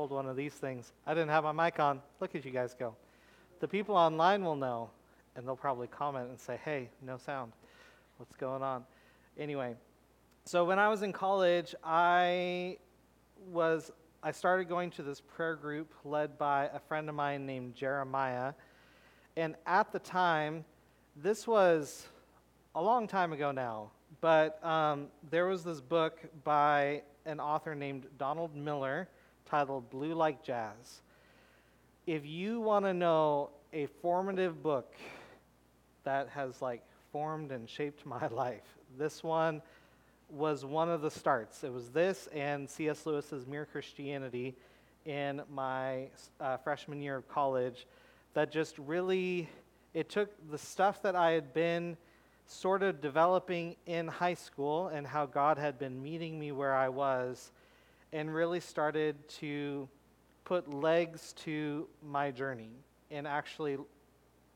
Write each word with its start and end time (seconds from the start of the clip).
pulled 0.00 0.12
one 0.12 0.26
of 0.26 0.34
these 0.34 0.54
things. 0.54 0.94
I 1.06 1.12
didn't 1.12 1.28
have 1.28 1.44
my 1.44 1.52
mic 1.52 1.78
on. 1.78 2.00
Look 2.20 2.34
at 2.34 2.42
you 2.46 2.50
guys 2.50 2.72
go. 2.72 2.94
The 3.60 3.68
people 3.68 3.94
online 3.94 4.42
will 4.42 4.56
know, 4.56 4.88
and 5.36 5.46
they'll 5.46 5.54
probably 5.54 5.88
comment 5.88 6.30
and 6.30 6.40
say, 6.40 6.58
hey, 6.64 6.88
no 7.02 7.18
sound. 7.18 7.52
What's 8.16 8.34
going 8.34 8.62
on? 8.62 8.84
Anyway, 9.38 9.74
so 10.46 10.64
when 10.64 10.78
I 10.78 10.88
was 10.88 11.02
in 11.02 11.12
college, 11.12 11.74
I 11.84 12.78
was 13.50 13.92
I 14.22 14.32
started 14.32 14.70
going 14.70 14.90
to 14.92 15.02
this 15.02 15.20
prayer 15.20 15.54
group 15.54 15.92
led 16.06 16.38
by 16.38 16.70
a 16.72 16.78
friend 16.78 17.06
of 17.10 17.14
mine 17.14 17.44
named 17.44 17.74
Jeremiah. 17.74 18.54
And 19.36 19.54
at 19.66 19.92
the 19.92 19.98
time, 19.98 20.64
this 21.14 21.46
was 21.46 22.06
a 22.74 22.80
long 22.80 23.06
time 23.06 23.34
ago 23.34 23.52
now, 23.52 23.90
but 24.22 24.64
um, 24.64 25.08
there 25.30 25.44
was 25.44 25.62
this 25.62 25.82
book 25.82 26.20
by 26.42 27.02
an 27.26 27.38
author 27.38 27.74
named 27.74 28.06
Donald 28.16 28.56
Miller 28.56 29.06
titled 29.50 29.90
Blue 29.90 30.14
Like 30.14 30.44
Jazz. 30.44 31.00
If 32.06 32.24
you 32.24 32.60
want 32.60 32.84
to 32.84 32.94
know 32.94 33.50
a 33.72 33.86
formative 34.00 34.62
book 34.62 34.94
that 36.04 36.28
has 36.28 36.62
like 36.62 36.82
formed 37.12 37.50
and 37.50 37.68
shaped 37.68 38.06
my 38.06 38.28
life, 38.28 38.78
this 38.96 39.24
one 39.24 39.60
was 40.30 40.64
one 40.64 40.88
of 40.88 41.02
the 41.02 41.10
starts. 41.10 41.64
It 41.64 41.72
was 41.72 41.88
this 41.88 42.28
and 42.32 42.70
C.S. 42.70 43.04
Lewis's 43.04 43.46
Mere 43.46 43.66
Christianity 43.66 44.54
in 45.04 45.42
my 45.52 46.06
uh, 46.40 46.56
freshman 46.58 47.02
year 47.02 47.16
of 47.16 47.28
college 47.28 47.86
that 48.34 48.52
just 48.52 48.78
really 48.78 49.48
it 49.94 50.08
took 50.08 50.30
the 50.52 50.58
stuff 50.58 51.02
that 51.02 51.16
I 51.16 51.32
had 51.32 51.52
been 51.52 51.96
sort 52.46 52.84
of 52.84 53.00
developing 53.00 53.74
in 53.86 54.06
high 54.06 54.34
school 54.34 54.88
and 54.88 55.04
how 55.04 55.26
God 55.26 55.58
had 55.58 55.78
been 55.78 56.00
meeting 56.00 56.38
me 56.38 56.52
where 56.52 56.74
I 56.74 56.88
was 56.88 57.50
and 58.12 58.34
really 58.34 58.60
started 58.60 59.16
to 59.28 59.88
put 60.44 60.72
legs 60.72 61.32
to 61.44 61.86
my 62.02 62.30
journey 62.30 62.70
and 63.10 63.26
actually 63.26 63.78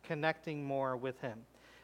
connecting 0.02 0.64
more 0.64 0.96
with 0.96 1.20
him. 1.20 1.38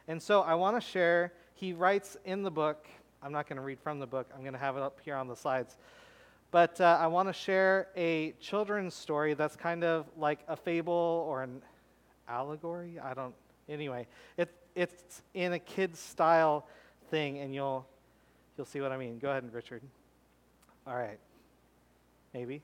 And 0.09 0.21
so 0.21 0.41
I 0.43 0.55
want 0.55 0.77
to 0.77 0.81
share, 0.81 1.33
he 1.55 1.73
writes 1.73 2.17
in 2.25 2.43
the 2.43 2.51
book, 2.51 2.87
I'm 3.23 3.33
not 3.33 3.49
going 3.49 3.57
to 3.57 3.63
read 3.63 3.79
from 3.79 4.01
the 4.01 4.07
book, 4.07 4.29
I'm 4.35 4.41
going 4.41 4.55
to 4.55 4.59
have 4.59 4.77
it 4.77 4.83
up 4.83 4.99
here 5.05 5.15
on 5.15 5.29
the 5.29 5.37
slides. 5.37 5.77
But 6.51 6.81
uh, 6.81 6.99
I 7.01 7.07
want 7.07 7.29
to 7.29 7.33
share 7.33 7.89
a 7.97 8.33
children's 8.41 8.95
story 8.95 9.35
that's 9.35 9.55
kind 9.55 9.85
of 9.85 10.07
like 10.17 10.41
a 10.49 10.57
fable 10.57 11.25
or 11.29 11.45
an 11.45 11.63
allegory. 12.29 12.99
I 12.99 13.15
don't, 13.15 13.35
anyway, 13.69 14.09
it, 14.37 14.53
it's 14.75 15.23
in 15.35 15.53
a 15.53 15.61
kid's 15.61 16.01
style 16.01 16.67
thing, 17.11 17.39
and 17.39 17.55
you'll, 17.55 17.87
you'll 18.57 18.67
see 18.67 18.81
what 18.81 18.91
I 18.91 18.97
mean. 18.97 19.19
Go 19.21 19.31
ahead, 19.31 19.49
Richard. 19.55 19.83
All 20.87 20.97
right. 20.97 21.19
Maybe. 22.33 22.63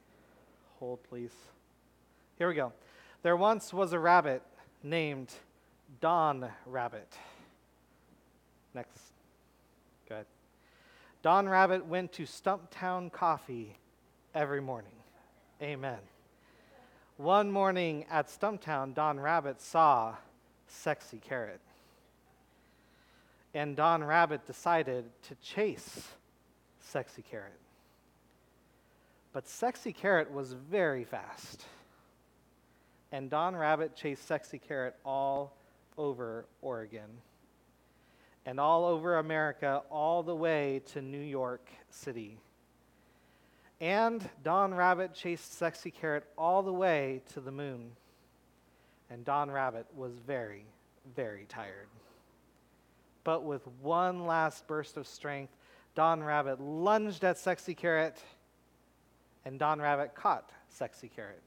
Hold, 0.79 1.03
please. 1.09 1.33
Here 2.39 2.49
we 2.49 2.55
go. 2.55 2.73
There 3.23 3.37
once 3.37 3.73
was 3.73 3.93
a 3.93 3.99
rabbit 3.99 4.43
named 4.83 5.33
Don 6.01 6.49
Rabbit. 6.67 7.13
Next. 8.75 9.01
Go 10.09 10.17
ahead. 10.17 10.27
Don 11.23 11.49
Rabbit 11.49 11.87
went 11.87 12.13
to 12.13 12.23
Stumptown 12.25 13.11
Coffee 13.11 13.77
every 14.35 14.61
morning. 14.61 14.93
Amen. 15.61 15.99
One 17.17 17.51
morning 17.51 18.05
at 18.11 18.29
Stumptown, 18.29 18.95
Don 18.95 19.19
Rabbit 19.19 19.61
saw 19.61 20.15
Sexy 20.69 21.19
Carrot. 21.19 21.61
And 23.55 23.75
Don 23.75 24.05
Rabbit 24.05 24.47
decided 24.47 25.07
to 25.23 25.35
chase 25.37 26.09
Sexy 26.79 27.23
Carrot. 27.23 27.59
But 29.37 29.47
Sexy 29.47 29.93
Carrot 29.93 30.33
was 30.33 30.55
very 30.55 31.05
fast. 31.05 31.67
And 33.13 33.29
Don 33.29 33.55
Rabbit 33.55 33.95
chased 33.95 34.27
Sexy 34.27 34.59
Carrot 34.59 34.97
all 35.05 35.53
over 35.99 36.47
Oregon 36.63 37.21
and 38.47 38.59
all 38.59 38.87
over 38.87 39.19
America, 39.19 39.83
all 39.91 40.23
the 40.23 40.35
way 40.35 40.81
to 40.95 41.03
New 41.03 41.21
York 41.21 41.69
City. 41.91 42.39
And 43.79 44.27
Don 44.43 44.73
Rabbit 44.73 45.13
chased 45.13 45.53
Sexy 45.59 45.91
Carrot 45.91 46.25
all 46.39 46.63
the 46.63 46.73
way 46.73 47.21
to 47.35 47.41
the 47.41 47.53
moon. 47.53 47.91
And 49.11 49.23
Don 49.23 49.51
Rabbit 49.51 49.85
was 49.95 50.13
very, 50.27 50.65
very 51.15 51.45
tired. 51.47 51.89
But 53.23 53.45
with 53.45 53.69
one 53.83 54.25
last 54.25 54.67
burst 54.67 54.97
of 54.97 55.07
strength, 55.07 55.53
Don 55.95 56.23
Rabbit 56.23 56.59
lunged 56.59 57.23
at 57.23 57.37
Sexy 57.37 57.75
Carrot, 57.75 58.17
and 59.47 59.61
Don 59.61 59.81
Rabbit 59.81 60.15
caught 60.17 60.51
Sexy 60.69 61.09
Carrot. 61.09 61.41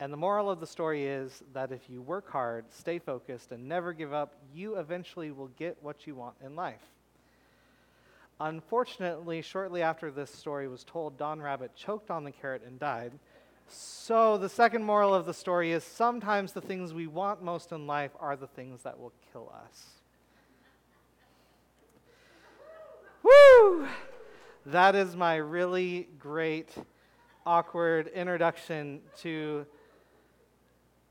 And 0.00 0.10
the 0.10 0.16
moral 0.16 0.50
of 0.50 0.58
the 0.58 0.66
story 0.66 1.06
is 1.06 1.42
that 1.52 1.70
if 1.70 1.90
you 1.90 2.00
work 2.00 2.30
hard, 2.30 2.64
stay 2.70 2.98
focused, 2.98 3.52
and 3.52 3.68
never 3.68 3.92
give 3.92 4.14
up, 4.14 4.32
you 4.54 4.76
eventually 4.76 5.30
will 5.30 5.50
get 5.58 5.76
what 5.82 6.06
you 6.06 6.14
want 6.14 6.36
in 6.42 6.56
life. 6.56 6.80
Unfortunately, 8.40 9.42
shortly 9.42 9.82
after 9.82 10.10
this 10.10 10.30
story 10.30 10.66
was 10.66 10.82
told, 10.82 11.18
Don 11.18 11.42
Rabbit 11.42 11.76
choked 11.76 12.10
on 12.10 12.24
the 12.24 12.30
carrot 12.32 12.62
and 12.66 12.78
died. 12.78 13.12
So, 13.68 14.38
the 14.38 14.48
second 14.48 14.84
moral 14.84 15.12
of 15.14 15.26
the 15.26 15.34
story 15.34 15.72
is 15.72 15.84
sometimes 15.84 16.52
the 16.52 16.62
things 16.62 16.94
we 16.94 17.06
want 17.06 17.42
most 17.42 17.70
in 17.70 17.86
life 17.86 18.12
are 18.18 18.36
the 18.36 18.46
things 18.46 18.82
that 18.84 18.98
will 18.98 19.12
kill 19.30 19.52
us. 19.62 19.88
Woo! 23.22 23.88
That 24.72 24.94
is 24.94 25.16
my 25.16 25.36
really 25.36 26.10
great, 26.18 26.74
awkward 27.46 28.08
introduction 28.08 29.00
to 29.20 29.64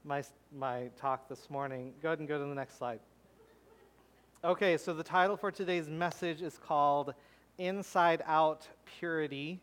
my, 0.06 0.22
my 0.56 0.92
talk 0.96 1.28
this 1.28 1.50
morning. 1.50 1.94
Go 2.04 2.10
ahead 2.10 2.20
and 2.20 2.28
go 2.28 2.38
to 2.38 2.46
the 2.46 2.54
next 2.54 2.78
slide. 2.78 3.00
Okay, 4.44 4.78
so 4.78 4.94
the 4.94 5.02
title 5.02 5.36
for 5.36 5.50
today's 5.50 5.90
message 5.90 6.44
is 6.44 6.60
called 6.60 7.16
Inside 7.58 8.22
Out 8.28 8.68
Purity. 9.00 9.60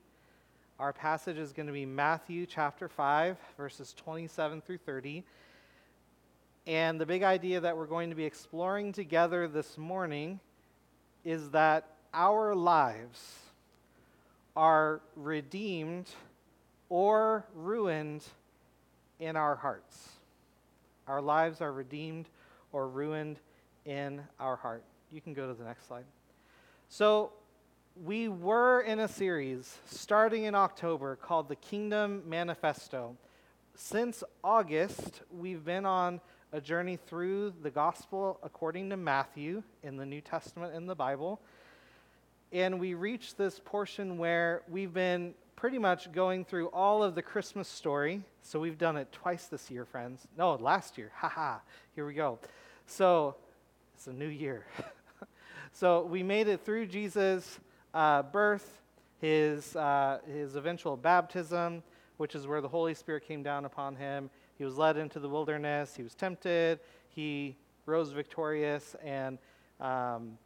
Our 0.80 0.92
passage 0.92 1.38
is 1.38 1.52
going 1.52 1.68
to 1.68 1.72
be 1.72 1.86
Matthew 1.86 2.46
chapter 2.46 2.88
5, 2.88 3.36
verses 3.56 3.94
27 3.96 4.60
through 4.62 4.78
30. 4.78 5.22
And 6.66 7.00
the 7.00 7.06
big 7.06 7.22
idea 7.22 7.60
that 7.60 7.76
we're 7.76 7.86
going 7.86 8.10
to 8.10 8.16
be 8.16 8.24
exploring 8.24 8.92
together 8.92 9.46
this 9.46 9.78
morning 9.78 10.40
is 11.24 11.50
that 11.50 11.86
our 12.12 12.56
lives 12.56 13.43
are 14.56 15.00
redeemed 15.16 16.08
or 16.88 17.44
ruined 17.54 18.24
in 19.18 19.36
our 19.36 19.56
hearts. 19.56 20.10
Our 21.06 21.20
lives 21.20 21.60
are 21.60 21.72
redeemed 21.72 22.28
or 22.72 22.88
ruined 22.88 23.38
in 23.84 24.22
our 24.40 24.56
heart. 24.56 24.84
You 25.10 25.20
can 25.20 25.34
go 25.34 25.46
to 25.46 25.54
the 25.54 25.64
next 25.64 25.86
slide. 25.86 26.04
So, 26.88 27.32
we 28.02 28.28
were 28.28 28.80
in 28.80 28.98
a 28.98 29.08
series 29.08 29.78
starting 29.86 30.44
in 30.44 30.54
October 30.56 31.14
called 31.14 31.48
the 31.48 31.56
Kingdom 31.56 32.22
Manifesto. 32.26 33.16
Since 33.76 34.24
August, 34.42 35.22
we've 35.30 35.64
been 35.64 35.86
on 35.86 36.20
a 36.52 36.60
journey 36.60 36.96
through 36.96 37.52
the 37.62 37.70
gospel 37.70 38.40
according 38.42 38.90
to 38.90 38.96
Matthew 38.96 39.62
in 39.84 39.96
the 39.96 40.06
New 40.06 40.20
Testament 40.20 40.74
in 40.74 40.86
the 40.86 40.94
Bible. 40.94 41.40
And 42.54 42.78
we 42.78 42.94
reached 42.94 43.36
this 43.36 43.60
portion 43.64 44.16
where 44.16 44.62
we've 44.68 44.94
been 44.94 45.34
pretty 45.56 45.76
much 45.76 46.12
going 46.12 46.44
through 46.44 46.68
all 46.68 47.02
of 47.02 47.16
the 47.16 47.20
Christmas 47.20 47.66
story. 47.66 48.22
So 48.42 48.60
we've 48.60 48.78
done 48.78 48.96
it 48.96 49.10
twice 49.10 49.46
this 49.46 49.72
year, 49.72 49.84
friends. 49.84 50.28
No, 50.38 50.54
last 50.54 50.96
year. 50.96 51.10
Haha. 51.16 51.58
Here 51.96 52.06
we 52.06 52.14
go. 52.14 52.38
So 52.86 53.34
it's 53.96 54.06
a 54.06 54.12
new 54.12 54.28
year. 54.28 54.66
so 55.72 56.04
we 56.04 56.22
made 56.22 56.46
it 56.46 56.64
through 56.64 56.86
Jesus' 56.86 57.58
uh, 57.92 58.22
birth, 58.22 58.80
his, 59.20 59.74
uh, 59.74 60.20
his 60.32 60.54
eventual 60.54 60.96
baptism, 60.96 61.82
which 62.18 62.36
is 62.36 62.46
where 62.46 62.60
the 62.60 62.68
Holy 62.68 62.94
Spirit 62.94 63.26
came 63.26 63.42
down 63.42 63.64
upon 63.64 63.96
him. 63.96 64.30
He 64.58 64.64
was 64.64 64.78
led 64.78 64.96
into 64.96 65.18
the 65.18 65.28
wilderness. 65.28 65.96
He 65.96 66.04
was 66.04 66.14
tempted. 66.14 66.78
He 67.08 67.56
rose 67.84 68.12
victorious 68.12 68.94
and 69.02 69.38
um, 69.80 70.38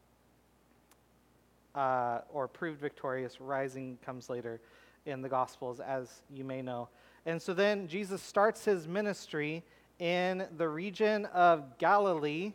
uh, 1.75 2.21
or 2.33 2.49
proved 2.49 2.81
victorious. 2.81 3.41
Rising 3.41 3.99
comes 4.05 4.31
later 4.31 4.61
in 5.07 5.23
the 5.23 5.29
Gospels, 5.29 5.81
as 5.81 6.23
you 6.31 6.45
may 6.45 6.63
know. 6.63 6.89
And 7.27 7.41
so 7.41 7.55
then 7.55 7.89
Jesus 7.89 8.23
starts 8.23 8.65
his 8.65 8.87
ministry 8.87 9.63
in 9.99 10.47
the 10.57 10.69
region 10.69 11.27
of 11.27 11.79
Galilee, 11.79 12.53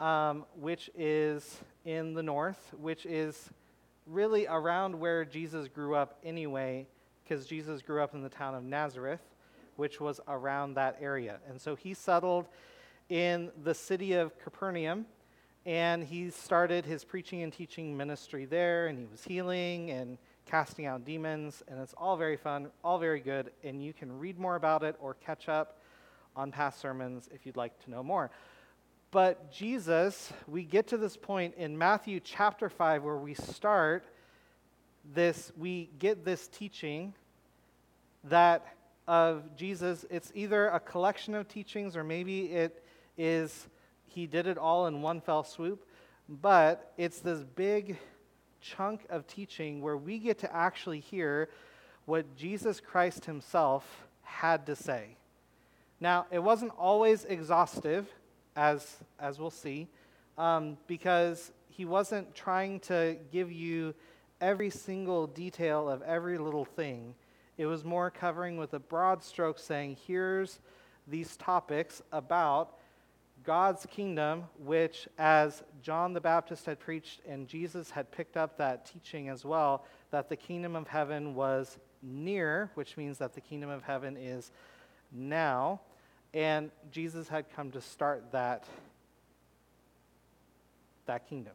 um, 0.00 0.44
which 0.58 0.90
is 0.96 1.58
in 1.84 2.14
the 2.14 2.22
north, 2.22 2.74
which 2.80 3.06
is 3.06 3.50
really 4.06 4.46
around 4.46 4.98
where 4.98 5.24
Jesus 5.24 5.68
grew 5.68 5.94
up 5.94 6.18
anyway, 6.24 6.86
because 7.24 7.46
Jesus 7.46 7.82
grew 7.82 8.02
up 8.02 8.14
in 8.14 8.22
the 8.22 8.28
town 8.28 8.54
of 8.54 8.62
Nazareth, 8.62 9.20
which 9.76 10.00
was 10.00 10.20
around 10.28 10.74
that 10.74 10.96
area. 11.00 11.38
And 11.48 11.60
so 11.60 11.74
he 11.74 11.94
settled 11.94 12.46
in 13.08 13.50
the 13.62 13.74
city 13.74 14.12
of 14.14 14.38
Capernaum, 14.38 15.06
and 15.68 16.02
he 16.02 16.30
started 16.30 16.86
his 16.86 17.04
preaching 17.04 17.42
and 17.42 17.52
teaching 17.52 17.94
ministry 17.94 18.46
there, 18.46 18.86
and 18.86 18.98
he 18.98 19.04
was 19.04 19.22
healing 19.22 19.90
and 19.90 20.16
casting 20.46 20.86
out 20.86 21.04
demons, 21.04 21.62
and 21.68 21.78
it's 21.78 21.92
all 21.98 22.16
very 22.16 22.38
fun, 22.38 22.70
all 22.82 22.98
very 22.98 23.20
good, 23.20 23.50
and 23.62 23.84
you 23.84 23.92
can 23.92 24.18
read 24.18 24.38
more 24.38 24.56
about 24.56 24.82
it 24.82 24.96
or 24.98 25.12
catch 25.12 25.46
up 25.46 25.82
on 26.34 26.50
past 26.50 26.80
sermons 26.80 27.28
if 27.34 27.44
you'd 27.44 27.58
like 27.58 27.78
to 27.84 27.90
know 27.90 28.02
more. 28.02 28.30
But 29.10 29.52
Jesus, 29.52 30.32
we 30.46 30.64
get 30.64 30.86
to 30.86 30.96
this 30.96 31.18
point 31.18 31.54
in 31.58 31.76
Matthew 31.76 32.18
chapter 32.20 32.70
5 32.70 33.04
where 33.04 33.18
we 33.18 33.34
start 33.34 34.06
this, 35.14 35.52
we 35.54 35.90
get 35.98 36.24
this 36.24 36.48
teaching 36.48 37.12
that 38.24 38.66
of 39.06 39.54
Jesus, 39.54 40.06
it's 40.08 40.32
either 40.34 40.68
a 40.68 40.80
collection 40.80 41.34
of 41.34 41.46
teachings 41.46 41.94
or 41.94 42.04
maybe 42.04 42.46
it 42.52 42.82
is 43.18 43.68
he 44.08 44.26
did 44.26 44.46
it 44.46 44.58
all 44.58 44.86
in 44.86 45.02
one 45.02 45.20
fell 45.20 45.44
swoop, 45.44 45.86
but 46.28 46.92
it's 46.96 47.20
this 47.20 47.44
big 47.44 47.98
chunk 48.60 49.06
of 49.08 49.26
teaching 49.26 49.80
where 49.80 49.96
we 49.96 50.18
get 50.18 50.38
to 50.38 50.54
actually 50.54 51.00
hear 51.00 51.48
what 52.04 52.36
Jesus 52.36 52.80
Christ 52.80 53.26
himself 53.26 54.06
had 54.22 54.66
to 54.66 54.76
say. 54.76 55.16
Now, 56.00 56.26
it 56.30 56.38
wasn't 56.38 56.72
always 56.78 57.24
exhaustive, 57.24 58.08
as, 58.56 58.96
as 59.18 59.38
we'll 59.38 59.50
see, 59.50 59.88
um, 60.36 60.76
because 60.86 61.52
he 61.68 61.84
wasn't 61.84 62.34
trying 62.34 62.80
to 62.80 63.16
give 63.32 63.52
you 63.52 63.94
every 64.40 64.70
single 64.70 65.26
detail 65.26 65.88
of 65.88 66.02
every 66.02 66.38
little 66.38 66.64
thing. 66.64 67.14
It 67.56 67.66
was 67.66 67.84
more 67.84 68.10
covering 68.10 68.56
with 68.56 68.74
a 68.74 68.78
broad 68.78 69.22
stroke 69.22 69.58
saying, 69.58 69.96
here's 70.06 70.60
these 71.06 71.36
topics 71.36 72.02
about 72.12 72.74
God's 73.48 73.86
kingdom, 73.86 74.44
which, 74.62 75.08
as 75.16 75.62
John 75.80 76.12
the 76.12 76.20
Baptist 76.20 76.66
had 76.66 76.78
preached 76.78 77.22
and 77.26 77.48
Jesus 77.48 77.90
had 77.90 78.12
picked 78.12 78.36
up 78.36 78.58
that 78.58 78.84
teaching 78.84 79.30
as 79.30 79.42
well, 79.42 79.86
that 80.10 80.28
the 80.28 80.36
kingdom 80.36 80.76
of 80.76 80.86
heaven 80.86 81.34
was 81.34 81.78
near, 82.02 82.70
which 82.74 82.98
means 82.98 83.16
that 83.16 83.32
the 83.32 83.40
kingdom 83.40 83.70
of 83.70 83.82
heaven 83.82 84.18
is 84.18 84.52
now. 85.10 85.80
And 86.34 86.70
Jesus 86.90 87.26
had 87.26 87.46
come 87.56 87.70
to 87.70 87.80
start 87.80 88.32
that, 88.32 88.64
that 91.06 91.26
kingdom. 91.26 91.54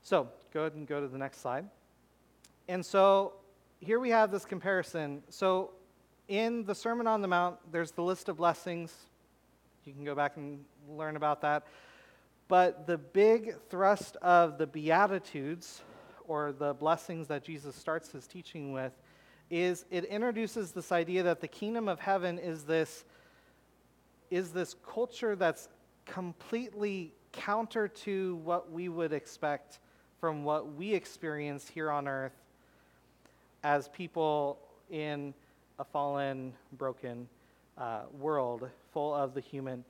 So 0.00 0.30
go 0.50 0.60
ahead 0.60 0.72
and 0.76 0.88
go 0.88 0.98
to 0.98 1.08
the 1.08 1.18
next 1.18 1.42
slide. 1.42 1.66
And 2.68 2.86
so 2.86 3.34
here 3.80 4.00
we 4.00 4.08
have 4.08 4.30
this 4.30 4.46
comparison. 4.46 5.24
So 5.28 5.72
in 6.26 6.64
the 6.64 6.74
Sermon 6.74 7.06
on 7.06 7.20
the 7.20 7.28
Mount, 7.28 7.58
there's 7.70 7.90
the 7.90 8.02
list 8.02 8.30
of 8.30 8.38
blessings. 8.38 8.94
You 9.90 9.96
can 9.96 10.04
go 10.04 10.14
back 10.14 10.36
and 10.36 10.64
learn 10.88 11.16
about 11.16 11.40
that. 11.40 11.66
But 12.46 12.86
the 12.86 12.96
big 12.96 13.56
thrust 13.68 14.14
of 14.22 14.56
the 14.56 14.68
Beatitudes, 14.68 15.82
or 16.28 16.52
the 16.52 16.74
blessings 16.74 17.26
that 17.26 17.42
Jesus 17.42 17.74
starts 17.74 18.12
his 18.12 18.28
teaching 18.28 18.72
with, 18.72 18.92
is 19.50 19.84
it 19.90 20.04
introduces 20.04 20.70
this 20.70 20.92
idea 20.92 21.24
that 21.24 21.40
the 21.40 21.48
kingdom 21.48 21.88
of 21.88 21.98
heaven 21.98 22.38
is 22.38 22.62
this, 22.62 23.04
is 24.30 24.52
this 24.52 24.76
culture 24.86 25.34
that's 25.34 25.68
completely 26.06 27.12
counter 27.32 27.88
to 27.88 28.36
what 28.44 28.70
we 28.70 28.88
would 28.88 29.12
expect 29.12 29.80
from 30.20 30.44
what 30.44 30.74
we 30.74 30.94
experience 30.94 31.68
here 31.68 31.90
on 31.90 32.06
earth 32.06 32.44
as 33.64 33.88
people 33.88 34.56
in 34.88 35.34
a 35.80 35.84
fallen, 35.84 36.52
broken 36.74 37.26
uh, 37.80 38.02
world 38.18 38.68
full 38.92 39.14
of 39.14 39.34
the 39.34 39.40
human 39.40 39.84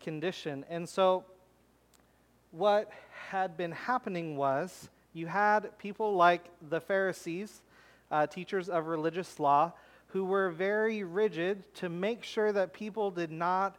condition. 0.00 0.64
And 0.70 0.88
so, 0.88 1.24
what 2.52 2.90
had 3.30 3.56
been 3.56 3.72
happening 3.72 4.36
was 4.36 4.88
you 5.12 5.26
had 5.26 5.76
people 5.78 6.14
like 6.14 6.44
the 6.70 6.80
Pharisees, 6.80 7.62
uh, 8.10 8.26
teachers 8.26 8.68
of 8.68 8.86
religious 8.86 9.38
law, 9.40 9.72
who 10.08 10.24
were 10.24 10.50
very 10.50 11.02
rigid 11.02 11.74
to 11.74 11.88
make 11.88 12.22
sure 12.22 12.52
that 12.52 12.72
people 12.72 13.10
did 13.10 13.30
not 13.30 13.76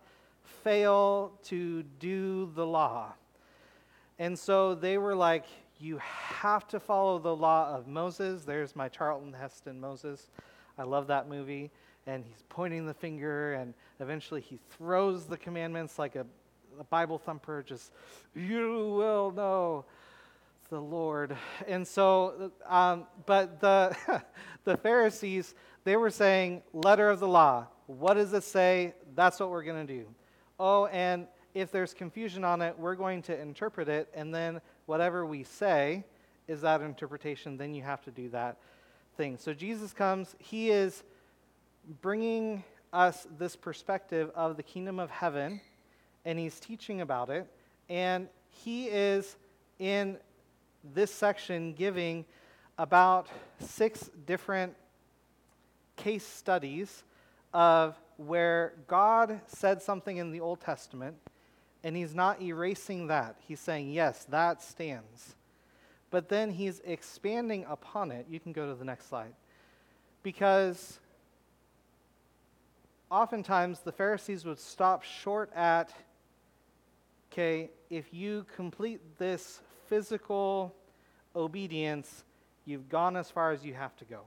fail 0.64 1.32
to 1.44 1.84
do 2.00 2.52
the 2.56 2.66
law. 2.66 3.14
And 4.20 4.38
so 4.38 4.76
they 4.76 4.98
were 4.98 5.16
like, 5.16 5.46
you 5.80 6.00
have 6.00 6.68
to 6.70 6.80
follow 6.80 7.20
the 7.20 7.36
law 7.36 7.76
of 7.76 7.88
Moses. 7.88 8.44
There's 8.44 8.76
my 8.76 8.90
Charlton 8.90 9.34
Heston 9.34 9.80
Moses. 9.80 10.30
I 10.78 10.84
love 10.84 11.08
that 11.08 11.30
movie. 11.30 11.72
And 12.06 12.26
he's 12.26 12.44
pointing 12.50 12.86
the 12.86 12.94
finger, 12.94 13.54
and 13.54 13.74
eventually 14.00 14.42
he 14.42 14.60
throws 14.78 15.26
the 15.26 15.38
commandments 15.38 15.98
like 15.98 16.16
a, 16.16 16.26
a 16.80 16.84
Bible 16.86 17.18
thumper, 17.18 17.64
just, 17.64 17.92
you 18.36 18.94
will 18.98 19.32
know 19.32 19.86
the 20.70 20.82
Lord. 20.82 21.38
And 21.68 21.88
so, 21.88 22.52
um, 22.68 23.06
but 23.26 23.62
the, 23.62 23.96
the 24.66 24.76
Pharisees, 24.76 25.56
they 25.84 25.96
were 25.96 26.10
saying, 26.10 26.64
letter 26.74 27.10
of 27.10 27.20
the 27.20 27.28
law. 27.28 27.68
What 27.88 28.16
does 28.16 28.34
it 28.34 28.44
say? 28.44 28.94
That's 29.16 29.40
what 29.40 29.50
we're 29.50 29.64
going 29.64 29.86
to 29.86 29.94
do. 29.94 30.08
Oh, 30.60 30.88
and 30.88 31.28
if 31.54 31.72
there's 31.72 31.94
confusion 31.94 32.44
on 32.44 32.62
it, 32.62 32.78
we're 32.78 32.96
going 32.96 33.22
to 33.24 33.40
interpret 33.40 33.88
it, 33.88 34.10
and 34.14 34.34
then 34.34 34.62
whatever 34.86 35.26
we 35.26 35.44
say 35.44 36.04
is 36.48 36.62
that 36.62 36.82
interpretation, 36.82 37.58
then 37.58 37.74
you 37.74 37.84
have 37.84 38.02
to 38.04 38.12
do 38.12 38.30
that 38.30 38.58
thing. 39.16 39.38
So 39.38 39.54
Jesus 39.54 39.94
comes, 39.94 40.36
he 40.40 40.70
is 40.70 41.04
bringing 42.02 42.64
us 42.92 43.28
this 43.38 43.56
perspective 43.56 44.32
of 44.36 44.58
the 44.58 44.64
kingdom 44.64 45.00
of 45.00 45.10
heaven, 45.10 45.62
and 46.26 46.40
he's 46.40 46.60
teaching 46.60 47.02
about 47.02 47.30
it, 47.30 47.48
and 47.90 48.28
he 48.50 48.86
is 48.86 49.36
in 49.80 50.18
this 50.94 51.14
section 51.14 51.74
giving 51.74 52.26
about 52.78 53.28
six 53.60 54.10
different 54.26 54.74
case 55.96 56.26
studies 56.26 57.04
of 57.54 57.96
where 58.18 58.74
God 58.88 59.40
said 59.48 59.82
something 59.82 60.18
in 60.18 60.32
the 60.32 60.40
Old 60.40 60.60
Testament 60.62 61.16
and 61.84 61.96
he's 61.96 62.16
not 62.16 62.42
erasing 62.42 63.08
that. 63.08 63.36
He's 63.46 63.60
saying, 63.60 63.92
yes, 63.92 64.26
that 64.30 64.62
stands. 64.62 65.36
But 66.10 66.30
then 66.30 66.52
he's 66.52 66.82
expanding 66.86 67.66
upon 67.68 68.12
it. 68.12 68.26
You 68.30 68.40
can 68.40 68.54
go 68.54 68.68
to 68.70 68.76
the 68.76 68.86
next 68.86 69.10
slide. 69.10 69.34
Because 70.22 71.00
oftentimes 73.14 73.82
the 73.82 73.92
Pharisees 73.92 74.44
would 74.44 74.60
stop 74.60 75.04
short 75.04 75.52
at, 75.56 75.94
okay, 77.32 77.70
if 77.92 78.12
you 78.12 78.46
complete 78.56 79.00
this 79.20 79.62
physical 79.88 80.74
obedience, 81.36 82.24
you've 82.66 82.90
gone 82.90 83.16
as 83.16 83.30
far 83.30 83.52
as 83.52 83.64
you 83.64 83.76
have 83.76 83.96
to 83.98 84.06
go. 84.06 84.22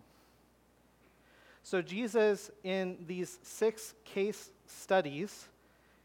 So, 1.65 1.83
Jesus, 1.83 2.53
in 2.62 2.97
these 3.09 3.41
six 3.43 3.95
case 4.05 4.50
studies, 4.66 5.49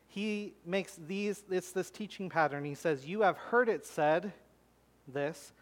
he 0.07 0.53
makes 0.65 0.95
these, 1.07 1.43
it's 1.51 1.71
this 1.71 1.91
teaching 1.91 2.29
pattern. 2.29 2.65
He 2.65 2.73
says, 2.73 3.05
You 3.05 3.21
have 3.21 3.37
heard 3.37 3.69
it 3.69 3.85
said 3.85 4.33
this, 5.07 5.53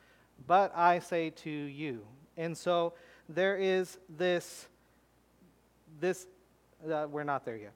but 0.47 0.71
I 0.73 0.99
say 0.99 1.31
to 1.31 1.49
you. 1.49 2.05
And 2.37 2.57
so 2.57 2.93
there 3.27 3.57
is 3.57 3.97
this, 4.07 4.67
this, 5.99 6.25
uh, 6.91 7.07
we're 7.09 7.23
not 7.23 7.45
there 7.45 7.57
yet. 7.57 7.73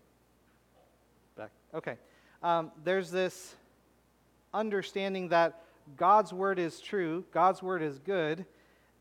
Back. 1.36 1.52
Okay. 1.74 1.98
Um, 2.42 2.72
there's 2.84 3.10
this 3.10 3.56
understanding 4.54 5.30
that 5.30 5.62
God's 5.98 6.32
word 6.32 6.60
is 6.60 6.80
true, 6.80 7.26
God's 7.32 7.64
word 7.64 7.82
is 7.82 8.00
good, 8.00 8.46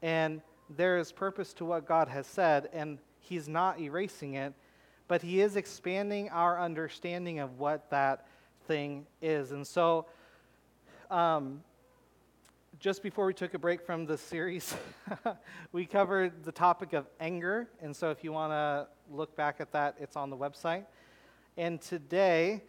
and 0.01 0.41
there 0.77 0.99
is 0.99 1.13
purpose 1.13 1.53
to 1.55 1.65
what 1.65 1.87
God 1.87 2.09
has 2.09 2.27
said, 2.27 2.69
and 2.73 2.99
He's 3.21 3.49
not 3.49 3.79
erasing 3.79 4.35
it 4.35 4.55
but 5.13 5.21
he 5.21 5.43
is 5.43 5.57
expanding 5.57 6.31
our 6.31 6.59
understanding 6.59 7.39
of 7.39 7.59
what 7.59 7.91
that 7.91 8.27
thing 8.67 9.07
is. 9.21 9.53
And 9.53 9.67
so, 9.67 10.07
um, 11.11 11.63
just 12.83 13.01
before 13.01 13.27
we 13.27 13.33
took 13.33 13.55
a 13.55 13.59
break 13.61 13.81
from 13.81 14.07
the 14.07 14.19
series, 14.19 14.75
we 15.73 15.87
covered 15.87 16.43
the 16.43 16.51
topic 16.51 16.95
of 16.95 17.07
anger. 17.21 17.69
And 17.81 17.95
so, 17.95 18.11
if 18.11 18.25
you 18.25 18.33
want 18.33 18.51
to 18.51 18.89
look 19.09 19.37
back 19.37 19.61
at 19.61 19.71
that, 19.71 19.95
it's 20.01 20.17
on 20.17 20.31
the 20.31 20.37
website. 20.37 20.87
And 21.57 21.81
today, 21.81 22.61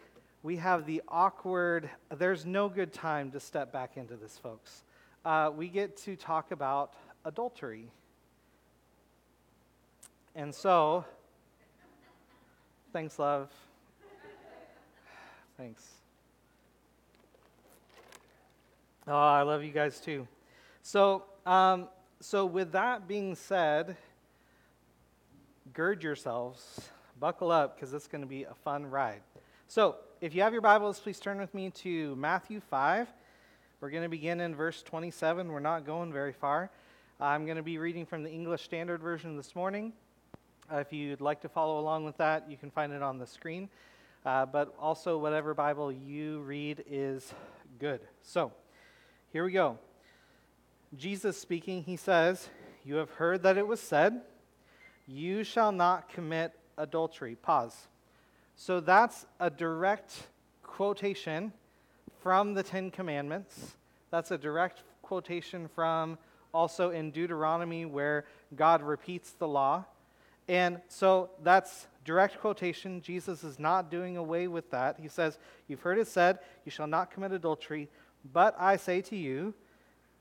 we 0.43 0.57
have 0.57 0.85
the 0.85 1.01
awkward, 1.07 1.89
there's 2.15 2.45
no 2.45 2.69
good 2.69 2.93
time 2.93 3.31
to 3.31 3.39
step 3.39 3.73
back 3.73 3.97
into 3.97 4.15
this, 4.15 4.37
folks. 4.37 4.83
Uh, 5.25 5.49
we 5.55 5.67
get 5.67 5.97
to 5.97 6.15
talk 6.15 6.51
about 6.51 6.93
adultery. 7.25 7.89
And 10.35 10.53
so, 10.53 11.05
Thanks, 12.91 13.17
love. 13.17 13.49
Thanks. 15.57 16.02
Oh, 19.05 19.13
I 19.13 19.41
love 19.41 19.65
you 19.65 19.71
guys 19.71 19.99
too. 19.99 20.25
So, 20.81 21.25
um, 21.45 21.89
so 22.21 22.45
with 22.45 22.71
that 22.71 23.05
being 23.05 23.35
said, 23.35 23.97
gird 25.73 26.01
yourselves, 26.01 26.79
buckle 27.19 27.51
up, 27.51 27.75
because 27.75 27.93
it's 27.93 28.07
going 28.07 28.21
to 28.21 28.27
be 28.27 28.43
a 28.43 28.53
fun 28.53 28.85
ride. 28.85 29.19
So, 29.67 29.97
if 30.21 30.33
you 30.33 30.41
have 30.41 30.53
your 30.53 30.61
Bibles, 30.61 31.01
please 31.01 31.19
turn 31.19 31.37
with 31.37 31.53
me 31.53 31.69
to 31.71 32.15
Matthew 32.15 32.61
5. 32.61 33.09
We're 33.81 33.89
going 33.89 34.03
to 34.03 34.09
begin 34.09 34.39
in 34.39 34.55
verse 34.55 34.81
27. 34.83 35.51
We're 35.51 35.59
not 35.59 35.85
going 35.85 36.13
very 36.13 36.31
far. 36.31 36.71
I'm 37.19 37.43
going 37.43 37.57
to 37.57 37.63
be 37.63 37.79
reading 37.79 38.05
from 38.05 38.23
the 38.23 38.31
English 38.31 38.63
Standard 38.63 39.01
Version 39.01 39.35
this 39.35 39.53
morning. 39.53 39.91
Uh, 40.71 40.77
if 40.77 40.93
you'd 40.93 41.19
like 41.19 41.41
to 41.41 41.49
follow 41.49 41.77
along 41.81 42.05
with 42.05 42.15
that, 42.19 42.49
you 42.49 42.55
can 42.55 42.71
find 42.71 42.93
it 42.93 43.03
on 43.03 43.17
the 43.17 43.27
screen. 43.27 43.67
Uh, 44.25 44.45
but 44.45 44.73
also, 44.79 45.17
whatever 45.17 45.53
Bible 45.53 45.91
you 45.91 46.39
read 46.39 46.85
is 46.89 47.33
good. 47.79 47.99
So, 48.21 48.53
here 49.33 49.43
we 49.43 49.51
go. 49.51 49.79
Jesus 50.95 51.35
speaking, 51.41 51.81
he 51.81 51.95
says, 51.95 52.49
You 52.85 52.97
have 52.97 53.09
heard 53.09 53.41
that 53.41 53.57
it 53.57 53.65
was 53.65 53.79
said, 53.79 54.21
You 55.07 55.43
shall 55.43 55.71
not 55.71 56.07
commit 56.07 56.53
adultery. 56.77 57.33
Pause. 57.33 57.87
So, 58.55 58.79
that's 58.79 59.25
a 59.39 59.49
direct 59.49 60.27
quotation 60.61 61.51
from 62.21 62.53
the 62.53 62.61
Ten 62.61 62.91
Commandments. 62.91 63.75
That's 64.11 64.29
a 64.29 64.37
direct 64.37 64.83
quotation 65.01 65.67
from 65.67 66.19
also 66.53 66.91
in 66.91 67.09
Deuteronomy 67.09 67.85
where 67.85 68.25
God 68.55 68.83
repeats 68.83 69.31
the 69.31 69.47
law. 69.47 69.85
And 70.47 70.79
so 70.89 71.31
that's 71.41 71.87
direct 72.05 72.39
quotation. 72.39 73.01
Jesus 73.01 73.43
is 73.43 73.57
not 73.57 73.89
doing 73.89 74.17
away 74.17 74.47
with 74.47 74.69
that. 74.69 74.97
He 75.01 75.07
says, 75.07 75.39
You've 75.67 75.81
heard 75.81 75.97
it 75.97 76.07
said, 76.07 76.37
You 76.65 76.71
shall 76.71 76.85
not 76.85 77.09
commit 77.09 77.31
adultery. 77.31 77.89
But 78.31 78.55
I 78.57 78.77
say 78.77 79.01
to 79.01 79.15
you 79.15 79.53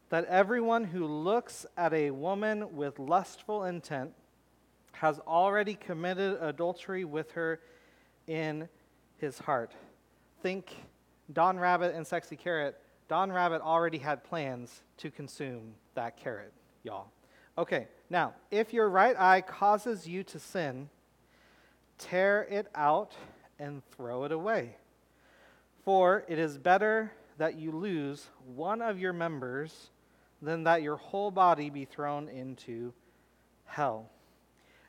that 0.09 0.25
everyone 0.27 0.85
who 0.85 1.07
looks 1.07 1.65
at 1.77 1.93
a 1.93 2.11
woman 2.11 2.77
with 2.77 2.99
lustful 2.99 3.65
intent 3.65 4.13
has 4.93 5.19
already 5.21 5.75
committed 5.75 6.39
adultery 6.41 7.05
with 7.05 7.33
her 7.33 7.61
in 8.27 8.69
his 9.19 9.39
heart. 9.39 9.73
Think 10.43 10.75
Don 11.33 11.59
Rabbit 11.59 11.95
and 11.95 12.07
Sexy 12.07 12.37
Carrot. 12.37 12.79
Don 13.09 13.33
Rabbit 13.33 13.63
already 13.63 13.99
had 13.99 14.25
plans 14.25 14.83
to 14.99 15.11
consume 15.11 15.75
that 15.95 16.17
carrot, 16.17 16.53
y'all. 16.83 17.09
Okay, 17.57 17.89
now, 18.09 18.35
if 18.51 18.73
your 18.73 18.89
right 18.89 19.19
eye 19.19 19.41
causes 19.41 20.07
you 20.07 20.23
to 20.25 20.39
sin, 20.39 20.89
tear 21.99 22.47
it 22.51 22.67
out 22.75 23.15
and 23.59 23.83
throw 23.91 24.25
it 24.25 24.33
away. 24.33 24.77
For 25.85 26.25
it 26.29 26.39
is 26.39 26.59
better 26.59 27.13
that 27.43 27.59
you 27.59 27.73
lose 27.73 28.29
one 28.55 28.81
of 28.81 29.01
your 29.01 29.13
members 29.13 29.91
than 30.41 30.63
that 30.63 30.81
your 30.81 30.95
whole 30.95 31.33
body 31.33 31.71
be 31.71 31.85
thrown 31.85 32.29
into 32.29 32.93
hell. 33.65 34.09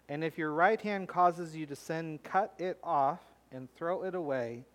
And 0.08 0.24
if 0.24 0.38
your 0.38 0.52
right 0.52 0.80
hand 0.80 1.08
causes 1.08 1.56
you 1.56 1.66
to 1.66 1.76
sin, 1.76 2.20
cut 2.24 2.54
it 2.60 2.78
off 2.84 3.18
and 3.52 3.68
throw 3.74 4.04
it 4.04 4.14
away. 4.14 4.66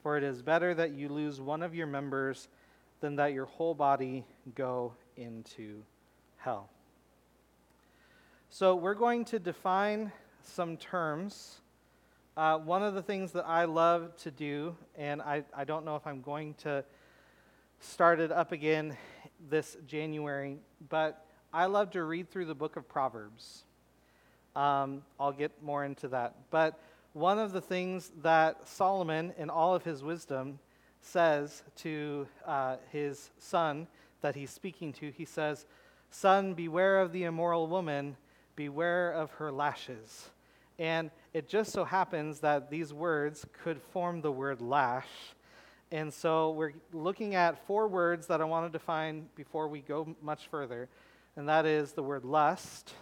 For 0.00 0.16
it 0.16 0.22
is 0.22 0.42
better 0.42 0.74
that 0.74 0.92
you 0.92 1.08
lose 1.08 1.40
one 1.40 1.60
of 1.60 1.74
your 1.74 1.88
members 1.88 2.46
than 3.00 3.16
that 3.16 3.32
your 3.32 3.46
whole 3.46 3.74
body 3.74 4.24
go 4.54 4.92
into 5.16 5.82
hell. 6.36 6.70
So, 8.48 8.76
we're 8.76 8.94
going 8.94 9.24
to 9.24 9.40
define 9.40 10.12
some 10.44 10.76
terms. 10.76 11.62
Uh, 12.36 12.58
one 12.58 12.84
of 12.84 12.94
the 12.94 13.02
things 13.02 13.32
that 13.32 13.44
I 13.44 13.64
love 13.64 14.16
to 14.18 14.30
do, 14.30 14.76
and 14.96 15.20
I, 15.20 15.42
I 15.52 15.64
don't 15.64 15.84
know 15.84 15.96
if 15.96 16.06
I'm 16.06 16.22
going 16.22 16.54
to 16.62 16.84
start 17.80 18.20
it 18.20 18.32
up 18.32 18.52
again 18.52 18.96
this 19.48 19.76
January, 19.86 20.58
but 20.88 21.24
I 21.52 21.66
love 21.66 21.90
to 21.92 22.02
read 22.02 22.30
through 22.30 22.46
the 22.46 22.54
book 22.54 22.76
of 22.76 22.88
Proverbs. 22.88 23.64
Um, 24.56 25.02
I'll 25.18 25.32
get 25.32 25.62
more 25.62 25.84
into 25.84 26.08
that. 26.08 26.34
But 26.50 26.78
one 27.12 27.38
of 27.38 27.52
the 27.52 27.60
things 27.60 28.10
that 28.22 28.66
Solomon, 28.66 29.32
in 29.38 29.50
all 29.50 29.74
of 29.74 29.84
his 29.84 30.02
wisdom, 30.02 30.58
says 31.00 31.62
to 31.76 32.26
uh, 32.44 32.76
his 32.90 33.30
son 33.38 33.86
that 34.20 34.34
he's 34.34 34.50
speaking 34.50 34.92
to, 34.94 35.10
he 35.10 35.24
says, 35.24 35.66
Son, 36.10 36.54
beware 36.54 37.00
of 37.00 37.12
the 37.12 37.24
immoral 37.24 37.66
woman, 37.66 38.16
beware 38.56 39.12
of 39.12 39.30
her 39.32 39.52
lashes. 39.52 40.30
And 40.78 41.10
it 41.34 41.48
just 41.48 41.72
so 41.72 41.84
happens 41.84 42.40
that 42.40 42.70
these 42.70 42.92
words 42.92 43.46
could 43.62 43.80
form 43.80 44.20
the 44.20 44.32
word 44.32 44.60
lash. 44.60 45.06
And 45.90 46.12
so 46.12 46.50
we're 46.50 46.72
looking 46.92 47.34
at 47.34 47.66
four 47.66 47.88
words 47.88 48.26
that 48.26 48.42
I 48.42 48.44
want 48.44 48.70
to 48.70 48.78
define 48.78 49.26
before 49.34 49.68
we 49.68 49.80
go 49.80 50.14
much 50.22 50.48
further. 50.48 50.88
And 51.36 51.48
that 51.48 51.64
is 51.64 51.92
the 51.92 52.02
word 52.02 52.24
lust, 52.24 52.92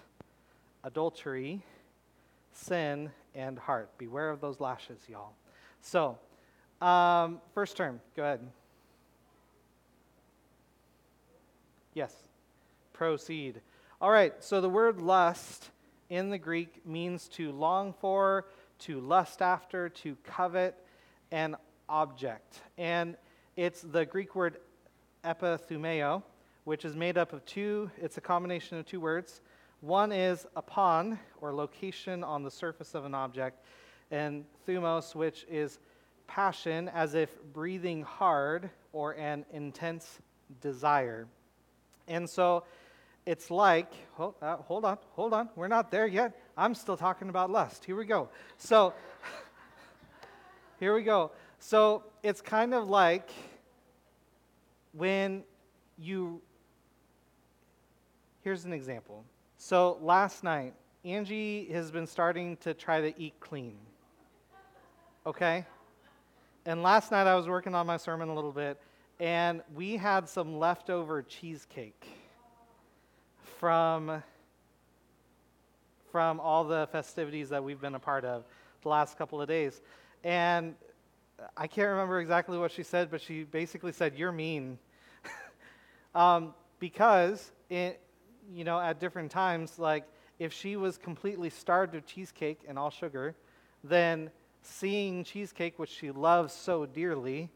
adultery, 0.84 1.62
sin, 2.52 3.10
and 3.34 3.58
heart. 3.58 3.90
Beware 3.98 4.30
of 4.30 4.40
those 4.40 4.60
lashes, 4.60 5.00
y'all. 5.08 5.32
So, 5.80 6.16
um, 6.80 7.40
first 7.54 7.76
term, 7.76 8.00
go 8.16 8.22
ahead. 8.22 8.40
Yes, 11.94 12.14
proceed. 12.92 13.60
All 14.00 14.10
right, 14.10 14.32
so 14.44 14.60
the 14.60 14.68
word 14.68 15.00
lust 15.00 15.70
in 16.08 16.30
the 16.30 16.38
Greek 16.38 16.86
means 16.86 17.26
to 17.28 17.50
long 17.50 17.94
for, 18.00 18.46
to 18.80 19.00
lust 19.00 19.42
after, 19.42 19.88
to 19.88 20.16
covet 20.22 20.76
an 21.32 21.56
object. 21.88 22.60
And 22.78 23.16
it's 23.56 23.80
the 23.82 24.04
Greek 24.04 24.34
word 24.34 24.58
epithumeo, 25.24 26.22
which 26.64 26.84
is 26.84 26.96
made 26.96 27.18
up 27.18 27.32
of 27.32 27.44
two, 27.44 27.90
it's 28.00 28.16
a 28.16 28.20
combination 28.20 28.78
of 28.78 28.86
two 28.86 29.00
words. 29.00 29.40
One 29.80 30.10
is 30.10 30.46
upon, 30.56 31.18
or 31.40 31.54
location 31.54 32.24
on 32.24 32.42
the 32.42 32.50
surface 32.50 32.94
of 32.94 33.04
an 33.04 33.14
object, 33.14 33.64
and 34.10 34.44
thumos, 34.66 35.14
which 35.14 35.46
is 35.50 35.78
passion, 36.26 36.88
as 36.88 37.14
if 37.14 37.30
breathing 37.52 38.02
hard 38.02 38.70
or 38.92 39.12
an 39.12 39.44
intense 39.52 40.18
desire. 40.60 41.26
And 42.08 42.28
so 42.28 42.64
it's 43.26 43.50
like, 43.50 43.92
hold, 44.14 44.34
uh, 44.40 44.56
hold 44.56 44.84
on, 44.84 44.98
hold 45.12 45.32
on, 45.32 45.48
we're 45.56 45.68
not 45.68 45.90
there 45.90 46.06
yet. 46.06 46.40
I'm 46.56 46.74
still 46.74 46.96
talking 46.96 47.28
about 47.28 47.50
lust. 47.50 47.84
Here 47.84 47.96
we 47.96 48.06
go. 48.06 48.28
So, 48.56 48.94
here 50.80 50.94
we 50.94 51.02
go. 51.02 51.32
So, 51.68 52.04
it's 52.22 52.40
kind 52.40 52.74
of 52.74 52.88
like 52.88 53.28
when 54.92 55.42
you, 55.98 56.40
here's 58.44 58.64
an 58.64 58.72
example. 58.72 59.24
So, 59.58 59.98
last 60.00 60.44
night, 60.44 60.74
Angie 61.04 61.64
has 61.72 61.90
been 61.90 62.06
starting 62.06 62.56
to 62.58 62.72
try 62.72 63.00
to 63.00 63.20
eat 63.20 63.34
clean. 63.40 63.74
Okay? 65.26 65.64
And 66.66 66.84
last 66.84 67.10
night 67.10 67.26
I 67.26 67.34
was 67.34 67.48
working 67.48 67.74
on 67.74 67.84
my 67.84 67.96
sermon 67.96 68.28
a 68.28 68.34
little 68.36 68.52
bit, 68.52 68.80
and 69.18 69.60
we 69.74 69.96
had 69.96 70.28
some 70.28 70.60
leftover 70.60 71.20
cheesecake 71.22 72.06
from 73.58 74.22
from 76.12 76.38
all 76.38 76.62
the 76.62 76.86
festivities 76.92 77.48
that 77.48 77.64
we've 77.64 77.80
been 77.80 77.96
a 77.96 77.98
part 77.98 78.24
of 78.24 78.44
the 78.82 78.88
last 78.88 79.18
couple 79.18 79.42
of 79.42 79.48
days. 79.48 79.82
And 80.22 80.76
I 81.56 81.66
can't 81.66 81.88
remember 81.88 82.20
exactly 82.20 82.58
what 82.58 82.72
she 82.72 82.82
said, 82.82 83.10
but 83.10 83.20
she 83.20 83.44
basically 83.44 83.92
said, 83.92 84.14
You're 84.16 84.32
mean. 84.32 84.78
um, 86.14 86.54
because, 86.78 87.52
it, 87.68 88.00
you 88.52 88.64
know, 88.64 88.80
at 88.80 89.00
different 89.00 89.30
times, 89.30 89.78
like, 89.78 90.04
if 90.38 90.52
she 90.52 90.76
was 90.76 90.98
completely 90.98 91.50
starved 91.50 91.94
of 91.94 92.06
cheesecake 92.06 92.60
and 92.68 92.78
all 92.78 92.90
sugar, 92.90 93.34
then 93.82 94.30
seeing 94.62 95.24
cheesecake, 95.24 95.78
which 95.78 95.90
she 95.90 96.10
loves 96.10 96.52
so 96.52 96.86
dearly, 96.86 97.50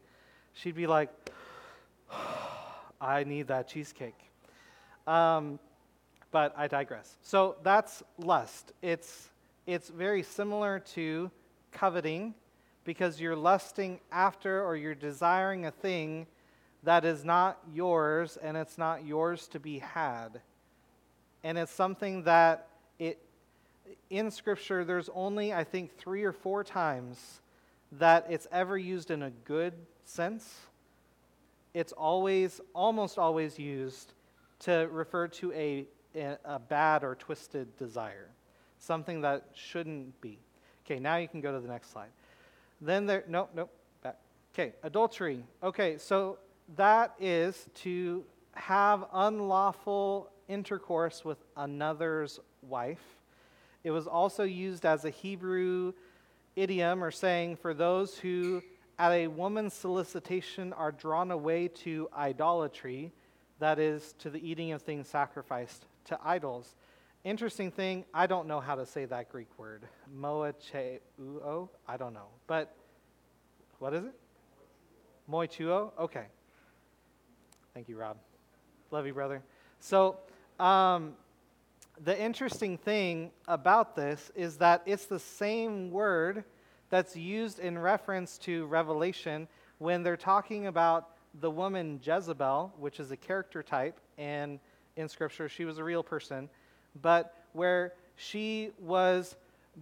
she'd 0.53 0.75
be 0.75 0.87
like, 0.87 1.09
I 3.01 3.23
need 3.23 3.47
that 3.47 3.67
cheesecake. 3.67 4.19
Um, 5.07 5.59
but 6.31 6.53
I 6.55 6.67
digress. 6.67 7.17
So 7.21 7.57
that's 7.63 8.03
lust. 8.17 8.73
It's, 8.81 9.29
it's 9.65 9.89
very 9.89 10.23
similar 10.23 10.79
to 10.93 11.29
coveting 11.71 12.33
because 12.83 13.19
you're 13.21 13.35
lusting 13.35 13.99
after 14.11 14.63
or 14.63 14.75
you're 14.75 14.95
desiring 14.95 15.65
a 15.65 15.71
thing 15.71 16.27
that 16.83 17.05
is 17.05 17.23
not 17.23 17.59
yours 17.73 18.37
and 18.41 18.57
it's 18.57 18.77
not 18.77 19.05
yours 19.05 19.47
to 19.49 19.59
be 19.59 19.79
had. 19.79 20.41
And 21.43 21.57
it's 21.57 21.71
something 21.71 22.23
that 22.23 22.67
it 22.99 23.19
in 24.09 24.31
scripture 24.31 24.83
there's 24.83 25.09
only 25.13 25.53
I 25.53 25.63
think 25.63 25.97
3 25.97 26.23
or 26.23 26.31
4 26.31 26.63
times 26.63 27.41
that 27.93 28.25
it's 28.29 28.47
ever 28.51 28.77
used 28.77 29.11
in 29.11 29.23
a 29.23 29.31
good 29.45 29.73
sense. 30.05 30.61
It's 31.73 31.91
always 31.93 32.61
almost 32.73 33.17
always 33.17 33.59
used 33.59 34.13
to 34.59 34.87
refer 34.91 35.27
to 35.27 35.51
a 35.53 35.87
a 36.45 36.59
bad 36.59 37.03
or 37.03 37.15
twisted 37.15 37.75
desire, 37.77 38.27
something 38.79 39.21
that 39.21 39.45
shouldn't 39.53 40.19
be. 40.21 40.37
Okay, 40.85 40.99
now 40.99 41.15
you 41.15 41.27
can 41.27 41.41
go 41.41 41.53
to 41.53 41.59
the 41.59 41.67
next 41.67 41.91
slide. 41.91 42.09
Then 42.81 43.05
there, 43.05 43.23
nope, 43.27 43.51
nope, 43.55 43.69
back. 44.01 44.17
Okay, 44.53 44.73
adultery. 44.83 45.45
Okay, 45.61 45.97
so 45.97 46.39
that 46.75 47.13
is 47.19 47.67
to 47.75 48.25
have 48.53 49.05
unlawful 49.13 50.31
intercourse 50.47 51.23
with 51.23 51.37
another's 51.55 52.39
wife. 52.61 53.03
It 53.83 53.91
was 53.91 54.07
also 54.07 54.43
used 54.43 54.85
as 54.85 55.05
a 55.05 55.09
Hebrew 55.09 55.93
idiom 56.55 57.03
or 57.03 57.11
saying 57.11 57.57
for 57.57 57.73
those 57.73 58.17
who, 58.17 58.61
at 58.99 59.11
a 59.11 59.27
woman's 59.27 59.73
solicitation, 59.73 60.73
are 60.73 60.91
drawn 60.91 61.31
away 61.31 61.67
to 61.67 62.09
idolatry, 62.15 63.11
that 63.59 63.79
is, 63.79 64.13
to 64.19 64.29
the 64.29 64.45
eating 64.47 64.71
of 64.71 64.81
things 64.81 65.07
sacrificed 65.07 65.85
to 66.05 66.19
idols. 66.23 66.75
Interesting 67.23 67.69
thing, 67.69 68.05
I 68.15 68.25
don't 68.25 68.47
know 68.47 68.59
how 68.59 68.73
to 68.73 68.85
say 68.85 69.05
that 69.05 69.29
Greek 69.29 69.47
word. 69.59 69.83
Moacheuo? 70.19 71.69
I 71.87 71.97
don't 71.97 72.13
know. 72.13 72.29
But 72.47 72.75
what 73.77 73.93
is 73.93 74.05
it? 74.05 74.15
Moichuo? 75.29 75.91
Okay. 75.99 76.25
Thank 77.75 77.89
you, 77.89 77.95
Rob. 77.95 78.17
Love 78.89 79.05
you, 79.05 79.13
brother. 79.13 79.43
So, 79.79 80.17
um, 80.59 81.13
the 82.03 82.19
interesting 82.19 82.79
thing 82.79 83.29
about 83.47 83.95
this 83.95 84.31
is 84.35 84.57
that 84.57 84.81
it's 84.87 85.05
the 85.05 85.19
same 85.19 85.91
word 85.91 86.43
that's 86.89 87.15
used 87.15 87.59
in 87.59 87.77
reference 87.77 88.39
to 88.39 88.65
Revelation 88.65 89.47
when 89.77 90.01
they're 90.01 90.17
talking 90.17 90.65
about 90.65 91.09
the 91.39 91.51
woman 91.51 91.99
Jezebel, 92.03 92.73
which 92.79 92.99
is 92.99 93.11
a 93.11 93.17
character 93.17 93.61
type, 93.61 93.99
and 94.17 94.59
in 94.95 95.07
Scripture, 95.07 95.47
she 95.47 95.65
was 95.65 95.77
a 95.77 95.83
real 95.83 96.03
person, 96.03 96.49
but 97.01 97.33
where 97.53 97.93
she 98.15 98.71
was 98.79 99.35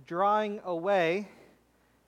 drawing 0.05 0.61
away 0.63 1.27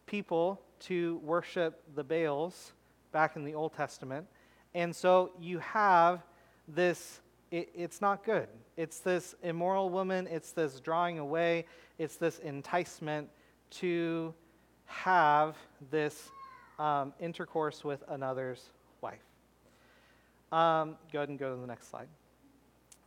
people 0.05 0.61
to 0.79 1.17
worship 1.23 1.81
the 1.95 2.03
Baals 2.03 2.73
back 3.11 3.35
in 3.35 3.43
the 3.43 3.53
Old 3.53 3.73
Testament. 3.73 4.27
And 4.73 4.95
so 4.95 5.31
you 5.39 5.59
have 5.59 6.23
this, 6.67 7.21
it, 7.51 7.69
it's 7.75 8.01
not 8.01 8.23
good. 8.23 8.47
It's 8.77 8.99
this 8.99 9.35
immoral 9.43 9.89
woman, 9.89 10.27
it's 10.27 10.51
this 10.51 10.79
drawing 10.79 11.19
away, 11.19 11.65
it's 11.97 12.15
this 12.15 12.39
enticement 12.39 13.29
to 13.71 14.33
have 14.85 15.55
this 15.91 16.29
um, 16.79 17.13
intercourse 17.19 17.83
with 17.83 18.03
another's 18.07 18.69
wife. 19.01 19.23
Um, 20.51 20.97
go 21.13 21.19
ahead 21.19 21.29
and 21.29 21.39
go 21.39 21.53
to 21.55 21.61
the 21.61 21.67
next 21.67 21.89
slide. 21.89 22.07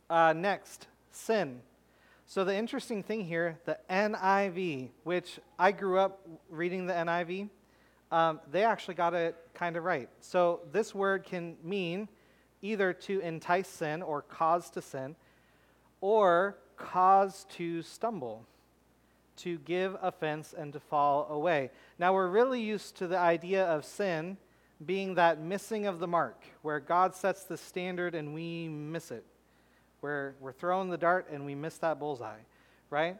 Uh, 0.09 0.33
next, 0.33 0.87
sin. 1.11 1.61
So, 2.27 2.43
the 2.43 2.55
interesting 2.55 3.03
thing 3.03 3.23
here, 3.23 3.59
the 3.65 3.77
NIV, 3.87 4.89
which 5.03 5.39
I 5.59 5.71
grew 5.71 5.99
up 5.99 6.27
reading 6.49 6.87
the 6.87 6.93
NIV, 6.93 7.49
um, 8.11 8.39
they 8.51 8.63
actually 8.63 8.95
got 8.95 9.13
it 9.13 9.35
kind 9.53 9.77
of 9.77 9.83
right. 9.83 10.09
So, 10.21 10.61
this 10.71 10.95
word 10.95 11.23
can 11.23 11.55
mean 11.63 12.09
either 12.63 12.93
to 12.93 13.19
entice 13.19 13.67
sin 13.67 14.01
or 14.01 14.23
cause 14.23 14.71
to 14.71 14.81
sin, 14.81 15.15
or 16.01 16.57
cause 16.77 17.45
to 17.51 17.83
stumble, 17.83 18.43
to 19.37 19.59
give 19.59 19.95
offense 20.01 20.55
and 20.57 20.73
to 20.73 20.79
fall 20.79 21.27
away. 21.29 21.69
Now, 21.99 22.15
we're 22.15 22.29
really 22.29 22.59
used 22.59 22.95
to 22.97 23.07
the 23.07 23.19
idea 23.19 23.65
of 23.65 23.85
sin 23.85 24.37
being 24.83 25.13
that 25.15 25.39
missing 25.39 25.85
of 25.85 25.99
the 25.99 26.07
mark, 26.07 26.43
where 26.63 26.79
God 26.79 27.13
sets 27.13 27.43
the 27.43 27.55
standard 27.55 28.15
and 28.15 28.33
we 28.33 28.67
miss 28.67 29.11
it 29.11 29.25
where 30.01 30.35
we're 30.39 30.51
throwing 30.51 30.89
the 30.89 30.97
dart 30.97 31.27
and 31.31 31.45
we 31.45 31.55
miss 31.55 31.77
that 31.79 31.99
bullseye, 31.99 32.39
right? 32.89 33.17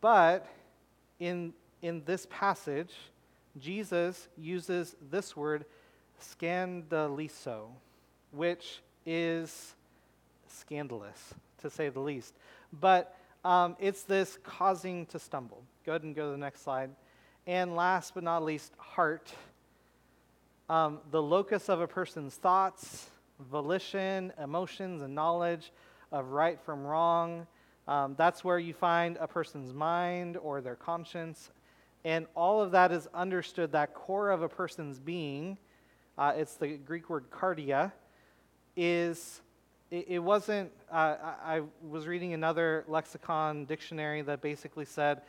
But 0.00 0.46
in, 1.18 1.52
in 1.82 2.02
this 2.04 2.26
passage, 2.30 2.92
Jesus 3.58 4.28
uses 4.36 4.96
this 5.10 5.36
word, 5.36 5.64
scandalizo, 6.20 7.68
which 8.32 8.80
is 9.04 9.74
scandalous, 10.48 11.34
to 11.62 11.70
say 11.70 11.88
the 11.88 12.00
least. 12.00 12.34
But 12.80 13.16
um, 13.44 13.76
it's 13.78 14.02
this 14.02 14.38
causing 14.42 15.06
to 15.06 15.18
stumble. 15.18 15.62
Go 15.84 15.92
ahead 15.92 16.02
and 16.02 16.14
go 16.14 16.26
to 16.26 16.32
the 16.32 16.38
next 16.38 16.62
slide. 16.62 16.90
And 17.46 17.76
last 17.76 18.14
but 18.14 18.24
not 18.24 18.42
least, 18.42 18.72
heart. 18.76 19.32
Um, 20.68 20.98
the 21.12 21.22
locus 21.22 21.68
of 21.68 21.80
a 21.80 21.86
person's 21.86 22.34
thoughts, 22.34 23.06
volition, 23.38 24.32
emotions, 24.42 25.02
and 25.02 25.14
knowledge 25.14 25.72
of 26.12 26.28
right 26.28 26.60
from 26.60 26.84
wrong. 26.84 27.46
Um, 27.88 28.14
that's 28.16 28.42
where 28.42 28.58
you 28.58 28.74
find 28.74 29.16
a 29.20 29.26
person's 29.26 29.72
mind 29.72 30.36
or 30.36 30.60
their 30.60 30.76
conscience. 30.76 31.50
And 32.04 32.26
all 32.34 32.62
of 32.62 32.70
that 32.72 32.92
is 32.92 33.08
understood, 33.14 33.72
that 33.72 33.94
core 33.94 34.30
of 34.30 34.42
a 34.42 34.48
person's 34.48 34.98
being, 34.98 35.58
uh, 36.16 36.32
it's 36.36 36.54
the 36.54 36.76
Greek 36.76 37.10
word 37.10 37.30
cardia, 37.30 37.92
is, 38.76 39.40
it, 39.90 40.18
wasn't, 40.18 40.70
uh, 40.90 41.16
I 41.44 41.62
was 41.82 42.06
reading 42.06 42.32
another 42.34 42.84
lexicon 42.88 43.64
dictionary 43.64 44.22
that 44.22 44.40
basically 44.40 44.84
said, 44.84 45.22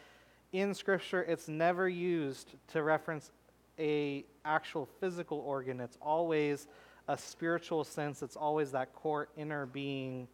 in 0.52 0.74
Scripture, 0.74 1.24
it's 1.24 1.48
never 1.48 1.89
used 1.89 2.54
to 2.70 2.84
reference 2.84 3.32
a 3.80 4.26
actual 4.46 4.88
physical 5.00 5.39
organ. 5.39 5.80
It's 5.80 5.98
always 6.02 6.67
a 7.08 7.17
spiritual 7.17 7.84
sense. 7.84 8.22
It's 8.22 8.36
always 8.36 8.72
that 8.72 8.93
core 8.93 9.30
inner 9.38 9.65
being 9.65 10.28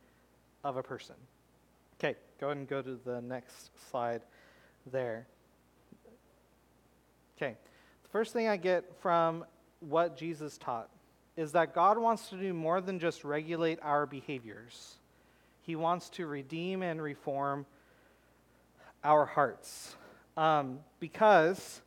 of 0.63 0.77
a 0.77 0.83
person. 0.83 1.15
Okay, 1.99 2.17
go 2.39 2.47
ahead 2.47 2.57
and 2.57 2.67
go 2.67 2.81
to 2.81 2.99
the 3.05 3.21
next 3.21 3.71
slide 3.89 4.21
there. 4.91 5.27
Okay, 7.37 7.55
the 8.03 8.09
first 8.09 8.33
thing 8.33 8.47
I 8.47 8.57
get 8.57 8.85
from 9.01 9.45
what 9.79 10.17
Jesus 10.17 10.57
taught 10.57 10.89
is 11.35 11.51
that 11.53 11.73
God 11.73 11.97
wants 11.97 12.29
to 12.29 12.37
do 12.37 12.53
more 12.53 12.79
than 12.81 12.99
just 12.99 13.23
regulate 13.23 13.79
our 13.81 14.05
behaviors, 14.05 14.95
He 15.61 15.75
wants 15.75 16.09
to 16.11 16.27
redeem 16.27 16.81
and 16.81 17.01
reform 17.01 17.65
our 19.03 19.25
hearts. 19.25 19.95
Um, 20.35 20.79
because 20.99 21.81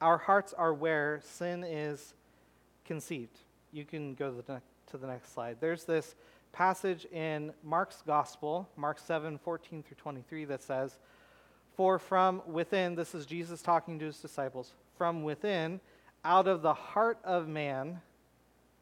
our 0.00 0.18
hearts 0.18 0.52
are 0.52 0.74
where 0.74 1.20
sin 1.22 1.62
is 1.62 2.14
conceived. 2.84 3.38
You 3.72 3.84
can 3.84 4.14
go 4.14 4.30
to 4.30 4.42
the, 4.42 4.52
ne- 4.54 4.60
to 4.90 4.98
the 4.98 5.06
next 5.06 5.32
slide. 5.32 5.56
There's 5.60 5.84
this 5.84 6.14
passage 6.52 7.06
in 7.06 7.52
Mark's 7.64 8.02
gospel, 8.06 8.68
Mark 8.76 8.98
7 8.98 9.38
14 9.38 9.82
through 9.82 9.96
23, 9.96 10.44
that 10.44 10.62
says, 10.62 10.98
For 11.76 11.98
from 11.98 12.42
within, 12.46 12.94
this 12.94 13.14
is 13.14 13.26
Jesus 13.26 13.62
talking 13.62 13.98
to 13.98 14.04
his 14.04 14.18
disciples, 14.18 14.72
from 14.96 15.22
within, 15.24 15.80
out 16.24 16.46
of 16.46 16.62
the 16.62 16.74
heart 16.74 17.18
of 17.24 17.48
man, 17.48 18.00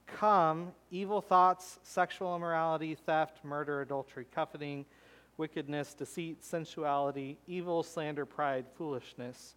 come 0.07 0.73
evil 0.91 1.21
thoughts, 1.21 1.79
sexual 1.83 2.35
immorality, 2.35 2.95
theft, 2.95 3.45
murder, 3.45 3.81
adultery, 3.81 4.27
coveting, 4.35 4.85
wickedness, 5.37 5.95
deceit, 5.95 6.45
sensuality, 6.45 7.39
evil, 7.47 7.83
slander, 7.83 8.27
pride, 8.27 8.67
foolishness. 8.77 9.55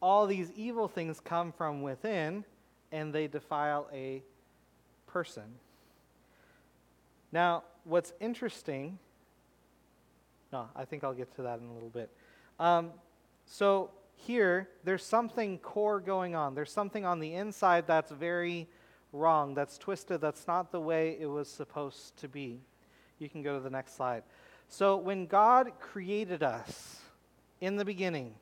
All 0.00 0.26
these 0.26 0.52
evil 0.52 0.88
things 0.88 1.20
come 1.20 1.52
from 1.52 1.82
within, 1.82 2.44
and 2.92 3.12
they 3.12 3.26
defile 3.26 3.88
a 3.92 4.22
person. 5.06 5.44
Now, 7.32 7.64
what's 7.84 8.12
interesting, 8.20 8.98
no, 10.52 10.68
I 10.74 10.84
think 10.84 11.04
I'll 11.04 11.14
get 11.14 11.34
to 11.36 11.42
that 11.42 11.60
in 11.60 11.66
a 11.66 11.72
little 11.72 11.88
bit. 11.88 12.10
Um, 12.58 12.90
so, 13.46 13.90
here, 14.14 14.68
there's 14.84 15.04
something 15.04 15.58
core 15.58 15.98
going 15.98 16.34
on. 16.34 16.54
There's 16.54 16.70
something 16.72 17.06
on 17.06 17.20
the 17.20 17.34
inside 17.34 17.86
that's 17.86 18.10
very 18.10 18.68
wrong, 19.12 19.54
that's 19.54 19.78
twisted, 19.78 20.20
that's 20.20 20.46
not 20.46 20.70
the 20.72 20.80
way 20.80 21.16
it 21.18 21.26
was 21.26 21.48
supposed 21.48 22.16
to 22.18 22.28
be. 22.28 22.60
You 23.18 23.28
can 23.28 23.42
go 23.42 23.56
to 23.56 23.60
the 23.60 23.70
next 23.70 23.96
slide. 23.96 24.22
So, 24.68 24.96
when 24.96 25.26
God 25.26 25.72
created 25.80 26.42
us 26.42 27.00
in 27.60 27.76
the 27.76 27.84
beginning, 27.84 28.34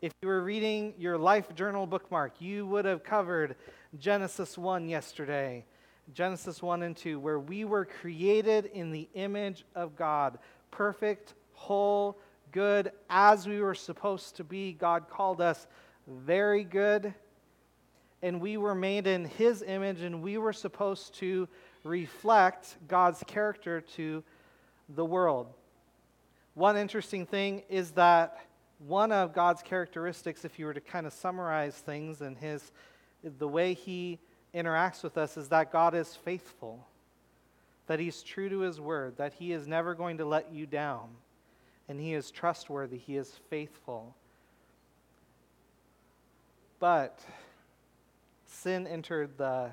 if 0.00 0.12
you 0.20 0.28
were 0.28 0.42
reading 0.42 0.92
your 0.98 1.16
life 1.16 1.54
journal 1.54 1.86
bookmark, 1.86 2.40
you 2.40 2.66
would 2.66 2.84
have 2.84 3.02
covered 3.02 3.56
Genesis 3.98 4.58
1 4.58 4.88
yesterday 4.88 5.64
Genesis 6.12 6.62
1 6.62 6.82
and 6.82 6.96
2, 6.96 7.18
where 7.18 7.38
we 7.38 7.64
were 7.64 7.86
created 7.86 8.66
in 8.66 8.90
the 8.90 9.08
image 9.14 9.64
of 9.74 9.96
God, 9.96 10.38
perfect, 10.70 11.34
whole, 11.54 12.18
good, 12.52 12.92
as 13.08 13.46
we 13.48 13.60
were 13.60 13.74
supposed 13.74 14.36
to 14.36 14.44
be. 14.44 14.72
God 14.72 15.08
called 15.08 15.40
us 15.40 15.66
very 16.06 16.62
good, 16.62 17.14
and 18.22 18.40
we 18.40 18.56
were 18.58 18.74
made 18.74 19.06
in 19.06 19.24
His 19.24 19.62
image, 19.62 20.02
and 20.02 20.22
we 20.22 20.36
were 20.36 20.52
supposed 20.52 21.14
to 21.14 21.48
reflect 21.84 22.76
God's 22.86 23.22
character 23.26 23.80
to 23.80 24.22
the 24.90 25.04
world. 25.04 25.46
One 26.52 26.76
interesting 26.76 27.24
thing 27.24 27.62
is 27.68 27.92
that 27.92 28.38
one 28.78 29.10
of 29.10 29.32
God's 29.32 29.62
characteristics, 29.62 30.44
if 30.44 30.58
you 30.58 30.66
were 30.66 30.74
to 30.74 30.80
kind 30.80 31.06
of 31.06 31.12
summarize 31.12 31.76
things 31.76 32.20
in 32.20 32.36
his 32.36 32.70
the 33.38 33.48
way 33.48 33.74
he 33.74 34.18
interacts 34.54 35.02
with 35.02 35.18
us 35.18 35.36
is 35.36 35.48
that 35.48 35.72
God 35.72 35.94
is 35.94 36.14
faithful, 36.14 36.86
that 37.86 37.98
He's 37.98 38.22
true 38.22 38.48
to 38.48 38.60
His 38.60 38.80
word, 38.80 39.16
that 39.16 39.34
He 39.34 39.52
is 39.52 39.66
never 39.66 39.94
going 39.94 40.18
to 40.18 40.24
let 40.24 40.52
you 40.52 40.66
down, 40.66 41.08
and 41.88 42.00
He 42.00 42.14
is 42.14 42.30
trustworthy, 42.30 42.98
He 42.98 43.16
is 43.16 43.32
faithful. 43.50 44.14
But 46.78 47.20
sin 48.46 48.86
entered 48.86 49.36
the, 49.36 49.70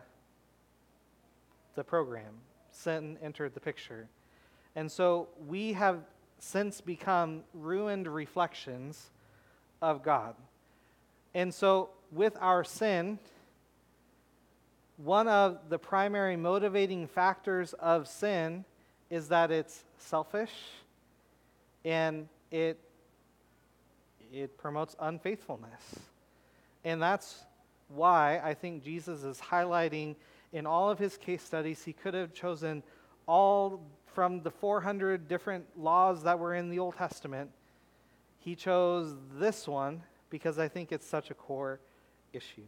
the 1.75 1.83
program, 1.83 2.33
sin 2.71 3.17
entered 3.21 3.53
the 3.53 3.59
picture. 3.59 4.07
And 4.75 4.91
so 4.91 5.27
we 5.47 5.73
have 5.73 5.99
since 6.39 6.81
become 6.81 7.43
ruined 7.53 8.07
reflections 8.07 9.11
of 9.81 10.01
God. 10.01 10.35
And 11.33 11.53
so, 11.53 11.91
with 12.11 12.35
our 12.41 12.63
sin, 12.63 13.19
one 15.03 15.27
of 15.27 15.69
the 15.69 15.79
primary 15.79 16.35
motivating 16.35 17.07
factors 17.07 17.73
of 17.73 18.07
sin 18.07 18.65
is 19.09 19.27
that 19.29 19.51
it's 19.51 19.83
selfish 19.97 20.51
and 21.83 22.27
it 22.51 22.79
it 24.31 24.57
promotes 24.57 24.95
unfaithfulness. 24.99 25.99
And 26.85 27.01
that's 27.01 27.43
why 27.89 28.39
I 28.41 28.53
think 28.53 28.83
Jesus 28.83 29.23
is 29.23 29.39
highlighting 29.39 30.15
in 30.53 30.65
all 30.65 30.89
of 30.89 30.99
his 30.99 31.17
case 31.17 31.43
studies, 31.43 31.83
he 31.83 31.93
could 31.93 32.13
have 32.13 32.33
chosen 32.33 32.83
all 33.27 33.81
from 34.13 34.41
the 34.41 34.51
400 34.51 35.27
different 35.27 35.65
laws 35.77 36.23
that 36.23 36.37
were 36.37 36.55
in 36.55 36.69
the 36.69 36.79
Old 36.79 36.95
Testament. 36.95 37.49
He 38.39 38.55
chose 38.55 39.15
this 39.33 39.67
one 39.67 40.01
because 40.29 40.59
I 40.59 40.67
think 40.67 40.91
it's 40.91 41.05
such 41.05 41.29
a 41.29 41.33
core 41.33 41.79
issue. 42.33 42.63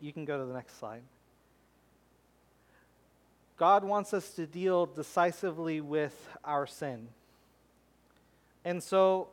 You 0.00 0.12
can 0.12 0.24
go 0.24 0.38
to 0.38 0.44
the 0.44 0.54
next 0.54 0.78
slide. 0.78 1.02
God 3.60 3.84
wants 3.84 4.14
us 4.14 4.30
to 4.30 4.46
deal 4.46 4.86
decisively 4.86 5.82
with 5.82 6.16
our 6.42 6.66
sin. 6.66 7.08
And 8.64 8.82
so, 8.82 9.28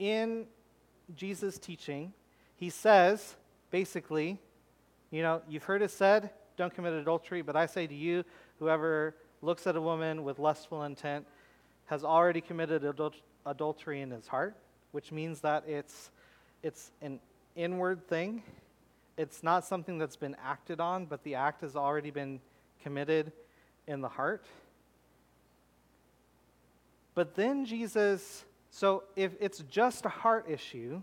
in 0.00 0.46
Jesus' 1.14 1.56
teaching, 1.56 2.12
he 2.56 2.68
says, 2.68 3.36
basically, 3.70 4.40
you 5.12 5.22
know, 5.22 5.40
you've 5.48 5.62
heard 5.62 5.82
it 5.82 5.92
said, 5.92 6.30
don't 6.56 6.74
commit 6.74 6.94
adultery, 6.94 7.42
but 7.42 7.54
I 7.54 7.66
say 7.66 7.86
to 7.86 7.94
you, 7.94 8.24
whoever 8.58 9.14
looks 9.40 9.68
at 9.68 9.76
a 9.76 9.80
woman 9.80 10.24
with 10.24 10.40
lustful 10.40 10.82
intent 10.82 11.24
has 11.86 12.02
already 12.02 12.40
committed 12.40 12.82
adul- 12.82 13.12
adultery 13.46 14.00
in 14.00 14.10
his 14.10 14.26
heart, 14.26 14.56
which 14.90 15.12
means 15.12 15.42
that 15.42 15.62
it's, 15.68 16.10
it's 16.64 16.90
an 17.02 17.20
inward 17.54 18.04
thing. 18.08 18.42
It's 19.16 19.42
not 19.42 19.64
something 19.64 19.98
that's 19.98 20.16
been 20.16 20.36
acted 20.42 20.80
on, 20.80 21.06
but 21.06 21.22
the 21.22 21.34
act 21.34 21.60
has 21.60 21.76
already 21.76 22.10
been 22.10 22.40
committed 22.82 23.32
in 23.86 24.00
the 24.00 24.08
heart. 24.08 24.46
But 27.14 27.34
then 27.34 27.64
Jesus, 27.66 28.44
so 28.70 29.04
if 29.16 29.32
it's 29.38 29.58
just 29.70 30.06
a 30.06 30.08
heart 30.08 30.46
issue, 30.48 31.02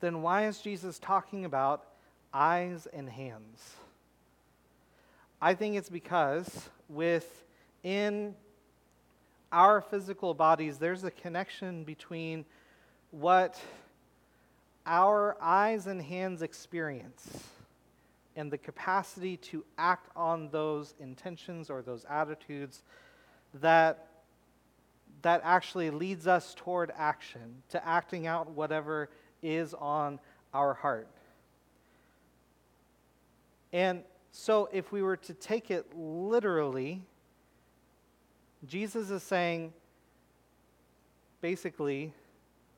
then 0.00 0.22
why 0.22 0.46
is 0.46 0.60
Jesus 0.60 0.98
talking 0.98 1.44
about 1.44 1.84
eyes 2.32 2.86
and 2.92 3.08
hands? 3.08 3.74
I 5.40 5.54
think 5.54 5.76
it's 5.76 5.90
because 5.90 6.70
within 6.88 8.34
our 9.52 9.80
physical 9.80 10.32
bodies, 10.32 10.78
there's 10.78 11.04
a 11.04 11.10
connection 11.10 11.84
between 11.84 12.44
what 13.10 13.60
our 14.86 15.36
eyes 15.40 15.86
and 15.86 16.00
hands 16.00 16.42
experience 16.42 17.42
and 18.36 18.50
the 18.50 18.58
capacity 18.58 19.36
to 19.38 19.64
act 19.76 20.08
on 20.14 20.48
those 20.50 20.94
intentions 21.00 21.68
or 21.70 21.82
those 21.82 22.04
attitudes 22.08 22.82
that 23.54 24.06
that 25.22 25.40
actually 25.42 25.90
leads 25.90 26.28
us 26.28 26.54
toward 26.54 26.92
action, 26.96 27.62
to 27.70 27.84
acting 27.84 28.28
out 28.28 28.50
whatever 28.50 29.08
is 29.42 29.74
on 29.74 30.20
our 30.54 30.74
heart. 30.74 31.08
And 33.72 34.04
so, 34.30 34.68
if 34.72 34.92
we 34.92 35.02
were 35.02 35.16
to 35.16 35.34
take 35.34 35.70
it 35.70 35.86
literally, 35.96 37.02
Jesus 38.68 39.10
is 39.10 39.22
saying 39.22 39.72
basically 41.40 42.12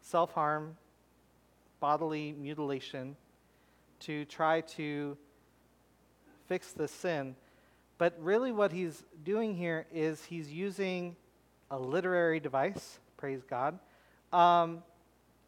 self 0.01 0.33
harm, 0.33 0.77
bodily 1.81 2.33
mutilation 2.33 3.17
to 4.01 4.25
try 4.27 4.61
to 4.63 5.17
fix 6.47 6.73
the 6.73 6.89
sin. 6.89 7.37
But 7.99 8.17
really, 8.21 8.53
what 8.53 8.73
he's 8.73 9.03
doing 9.25 9.55
here 9.55 9.87
is 9.93 10.25
he's 10.25 10.51
using 10.51 11.17
a 11.71 11.79
literary 11.79 12.41
device, 12.41 13.01
praise 13.17 13.43
God, 13.49 13.79
um, 14.33 14.83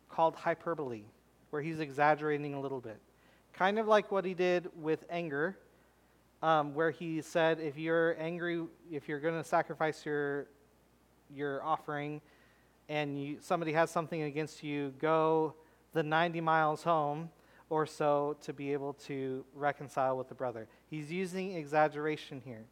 called 0.08 0.34
hyperbole, 0.34 1.04
where 1.50 1.62
he's 1.62 1.80
exaggerating 1.80 2.54
a 2.54 2.60
little 2.60 2.80
bit. 2.80 2.98
Kind 3.52 3.78
of 3.78 3.86
like 3.86 4.10
what 4.10 4.24
he 4.24 4.34
did 4.34 4.68
with 4.80 5.04
anger, 5.10 5.56
um, 6.42 6.74
where 6.74 6.90
he 6.90 7.20
said, 7.20 7.60
if 7.60 7.78
you're 7.78 8.16
angry, 8.18 8.64
if 8.90 9.08
you're 9.08 9.20
going 9.20 9.40
to 9.40 9.48
sacrifice 9.48 10.04
your, 10.04 10.46
your 11.34 11.62
offering 11.62 12.20
and 12.88 13.22
you, 13.22 13.36
somebody 13.40 13.72
has 13.72 13.90
something 13.90 14.22
against 14.22 14.64
you, 14.64 14.92
go 14.98 15.54
the 15.92 16.02
90 16.02 16.40
miles 16.40 16.82
home 16.82 17.30
or 17.68 17.86
so 17.86 18.36
to 18.42 18.52
be 18.52 18.72
able 18.72 18.94
to 18.94 19.44
reconcile 19.54 20.16
with 20.16 20.28
the 20.28 20.34
brother. 20.34 20.66
He's 20.86 21.10
using 21.10 21.52
exaggeration 21.56 22.42
here. 22.44 22.64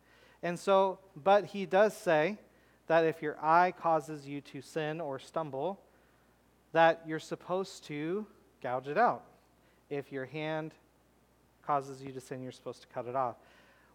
And 0.43 0.59
so, 0.59 0.99
but 1.17 1.47
he 1.47 1.67
does 1.67 1.97
say 1.97 2.39
that 2.87 3.05
if 3.05 3.23
your 3.23 3.37
eye 3.43 3.73
causes 3.73 4.27
you 4.27 4.41
to 4.41 4.61
sin 4.61 5.01
or 5.01 5.19
stumble, 5.19 5.81
that 6.73 7.03
you're 7.07 7.19
supposed 7.19 7.85
to 7.85 8.27
gouge 8.63 8.89
it 8.89 8.99
out. 8.99 9.25
If 9.89 10.13
your 10.13 10.27
hand 10.27 10.75
causes 11.67 12.03
you 12.03 12.13
to 12.13 12.21
sin, 12.21 12.43
you're 12.43 12.53
supposed 12.53 12.83
to 12.83 12.89
cut 12.89 13.07
it 13.07 13.17
off. 13.17 13.37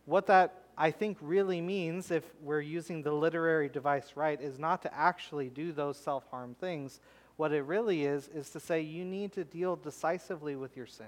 What 0.06 0.28
that 0.28 0.64
I 0.78 0.92
think 0.92 1.18
really 1.22 1.62
means, 1.62 2.12
if 2.12 2.24
we're 2.42 2.62
using 2.62 3.04
the 3.04 3.12
literary 3.12 3.70
device 3.70 4.14
right, 4.16 4.40
is 4.42 4.58
not 4.58 4.82
to 4.84 4.94
actually 4.94 5.50
do 5.50 5.72
those 5.72 5.98
self 5.98 6.26
harm 6.32 6.56
things. 6.60 7.00
What 7.38 7.52
it 7.52 7.64
really 7.64 8.04
is, 8.06 8.30
is 8.34 8.50
to 8.52 8.60
say 8.60 8.82
you 8.82 9.06
need 9.06 9.34
to 9.34 9.44
deal 9.44 9.76
decisively 9.76 10.56
with 10.56 10.78
your 10.78 10.86
sin. 10.86 11.06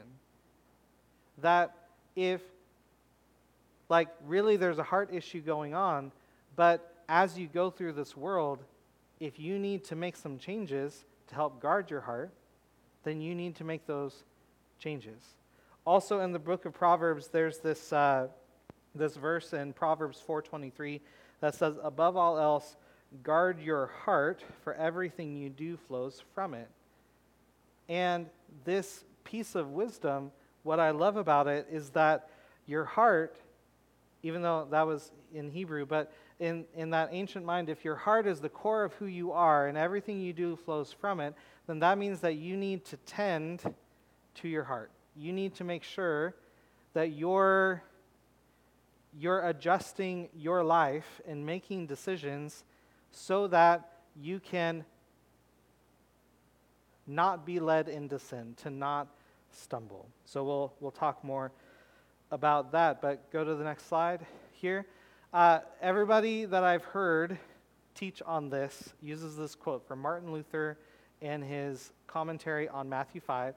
That 1.42 1.76
if, 2.16 2.42
like, 3.90 4.08
really 4.26 4.58
there's 4.58 4.80
a 4.80 4.84
heart 4.84 5.14
issue 5.14 5.42
going 5.42 5.74
on, 5.74 6.12
but 6.56 6.94
as 7.08 7.38
you 7.38 7.48
go 7.48 7.70
through 7.70 7.94
this 7.94 8.18
world, 8.18 8.60
if 9.20 9.40
you 9.40 9.60
need 9.60 9.84
to 9.86 9.96
make 9.96 10.16
some 10.16 10.40
changes 10.40 11.06
to 11.28 11.36
help 11.36 11.62
guard 11.62 11.90
your 11.90 12.02
heart, 12.02 12.32
then 13.04 13.22
you 13.22 13.36
need 13.36 13.56
to 13.56 13.64
make 13.64 13.86
those 13.86 14.24
changes. 14.80 15.22
Also, 15.86 16.20
in 16.22 16.32
the 16.32 16.40
book 16.40 16.66
of 16.66 16.74
Proverbs, 16.74 17.28
there's 17.28 17.60
this, 17.60 17.94
uh, 17.94 18.28
this 18.96 19.16
verse 19.16 19.54
in 19.54 19.74
Proverbs 19.74 20.20
4:23 20.20 21.02
that 21.42 21.54
says, 21.54 21.78
"Above 21.84 22.18
all 22.18 22.40
else, 22.40 22.76
guard 23.24 23.60
your 23.60 23.88
heart, 23.88 24.44
for 24.63 24.74
everything 24.74 25.36
you 25.36 25.50
do 25.50 25.78
flows 25.78 26.24
from 26.34 26.54
it." 26.54 26.70
And 27.88 28.28
this 28.63 29.04
piece 29.24 29.56
of 29.56 29.72
wisdom, 29.72 30.32
what 30.63 30.80
I 30.80 30.91
love 30.91 31.18
about 31.18 31.48
it 31.48 31.68
is 31.72 31.91
that 31.91 32.30
your 32.65 32.86
heart, 32.86 33.36
even 34.24 34.41
though 34.41 34.68
that 34.72 34.88
was 34.88 35.12
in 35.34 35.52
Hebrew, 35.52 35.86
but 35.86 36.12
in, 36.39 36.65
in 36.76 36.89
that 36.91 37.10
ancient 37.12 37.46
mind, 37.46 37.70
if 37.70 37.86
your 37.86 37.96
heart 37.96 38.28
is 38.28 38.39
the 38.39 38.50
core 38.50 38.84
of 38.84 38.94
who 38.96 39.06
you 39.06 39.32
are 39.32 39.68
and 39.68 39.78
everything 39.78 40.20
you 40.20 40.34
do 40.34 40.56
flows 40.56 40.91
from 40.91 41.20
it, 41.20 41.34
then 41.68 41.80
that 41.80 41.98
means 41.98 42.20
that 42.22 42.36
you 42.36 42.58
need 42.58 42.86
to 42.86 42.98
tend 43.06 43.74
to 44.36 44.48
your 44.48 44.63
heart. 44.63 44.91
You 45.15 45.32
need 45.32 45.56
to 45.56 45.63
make 45.63 45.84
sure 45.84 46.36
that 46.94 47.12
you're, 47.12 47.84
you're 49.18 49.48
adjusting 49.48 50.30
your 50.36 50.63
life 50.63 51.22
and 51.28 51.46
making 51.46 51.88
decisions 51.88 52.63
so 53.15 53.47
that 53.47 53.89
you 54.21 54.39
can 54.41 54.84
not 57.08 57.45
be 57.45 57.60
led 57.60 57.88
into 57.88 58.19
sin, 58.19 58.56
to 58.58 58.69
not 58.69 59.08
stumble. 59.51 60.10
So 60.25 60.43
we'll, 60.43 60.73
we'll 60.82 60.91
talk 60.91 61.23
more 61.23 61.51
about 62.30 62.73
that, 62.73 63.01
but 63.01 63.32
go 63.32 63.43
to 63.43 63.56
the 63.56 63.63
next 63.63 63.88
slide 63.88 64.25
here. 64.51 64.86
Uh, 65.34 65.60
everybody 65.82 66.45
that 66.45 66.63
I've 66.63 66.84
heard 66.84 67.38
teach 67.93 68.21
on 68.25 68.49
this 68.49 68.93
uses 69.01 69.38
this 69.38 69.56
quote 69.56 69.88
from 69.88 70.01
Martin 70.01 70.34
Luther 70.34 70.78
in 71.21 71.41
his 71.41 71.93
commentary 72.08 72.67
on 72.67 72.89
Matthew 72.89 73.21
5. 73.21 73.56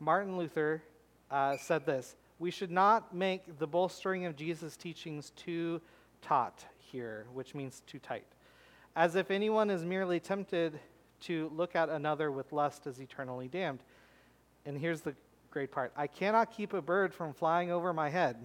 Martin 0.00 0.38
Luther 0.38 0.82
uh, 1.30 1.58
said 1.58 1.84
this 1.84 2.16
We 2.38 2.50
should 2.50 2.70
not 2.70 3.14
make 3.14 3.58
the 3.58 3.66
bolstering 3.66 4.24
of 4.24 4.34
Jesus' 4.34 4.78
teachings 4.78 5.30
too 5.36 5.82
taut 6.22 6.64
here, 6.78 7.26
which 7.34 7.54
means 7.54 7.82
too 7.86 7.98
tight, 7.98 8.24
as 8.96 9.16
if 9.16 9.30
anyone 9.30 9.70
is 9.70 9.84
merely 9.84 10.20
tempted 10.20 10.78
to 11.20 11.50
look 11.54 11.74
at 11.74 11.88
another 11.88 12.30
with 12.30 12.52
lust 12.52 12.86
as 12.86 13.00
eternally 13.00 13.48
damned. 13.48 13.80
And 14.66 14.78
here's 14.78 15.00
the 15.00 15.14
great 15.50 15.70
part 15.70 15.92
I 15.96 16.06
cannot 16.06 16.50
keep 16.50 16.72
a 16.72 16.82
bird 16.82 17.14
from 17.14 17.32
flying 17.32 17.70
over 17.70 17.92
my 17.92 18.10
head, 18.10 18.36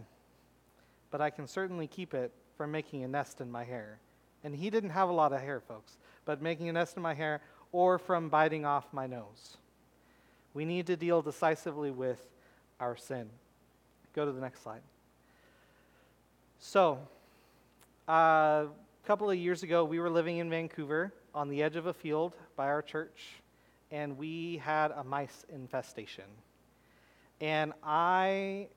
but 1.12 1.22
I 1.22 1.30
can 1.30 1.48
certainly 1.48 1.88
keep 1.88 2.14
it 2.14 2.32
from 2.58 2.72
making 2.72 3.04
a 3.04 3.08
nest 3.08 3.42
in 3.42 3.52
my 3.52 3.64
hair. 3.64 4.00
And 4.44 4.56
he 4.56 4.70
didn't 4.70 4.92
have 4.92 5.10
a 5.10 5.14
lot 5.14 5.34
of 5.34 5.42
hair, 5.42 5.60
folks, 5.60 5.98
but 6.26 6.42
making 6.42 6.70
a 6.70 6.74
nest 6.74 6.96
in 6.96 7.04
my 7.04 7.14
hair 7.14 7.42
or 7.72 8.00
from 8.00 8.30
biting 8.30 8.66
off 8.66 8.86
my 8.94 9.06
nose. 9.06 9.58
We 10.54 10.66
need 10.66 10.88
to 10.88 10.96
deal 10.96 11.22
decisively 11.22 11.92
with 11.92 12.26
our 12.80 12.96
sin. 12.96 13.30
Go 14.14 14.26
to 14.26 14.32
the 14.32 14.42
next 14.42 14.64
slide. 14.64 14.82
So, 16.60 17.00
uh, 18.08 18.66
couple 19.10 19.28
of 19.28 19.38
years 19.40 19.64
ago, 19.64 19.84
we 19.84 20.00
were 20.00 20.12
living 20.12 20.38
in 20.38 20.52
Vancouver 20.52 21.12
on 21.34 21.50
the 21.50 21.64
edge 21.64 21.76
of 21.76 21.88
a 21.88 21.94
field 21.96 22.36
by 22.56 22.68
our 22.68 22.84
church, 22.84 23.42
and 23.90 24.16
we 24.16 24.62
had 24.64 24.92
a 24.92 25.04
mice 25.04 25.48
infestation. 25.52 26.26
And 27.42 27.74
I 27.84 28.68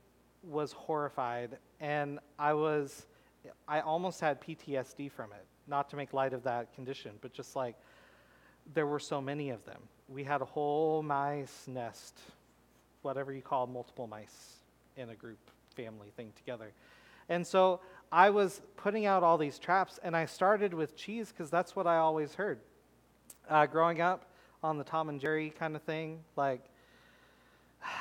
was 0.42 0.73
horrified, 0.73 1.59
and 1.81 2.18
I 2.38 2.55
was 2.55 3.05
I 3.68 3.81
almost 3.81 4.23
had 4.23 4.40
PTSD 4.40 5.12
from 5.12 5.33
it. 5.33 5.45
Not 5.66 5.90
to 5.90 5.97
make 5.97 6.14
light 6.14 6.33
of 6.33 6.42
that 6.45 6.75
condition, 6.75 7.11
but 7.21 7.35
just 7.35 7.55
like 7.55 7.77
there 8.73 8.87
were 8.87 9.01
so 9.01 9.21
many 9.21 9.51
of 9.51 9.62
them. 9.66 9.83
We 10.09 10.25
had 10.25 10.40
a 10.40 10.47
whole 10.47 11.03
mice 11.03 11.64
nest, 11.66 12.18
whatever 13.03 13.35
you 13.35 13.42
call 13.42 13.66
multiple 13.66 14.07
mice 14.07 14.62
in 14.97 15.11
a 15.11 15.14
group 15.14 15.51
family 15.77 16.11
thing 16.16 16.33
together. 16.38 16.73
And 17.29 17.47
so 17.47 17.81
I 18.12 18.29
was 18.29 18.61
putting 18.77 19.07
out 19.07 19.22
all 19.22 19.38
these 19.38 19.59
traps, 19.59 19.98
and 20.03 20.14
I 20.14 20.27
started 20.27 20.75
with 20.75 20.94
cheese 20.94 21.33
because 21.33 21.48
that's 21.48 21.75
what 21.75 21.87
I 21.87 21.96
always 21.96 22.35
heard. 22.35 22.59
Uh, 23.48 23.64
growing 23.64 24.03
up 24.03 24.27
on 24.62 24.77
the 24.77 24.85
Tom 24.85 25.09
and 25.09 25.18
Jerry 25.18 25.51
kind 25.59 25.75
of 25.75 25.83
thing, 25.83 26.20
like, 26.37 26.62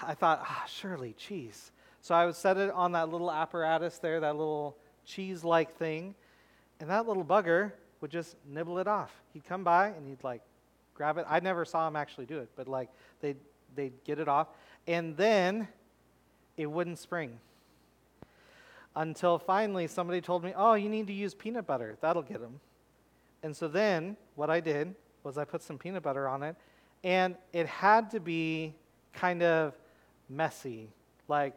I 0.03 0.13
thought, 0.13 0.41
ah, 0.43 0.65
surely 0.67 1.13
cheese. 1.13 1.71
So 2.01 2.13
I 2.13 2.25
would 2.25 2.35
set 2.35 2.57
it 2.57 2.71
on 2.71 2.91
that 2.91 3.09
little 3.09 3.31
apparatus 3.31 3.99
there, 3.99 4.19
that 4.19 4.35
little 4.35 4.75
cheese 5.05 5.45
like 5.45 5.77
thing, 5.77 6.13
and 6.81 6.89
that 6.89 7.07
little 7.07 7.23
bugger 7.23 7.71
would 8.01 8.11
just 8.11 8.35
nibble 8.45 8.79
it 8.79 8.87
off. 8.87 9.13
He'd 9.33 9.45
come 9.45 9.63
by 9.63 9.87
and 9.87 10.07
he'd 10.07 10.23
like 10.23 10.41
grab 10.93 11.17
it. 11.17 11.25
I 11.29 11.39
never 11.39 11.63
saw 11.63 11.87
him 11.87 11.95
actually 11.95 12.25
do 12.25 12.39
it, 12.39 12.49
but 12.55 12.67
like 12.67 12.89
they'd, 13.21 13.37
they'd 13.75 13.93
get 14.03 14.19
it 14.19 14.27
off. 14.27 14.47
And 14.87 15.15
then 15.15 15.67
it 16.57 16.65
wouldn't 16.65 16.99
spring. 16.99 17.39
Until 18.95 19.39
finally 19.39 19.87
somebody 19.87 20.21
told 20.21 20.43
me, 20.43 20.53
oh, 20.55 20.73
you 20.73 20.89
need 20.89 21.07
to 21.07 21.13
use 21.13 21.33
peanut 21.33 21.65
butter. 21.65 21.97
That'll 22.01 22.21
get 22.21 22.41
him. 22.41 22.59
And 23.43 23.55
so 23.55 23.67
then 23.67 24.17
what 24.35 24.49
I 24.49 24.59
did 24.59 24.93
was 25.23 25.37
I 25.37 25.45
put 25.45 25.61
some 25.61 25.77
peanut 25.77 26.03
butter 26.03 26.27
on 26.27 26.43
it, 26.43 26.55
and 27.03 27.35
it 27.53 27.67
had 27.67 28.11
to 28.11 28.19
be 28.19 28.75
kind 29.13 29.43
of 29.43 29.73
messy. 30.29 30.89
Like, 31.27 31.55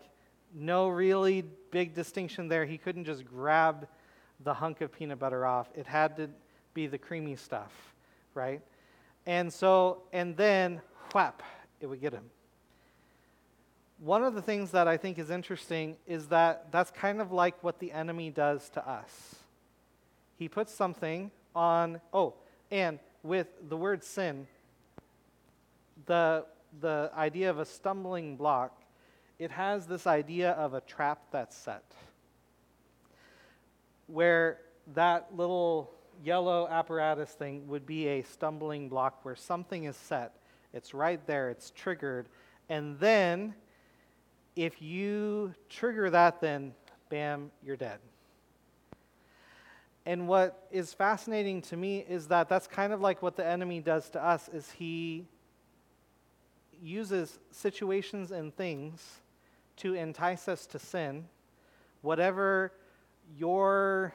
no 0.54 0.88
really 0.88 1.44
big 1.70 1.94
distinction 1.94 2.48
there. 2.48 2.64
He 2.64 2.78
couldn't 2.78 3.04
just 3.04 3.24
grab 3.24 3.88
the 4.40 4.54
hunk 4.54 4.80
of 4.80 4.92
peanut 4.92 5.18
butter 5.18 5.46
off, 5.46 5.68
it 5.74 5.86
had 5.86 6.16
to 6.16 6.28
be 6.74 6.86
the 6.86 6.98
creamy 6.98 7.36
stuff, 7.36 7.72
right? 8.34 8.60
And 9.26 9.52
so, 9.52 10.02
and 10.12 10.36
then, 10.36 10.80
whap, 11.14 11.42
it 11.80 11.86
would 11.86 12.00
get 12.00 12.12
him. 12.12 12.24
One 14.04 14.22
of 14.22 14.34
the 14.34 14.42
things 14.42 14.72
that 14.72 14.86
I 14.86 14.98
think 14.98 15.18
is 15.18 15.30
interesting 15.30 15.96
is 16.06 16.26
that 16.26 16.70
that's 16.70 16.90
kind 16.90 17.22
of 17.22 17.32
like 17.32 17.64
what 17.64 17.78
the 17.78 17.90
enemy 17.90 18.28
does 18.28 18.68
to 18.74 18.86
us. 18.86 19.36
He 20.36 20.46
puts 20.46 20.74
something 20.74 21.30
on, 21.56 22.02
oh, 22.12 22.34
and 22.70 22.98
with 23.22 23.46
the 23.66 23.78
word 23.78 24.04
sin, 24.04 24.46
the, 26.04 26.44
the 26.82 27.10
idea 27.16 27.48
of 27.48 27.58
a 27.58 27.64
stumbling 27.64 28.36
block, 28.36 28.78
it 29.38 29.50
has 29.50 29.86
this 29.86 30.06
idea 30.06 30.50
of 30.50 30.74
a 30.74 30.82
trap 30.82 31.22
that's 31.30 31.56
set. 31.56 31.94
Where 34.06 34.58
that 34.92 35.28
little 35.34 35.90
yellow 36.22 36.68
apparatus 36.68 37.30
thing 37.30 37.66
would 37.68 37.86
be 37.86 38.08
a 38.08 38.22
stumbling 38.22 38.90
block 38.90 39.24
where 39.24 39.34
something 39.34 39.84
is 39.84 39.96
set. 39.96 40.34
It's 40.74 40.92
right 40.92 41.26
there, 41.26 41.48
it's 41.48 41.70
triggered. 41.70 42.28
And 42.68 42.98
then, 42.98 43.54
if 44.56 44.80
you 44.80 45.54
trigger 45.68 46.10
that, 46.10 46.40
then 46.40 46.74
bam, 47.08 47.50
you're 47.62 47.76
dead. 47.76 47.98
And 50.06 50.28
what 50.28 50.66
is 50.70 50.92
fascinating 50.92 51.62
to 51.62 51.76
me 51.76 52.04
is 52.08 52.28
that 52.28 52.48
that's 52.48 52.66
kind 52.66 52.92
of 52.92 53.00
like 53.00 53.22
what 53.22 53.36
the 53.36 53.46
enemy 53.46 53.80
does 53.80 54.10
to 54.10 54.24
us 54.24 54.48
is 54.48 54.70
he 54.72 55.26
uses 56.82 57.38
situations 57.50 58.30
and 58.30 58.54
things 58.54 59.20
to 59.76 59.94
entice 59.94 60.46
us 60.46 60.66
to 60.66 60.78
sin, 60.78 61.24
whatever 62.02 62.72
your 63.36 64.12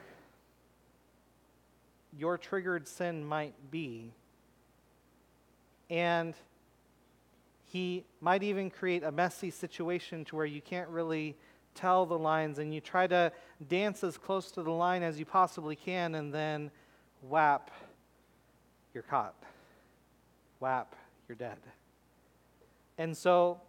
your 2.16 2.36
triggered 2.36 2.88
sin 2.88 3.24
might 3.24 3.54
be. 3.70 4.12
And 5.88 6.34
he 7.70 8.04
might 8.20 8.42
even 8.42 8.68
create 8.68 9.04
a 9.04 9.12
messy 9.12 9.48
situation 9.48 10.24
to 10.24 10.34
where 10.34 10.46
you 10.46 10.60
can't 10.60 10.88
really 10.88 11.36
tell 11.76 12.04
the 12.04 12.18
lines 12.18 12.58
and 12.58 12.74
you 12.74 12.80
try 12.80 13.06
to 13.06 13.30
dance 13.68 14.02
as 14.02 14.18
close 14.18 14.50
to 14.50 14.62
the 14.64 14.70
line 14.72 15.04
as 15.04 15.20
you 15.20 15.24
possibly 15.24 15.76
can 15.76 16.16
and 16.16 16.34
then 16.34 16.68
whap, 17.22 17.70
you're 18.92 19.04
caught. 19.04 19.36
Whap, 20.58 20.96
you're 21.28 21.36
dead. 21.36 21.58
And 22.98 23.16
so 23.16 23.60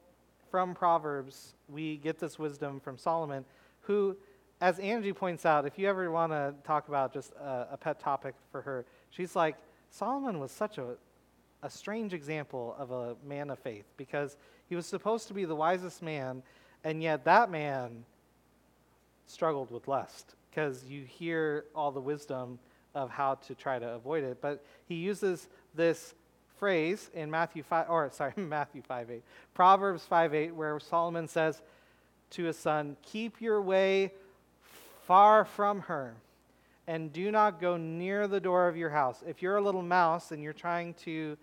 from 0.50 0.74
Proverbs, 0.74 1.54
we 1.70 1.98
get 1.98 2.18
this 2.18 2.40
wisdom 2.40 2.80
from 2.80 2.98
Solomon, 2.98 3.46
who, 3.82 4.18
as 4.62 4.80
Angie 4.80 5.14
points 5.14 5.46
out, 5.46 5.68
if 5.68 5.78
you 5.78 5.88
ever 5.88 6.10
want 6.10 6.32
to 6.32 6.56
talk 6.64 6.88
about 6.88 7.14
just 7.14 7.34
a, 7.34 7.68
a, 7.74 7.78
pet 7.78 8.00
topic 8.00 8.34
for 8.52 8.64
her, 8.64 8.84
she's 9.12 9.36
like, 9.36 9.58
Solomon 9.92 10.40
was 10.40 10.52
such 10.52 10.80
a, 10.80 10.96
a 11.64 11.70
strange 11.70 12.14
example 12.14 12.76
of 12.78 12.92
a 12.92 13.16
man 13.26 13.50
of 13.50 13.60
faith 13.60 13.86
because 13.98 14.38
he 14.68 14.76
was 14.76 14.86
supposed 14.86 15.28
to 15.28 15.34
be 15.34 15.46
the 15.46 15.56
wisest 15.56 16.02
man 16.02 16.44
and 16.84 17.04
yet 17.04 17.26
that 17.26 17.52
man 17.52 18.04
struggled 19.28 19.72
with 19.72 19.88
lust 19.88 20.36
because 20.50 20.84
you 20.86 21.04
hear 21.04 21.66
all 21.76 21.92
the 21.92 22.02
wisdom 22.02 22.60
of 22.94 23.10
how 23.10 23.36
to 23.36 23.56
try 23.56 23.80
to 23.80 23.88
avoid 23.90 24.24
it. 24.24 24.40
But 24.42 24.64
he 24.88 24.96
uses 24.96 25.48
this 25.74 26.14
phrase 26.58 27.10
in 27.14 27.32
Matthew 27.32 27.64
5, 27.64 27.90
or 27.90 28.10
sorry, 28.14 28.34
Matthew 28.36 28.82
5 28.82 29.12
8, 29.12 29.24
Proverbs 29.54 30.04
5 30.06 30.34
8, 30.34 30.56
where 30.56 30.80
Solomon 30.80 31.28
says 31.28 31.62
to 32.32 32.44
his 32.44 32.58
son, 32.58 32.98
Keep 33.04 33.42
your 33.42 33.62
way 33.62 34.12
far 35.06 35.46
from 35.46 35.82
her 35.82 36.16
and 36.88 37.14
do 37.14 37.32
not 37.32 37.62
go 37.62 37.78
near 37.78 38.28
the 38.28 38.40
door 38.40 38.68
of 38.68 38.76
your 38.76 38.90
house. 38.90 39.24
If 39.26 39.42
you're 39.42 39.58
a 39.58 39.62
little 39.62 39.82
mouse 39.82 40.32
and 40.32 40.42
you're 40.42 40.54
trying 40.54 40.94
to 41.06 41.38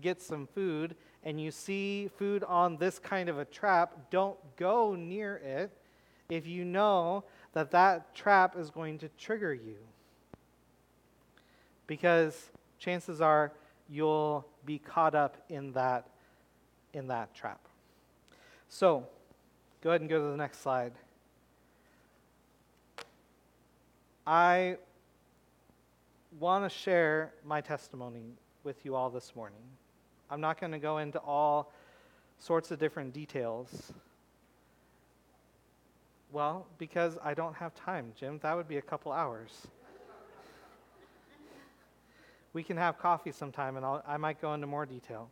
get 0.00 0.20
some 0.22 0.46
food 0.46 0.94
and 1.24 1.40
you 1.40 1.50
see 1.50 2.08
food 2.16 2.44
on 2.44 2.76
this 2.76 2.98
kind 2.98 3.28
of 3.28 3.38
a 3.38 3.44
trap, 3.44 4.10
don't 4.10 4.38
go 4.56 4.94
near 4.94 5.36
it 5.36 5.70
if 6.28 6.46
you 6.46 6.64
know 6.64 7.24
that 7.52 7.70
that 7.70 8.14
trap 8.14 8.56
is 8.56 8.70
going 8.70 8.98
to 8.98 9.08
trigger 9.18 9.54
you. 9.54 9.76
Because 11.86 12.50
chances 12.78 13.20
are 13.20 13.52
you'll 13.88 14.46
be 14.64 14.78
caught 14.78 15.14
up 15.14 15.36
in 15.48 15.72
that 15.72 16.08
in 16.94 17.08
that 17.08 17.34
trap. 17.34 17.60
So, 18.68 19.06
go 19.82 19.90
ahead 19.90 20.00
and 20.00 20.08
go 20.08 20.18
to 20.18 20.30
the 20.30 20.36
next 20.36 20.60
slide. 20.62 20.92
I 24.26 24.78
want 26.40 26.64
to 26.64 26.70
share 26.70 27.34
my 27.44 27.60
testimony 27.60 28.32
with 28.62 28.84
you 28.84 28.94
all 28.94 29.10
this 29.10 29.36
morning. 29.36 29.60
I'm 30.30 30.40
not 30.40 30.58
going 30.58 30.72
to 30.72 30.78
go 30.78 30.98
into 30.98 31.18
all 31.18 31.72
sorts 32.38 32.70
of 32.70 32.78
different 32.78 33.12
details. 33.12 33.92
Well, 36.32 36.66
because 36.78 37.18
I 37.22 37.34
don't 37.34 37.54
have 37.54 37.74
time, 37.74 38.12
Jim. 38.18 38.40
That 38.42 38.56
would 38.56 38.66
be 38.66 38.78
a 38.78 38.82
couple 38.82 39.12
hours. 39.12 39.66
we 42.54 42.62
can 42.62 42.78
have 42.78 42.98
coffee 42.98 43.30
sometime, 43.30 43.76
and 43.76 43.84
I'll, 43.84 44.02
I 44.06 44.16
might 44.16 44.40
go 44.40 44.54
into 44.54 44.66
more 44.66 44.86
detail. 44.86 45.28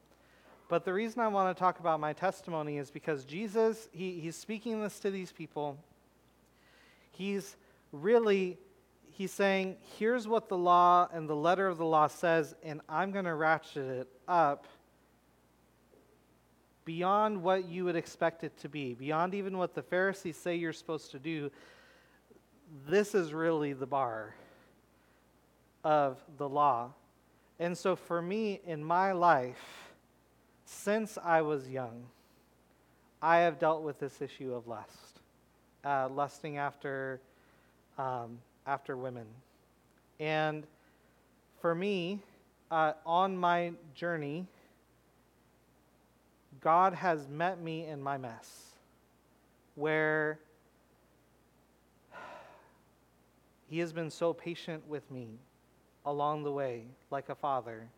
But 0.68 0.85
the 0.85 0.92
reason 0.92 1.20
I 1.20 1.28
want 1.28 1.55
to 1.55 1.59
talk 1.59 1.81
about 1.81 1.98
my 1.98 2.12
testimony 2.12 2.76
is 2.76 2.90
because 2.90 3.24
Jesus, 3.24 3.88
he, 3.92 4.20
he's 4.20 4.37
speaking 4.37 4.83
this 4.83 5.00
to 5.00 5.11
these 5.11 5.33
people. 5.33 5.78
He's 7.11 7.57
really 7.90 8.59
he's 9.12 9.31
saying, 9.31 9.77
here's 9.98 10.27
what 10.27 10.48
the 10.48 10.57
law 10.57 11.09
and 11.12 11.29
the 11.29 11.37
letter 11.37 11.68
of 11.68 11.79
the 11.79 11.85
law 11.85 12.07
says, 12.07 12.55
and 12.62 12.81
I'm 12.88 13.12
going 13.12 13.25
to 13.25 13.35
ratchet 13.35 13.87
it 13.87 14.09
up 14.27 14.66
beyond 16.85 17.42
what 17.42 17.66
you 17.66 17.85
would 17.85 17.96
expect 17.96 18.42
it 18.42 18.57
to 18.59 18.68
be, 18.68 18.94
beyond 18.94 19.35
even 19.35 19.57
what 19.57 19.75
the 19.75 19.83
Pharisees 19.83 20.37
say 20.37 20.57
you're 20.57 20.72
supposed 20.72 21.11
to 21.12 21.18
do, 21.18 21.51
this 22.88 23.14
is 23.14 23.33
really 23.33 23.72
the 23.72 23.87
bar 23.87 24.35
of 25.85 26.18
the 26.38 26.48
law. 26.48 26.90
And 27.61 27.77
so 27.77 27.94
for 27.94 28.20
me, 28.20 28.61
in 28.66 28.83
my 28.83 29.12
life, 29.12 29.92
since 30.64 31.18
I 31.22 31.42
was 31.42 31.68
young, 31.68 32.05
I 33.20 33.38
have 33.38 33.59
dealt 33.59 33.83
with 33.83 34.01
this 34.01 34.20
issue 34.20 34.53
of 34.53 34.66
lust, 34.66 35.20
uh, 35.85 36.09
lusting 36.09 36.57
after, 36.57 37.20
um, 37.98 38.38
after 38.66 38.96
women. 38.96 39.27
And 40.20 40.66
for 41.61 41.75
me, 41.75 42.20
uh, 42.70 42.92
on 43.05 43.37
my 43.37 43.72
journey, 43.94 44.46
God 46.61 46.94
has 46.94 47.29
met 47.29 47.61
me 47.61 47.87
in 47.87 48.01
my 48.01 48.16
mess 48.16 48.72
where 49.75 50.38
He 53.68 53.79
has 53.79 53.92
been 53.92 54.11
so 54.11 54.33
patient 54.33 54.87
with 54.87 55.11
me 55.11 55.38
along 56.05 56.44
the 56.44 56.53
way, 56.53 56.85
like 57.11 57.29
a 57.31 57.35
father, 57.35 57.88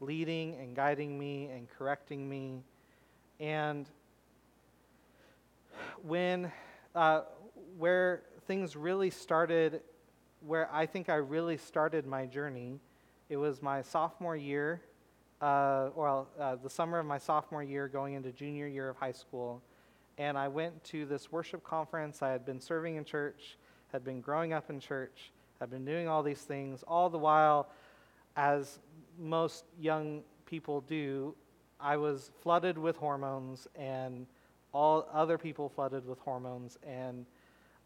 leading 0.00 0.54
and 0.56 0.76
guiding 0.76 1.18
me 1.18 1.46
and 1.46 1.68
correcting 1.70 2.28
me. 2.28 2.62
And 3.40 3.88
when, 6.02 6.52
uh, 6.94 7.22
where 7.78 8.22
things 8.46 8.76
really 8.76 9.10
started 9.10 9.82
where 10.46 10.68
I 10.72 10.86
think 10.86 11.08
I 11.08 11.16
really 11.16 11.56
started 11.56 12.06
my 12.06 12.26
journey. 12.26 12.78
It 13.28 13.36
was 13.36 13.62
my 13.62 13.82
sophomore 13.82 14.36
year, 14.36 14.80
uh, 15.40 15.90
well, 15.94 16.28
uh, 16.38 16.56
the 16.62 16.70
summer 16.70 16.98
of 16.98 17.06
my 17.06 17.18
sophomore 17.18 17.62
year, 17.62 17.88
going 17.88 18.14
into 18.14 18.30
junior 18.32 18.66
year 18.66 18.88
of 18.88 18.96
high 18.96 19.12
school. 19.12 19.60
And 20.18 20.38
I 20.38 20.48
went 20.48 20.82
to 20.84 21.04
this 21.04 21.30
worship 21.30 21.62
conference. 21.64 22.22
I 22.22 22.30
had 22.30 22.46
been 22.46 22.60
serving 22.60 22.96
in 22.96 23.04
church, 23.04 23.58
had 23.92 24.04
been 24.04 24.20
growing 24.20 24.52
up 24.52 24.70
in 24.70 24.80
church, 24.80 25.32
had 25.60 25.70
been 25.70 25.84
doing 25.84 26.08
all 26.08 26.22
these 26.22 26.42
things, 26.42 26.84
all 26.86 27.10
the 27.10 27.18
while, 27.18 27.68
as 28.36 28.78
most 29.18 29.64
young 29.80 30.22
people 30.46 30.82
do, 30.82 31.34
I 31.80 31.96
was 31.96 32.30
flooded 32.42 32.78
with 32.78 32.96
hormones 32.96 33.66
and 33.74 34.26
all 34.72 35.08
other 35.12 35.38
people 35.38 35.68
flooded 35.68 36.06
with 36.06 36.18
hormones 36.20 36.78
and 36.86 37.26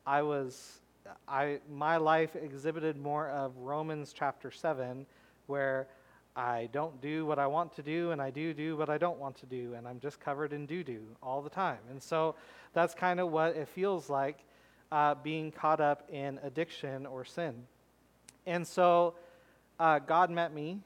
I 0.07 0.23
was 0.23 0.81
I 1.29 1.61
my 1.71 1.97
life 1.97 2.37
exhibited 2.37 2.97
more 2.97 3.29
of 3.29 3.57
Romans 3.57 4.13
chapter 4.17 4.51
7 4.51 5.07
where 5.47 5.89
I 6.37 6.69
don't 6.73 7.01
do 7.01 7.27
what 7.27 7.39
I 7.39 7.47
want 7.47 7.75
to 7.77 7.83
do 7.83 8.13
and 8.13 8.23
I 8.23 8.31
do 8.31 8.55
do 8.55 8.77
what 8.77 8.89
I 8.89 8.99
don't 8.99 9.19
want 9.19 9.37
to 9.39 9.47
do 9.47 9.75
and 9.75 9.87
I'm 9.87 10.01
just 10.01 10.21
covered 10.21 10.53
in 10.53 10.67
doo 10.67 10.85
doo 10.85 11.03
all 11.23 11.43
the 11.43 11.51
time. 11.51 11.81
And 11.91 12.03
so 12.03 12.35
that's 12.73 12.95
kind 12.95 13.21
of 13.21 13.31
what 13.31 13.57
it 13.57 13.69
feels 13.69 14.09
like 14.09 14.39
uh, 14.93 15.15
being 15.15 15.51
caught 15.53 15.81
up 15.81 16.09
in 16.11 16.39
addiction 16.43 17.07
or 17.07 17.25
sin. 17.25 17.55
And 18.47 18.67
so 18.67 19.15
uh, 19.79 19.99
God 19.99 20.31
met 20.31 20.53
me, 20.53 20.79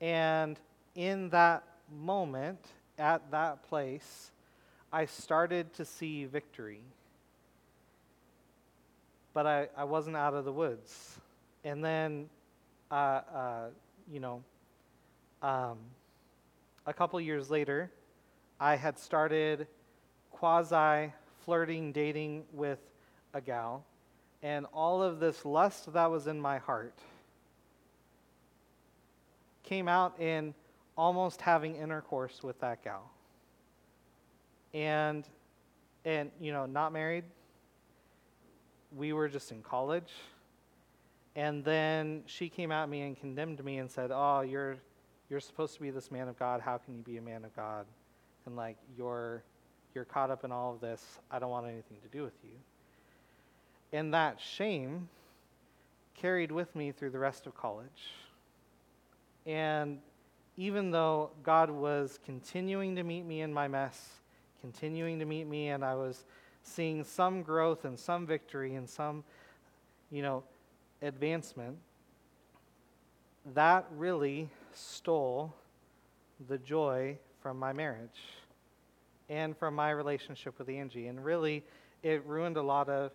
and 0.00 0.58
in 0.94 1.30
that 1.30 1.64
moment, 1.92 2.58
at 2.98 3.30
that 3.30 3.62
place, 3.68 4.30
I 4.92 5.06
started 5.06 5.72
to 5.74 5.84
see 5.84 6.24
victory. 6.24 6.80
But 9.32 9.46
I, 9.46 9.68
I 9.76 9.84
wasn't 9.84 10.16
out 10.16 10.34
of 10.34 10.44
the 10.44 10.52
woods. 10.52 11.18
And 11.64 11.84
then, 11.84 12.28
uh, 12.90 12.94
uh, 12.94 13.66
you 14.10 14.20
know, 14.20 14.42
um, 15.42 15.78
a 16.86 16.92
couple 16.92 17.20
years 17.20 17.50
later, 17.50 17.90
I 18.58 18.76
had 18.76 18.98
started 18.98 19.66
quasi 20.30 21.12
flirting, 21.44 21.92
dating 21.92 22.44
with 22.52 22.78
a 23.34 23.40
gal, 23.40 23.84
and 24.42 24.66
all 24.72 25.02
of 25.02 25.20
this 25.20 25.44
lust 25.44 25.92
that 25.92 26.10
was 26.10 26.26
in 26.26 26.40
my 26.40 26.58
heart 26.58 26.98
came 29.62 29.86
out 29.86 30.18
in 30.18 30.52
almost 30.96 31.40
having 31.40 31.76
intercourse 31.76 32.42
with 32.42 32.58
that 32.60 32.82
gal. 32.82 33.10
And 34.74 35.24
and 36.04 36.30
you 36.40 36.52
know, 36.52 36.66
not 36.66 36.92
married. 36.92 37.24
We 38.96 39.12
were 39.12 39.28
just 39.28 39.52
in 39.52 39.62
college. 39.62 40.10
And 41.36 41.64
then 41.64 42.22
she 42.26 42.48
came 42.48 42.72
at 42.72 42.88
me 42.88 43.02
and 43.02 43.18
condemned 43.18 43.64
me 43.64 43.78
and 43.78 43.90
said, 43.90 44.10
"Oh, 44.12 44.40
you're 44.40 44.76
you're 45.28 45.40
supposed 45.40 45.74
to 45.74 45.80
be 45.80 45.90
this 45.90 46.10
man 46.10 46.28
of 46.28 46.38
God. 46.38 46.60
How 46.60 46.76
can 46.78 46.96
you 46.96 47.02
be 47.02 47.16
a 47.18 47.22
man 47.22 47.44
of 47.44 47.54
God? 47.54 47.86
And 48.46 48.56
like 48.56 48.76
you're 48.96 49.42
you're 49.94 50.04
caught 50.04 50.30
up 50.30 50.44
in 50.44 50.52
all 50.52 50.74
of 50.74 50.80
this. 50.80 51.18
I 51.30 51.38
don't 51.38 51.50
want 51.50 51.66
anything 51.66 51.98
to 52.02 52.08
do 52.08 52.22
with 52.22 52.34
you." 52.42 52.50
And 53.92 54.12
that 54.14 54.40
shame 54.40 55.08
carried 56.14 56.52
with 56.52 56.74
me 56.74 56.92
through 56.92 57.10
the 57.10 57.18
rest 57.18 57.46
of 57.46 57.54
college. 57.54 58.12
And 59.46 60.00
even 60.56 60.90
though 60.90 61.30
God 61.42 61.70
was 61.70 62.18
continuing 62.24 62.94
to 62.96 63.02
meet 63.02 63.24
me 63.24 63.40
in 63.40 63.52
my 63.52 63.68
mess, 63.68 64.20
continuing 64.60 65.18
to 65.18 65.24
meet 65.24 65.46
me, 65.46 65.68
and 65.68 65.84
I 65.84 65.94
was 65.94 66.24
seeing 66.62 67.04
some 67.04 67.42
growth 67.42 67.84
and 67.84 67.98
some 67.98 68.26
victory 68.26 68.74
and 68.74 68.88
some, 68.88 69.24
you 70.10 70.22
know, 70.22 70.42
advancement, 71.02 71.76
that 73.54 73.86
really 73.96 74.48
stole 74.72 75.54
the 76.48 76.58
joy 76.58 77.16
from 77.40 77.58
my 77.58 77.72
marriage 77.72 78.20
and 79.28 79.56
from 79.56 79.74
my 79.74 79.90
relationship 79.90 80.58
with 80.58 80.68
Angie. 80.68 81.06
And 81.06 81.24
really, 81.24 81.64
it 82.02 82.24
ruined 82.26 82.56
a 82.56 82.62
lot 82.62 82.88
of 82.88 83.12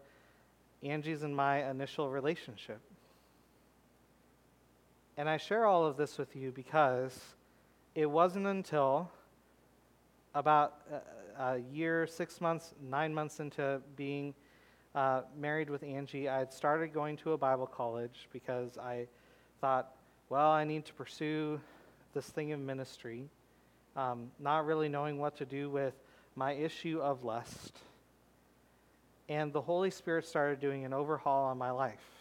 Angie's 0.84 1.24
and 1.24 1.36
my 1.36 1.70
initial 1.70 2.10
relationship. 2.10 2.80
And 5.18 5.30
I 5.30 5.38
share 5.38 5.66
all 5.66 5.86
of 5.86 5.98
this 5.98 6.18
with 6.18 6.36
you 6.36 6.52
because 6.52 7.18
it 7.94 8.06
wasn't 8.06 8.48
until 8.48 9.10
about 10.34 10.74
a, 10.92 10.96
a 11.38 11.60
year, 11.72 12.08
six 12.08 12.42
months, 12.42 12.74
nine 12.82 13.14
months 13.14 13.40
into 13.40 13.82
being 13.96 14.34
uh, 14.94 15.22
married 15.38 15.70
with 15.70 15.84
Angie, 15.84 16.30
I 16.30 16.40
had 16.40 16.54
started 16.54 16.94
going 16.94 17.18
to 17.18 17.34
a 17.34 17.38
Bible 17.38 17.68
college 17.68 18.28
because 18.32 18.78
I 18.78 19.08
thought, 19.62 19.92
well, 20.30 20.52
I 20.52 20.64
need 20.64 20.86
to 20.86 20.94
pursue 20.94 21.60
this 22.14 22.28
thing 22.28 22.52
of 22.54 22.60
ministry, 22.60 23.30
um, 23.96 24.32
not 24.40 24.66
really 24.66 24.90
knowing 24.90 25.18
what 25.18 25.36
to 25.38 25.46
do 25.46 25.70
with 25.70 25.94
my 26.36 26.54
issue 26.54 27.00
of 27.02 27.24
lust. 27.24 27.78
And 29.28 29.52
the 29.52 29.62
Holy 29.62 29.92
Spirit 29.92 30.26
started 30.26 30.60
doing 30.60 30.86
an 30.86 30.94
overhaul 30.94 31.46
on 31.46 31.58
my 31.58 31.72
life 31.72 32.16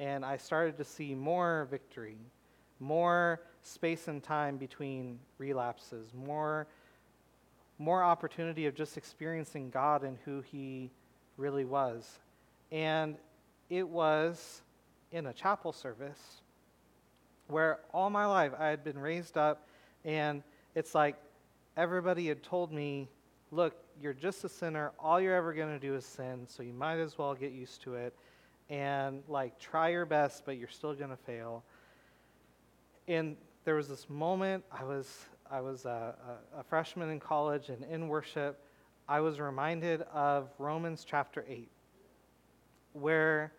and 0.00 0.24
I 0.24 0.38
started 0.38 0.78
to 0.78 0.84
see 0.84 1.14
more 1.14 1.68
victory, 1.70 2.16
more 2.80 3.42
space 3.62 4.08
and 4.08 4.22
time 4.22 4.56
between 4.56 5.20
relapses, 5.36 6.14
more 6.14 6.66
more 7.80 8.04
opportunity 8.04 8.66
of 8.66 8.74
just 8.74 8.98
experiencing 8.98 9.70
God 9.70 10.04
and 10.04 10.18
who 10.26 10.42
he 10.42 10.90
really 11.38 11.64
was. 11.64 12.18
And 12.70 13.16
it 13.70 13.88
was 13.88 14.60
in 15.12 15.26
a 15.26 15.32
chapel 15.32 15.72
service 15.72 16.42
where 17.48 17.80
all 17.92 18.10
my 18.10 18.26
life 18.26 18.52
I 18.58 18.66
had 18.66 18.84
been 18.84 18.98
raised 18.98 19.38
up 19.38 19.66
and 20.04 20.42
it's 20.74 20.94
like 20.94 21.16
everybody 21.76 22.28
had 22.28 22.42
told 22.42 22.70
me, 22.70 23.08
look, 23.50 23.74
you're 24.00 24.12
just 24.12 24.44
a 24.44 24.48
sinner. 24.48 24.92
All 24.98 25.18
you're 25.18 25.34
ever 25.34 25.54
going 25.54 25.72
to 25.72 25.78
do 25.78 25.94
is 25.94 26.04
sin, 26.04 26.46
so 26.46 26.62
you 26.62 26.74
might 26.74 26.98
as 26.98 27.16
well 27.16 27.34
get 27.34 27.52
used 27.52 27.82
to 27.82 27.94
it 27.94 28.14
and 28.68 29.22
like 29.26 29.58
try 29.58 29.88
your 29.88 30.04
best, 30.04 30.44
but 30.44 30.58
you're 30.58 30.68
still 30.68 30.92
going 30.92 31.10
to 31.10 31.16
fail. 31.16 31.64
And 33.08 33.36
there 33.64 33.74
was 33.74 33.88
this 33.88 34.08
moment, 34.10 34.64
I 34.70 34.84
was, 34.84 35.26
I 35.50 35.60
was 35.60 35.84
a, 35.84 36.14
a, 36.54 36.60
a 36.60 36.62
freshman 36.62 37.10
in 37.10 37.18
college 37.18 37.70
and 37.70 37.84
in 37.84 38.08
worship, 38.08 38.62
I 39.08 39.18
was 39.20 39.40
reminded 39.40 40.02
of 40.14 40.48
Romans 40.58 41.04
chapter 41.04 41.44
8, 41.48 41.68
where, 42.92 43.52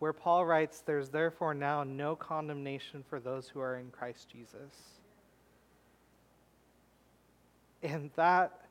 where 0.00 0.12
Paul 0.12 0.44
writes, 0.44 0.82
There's 0.84 1.08
therefore 1.08 1.54
now 1.54 1.84
no 1.84 2.16
condemnation 2.16 3.04
for 3.08 3.20
those 3.20 3.48
who 3.48 3.60
are 3.60 3.76
in 3.76 3.90
Christ 3.92 4.28
Jesus. 4.28 4.72
And 7.84 8.10
that, 8.16 8.62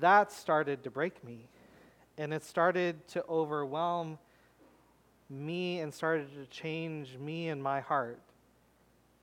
that 0.00 0.30
started 0.30 0.84
to 0.84 0.90
break 0.90 1.24
me. 1.24 1.48
And 2.18 2.32
it 2.32 2.44
started 2.44 3.08
to 3.08 3.24
overwhelm 3.28 4.18
me 5.28 5.80
and 5.80 5.92
started 5.92 6.32
to 6.34 6.46
change 6.46 7.16
me 7.18 7.48
and 7.48 7.60
my 7.60 7.80
heart. 7.80 8.20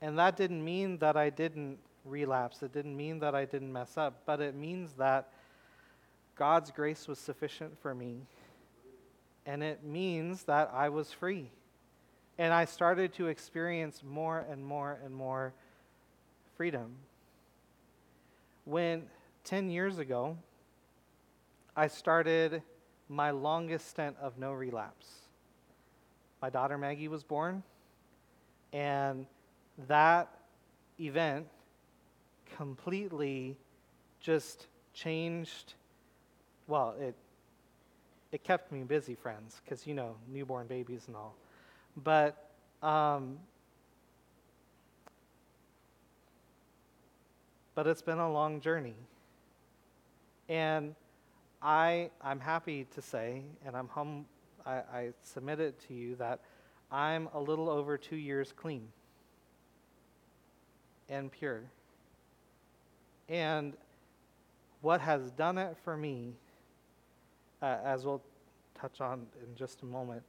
And 0.01 0.19
that 0.19 0.35
didn't 0.35 0.63
mean 0.63 0.97
that 0.97 1.15
I 1.15 1.29
didn't 1.29 1.77
relapse. 2.09 2.63
It 2.63 2.73
didn't 2.73 2.95
mean 2.95 3.19
that 3.19 3.35
I 3.35 3.45
didn't 3.45 3.71
mess 3.71 3.97
up, 3.97 4.21
but 4.25 4.41
it 4.41 4.55
means 4.55 4.93
that 4.93 5.29
God's 6.35 6.71
grace 6.71 7.07
was 7.07 7.19
sufficient 7.19 7.79
for 7.81 7.93
me. 7.93 8.21
And 9.45 9.63
it 9.63 9.83
means 9.83 10.43
that 10.43 10.71
I 10.73 10.89
was 10.89 11.11
free. 11.11 11.49
And 12.37 12.53
I 12.53 12.65
started 12.65 13.13
to 13.15 13.27
experience 13.27 14.01
more 14.03 14.45
and 14.49 14.63
more 14.63 14.99
and 15.03 15.13
more 15.13 15.53
freedom. 16.55 16.95
When 18.65 19.03
10 19.43 19.69
years 19.69 19.97
ago, 19.97 20.37
I 21.75 21.87
started 21.87 22.61
my 23.07 23.31
longest 23.31 23.89
stint 23.89 24.15
of 24.21 24.37
no 24.37 24.53
relapse 24.53 25.19
my 26.41 26.49
daughter 26.49 26.77
Maggie 26.77 27.07
was 27.07 27.23
born. 27.23 27.63
And 28.71 29.25
that 29.87 30.29
event 30.99 31.47
completely 32.59 33.55
just 34.19 34.67
changed. 34.93 35.75
Well, 36.67 36.93
it 36.99 37.15
it 38.33 38.43
kept 38.43 38.69
me 38.73 38.83
busy, 38.83 39.15
friends, 39.15 39.61
because 39.63 39.87
you 39.87 39.93
know 39.93 40.17
newborn 40.27 40.67
babies 40.67 41.03
and 41.07 41.15
all. 41.15 41.35
But 41.95 42.49
um, 42.83 43.39
but 47.75 47.87
it's 47.87 48.01
been 48.01 48.19
a 48.19 48.29
long 48.29 48.59
journey, 48.59 48.95
and 50.49 50.95
I 51.61 52.09
I'm 52.21 52.41
happy 52.41 52.87
to 52.93 53.01
say, 53.01 53.43
and 53.65 53.73
I'm 53.73 53.87
hum 53.87 54.25
I, 54.65 54.73
I 54.73 55.09
submit 55.23 55.61
it 55.61 55.79
to 55.87 55.93
you 55.93 56.17
that 56.17 56.41
I'm 56.91 57.29
a 57.33 57.39
little 57.39 57.69
over 57.69 57.97
two 57.97 58.17
years 58.17 58.53
clean 58.53 58.89
and 61.07 61.31
pure. 61.31 61.61
And 63.29 63.73
what 64.81 64.99
has 65.01 65.31
done 65.31 65.57
it 65.57 65.77
for 65.83 65.95
me, 65.95 66.33
uh, 67.61 67.77
as 67.83 68.05
we'll 68.05 68.23
touch 68.79 69.01
on 69.01 69.27
in 69.47 69.55
just 69.55 69.83
a 69.83 69.85
moment, 69.85 70.23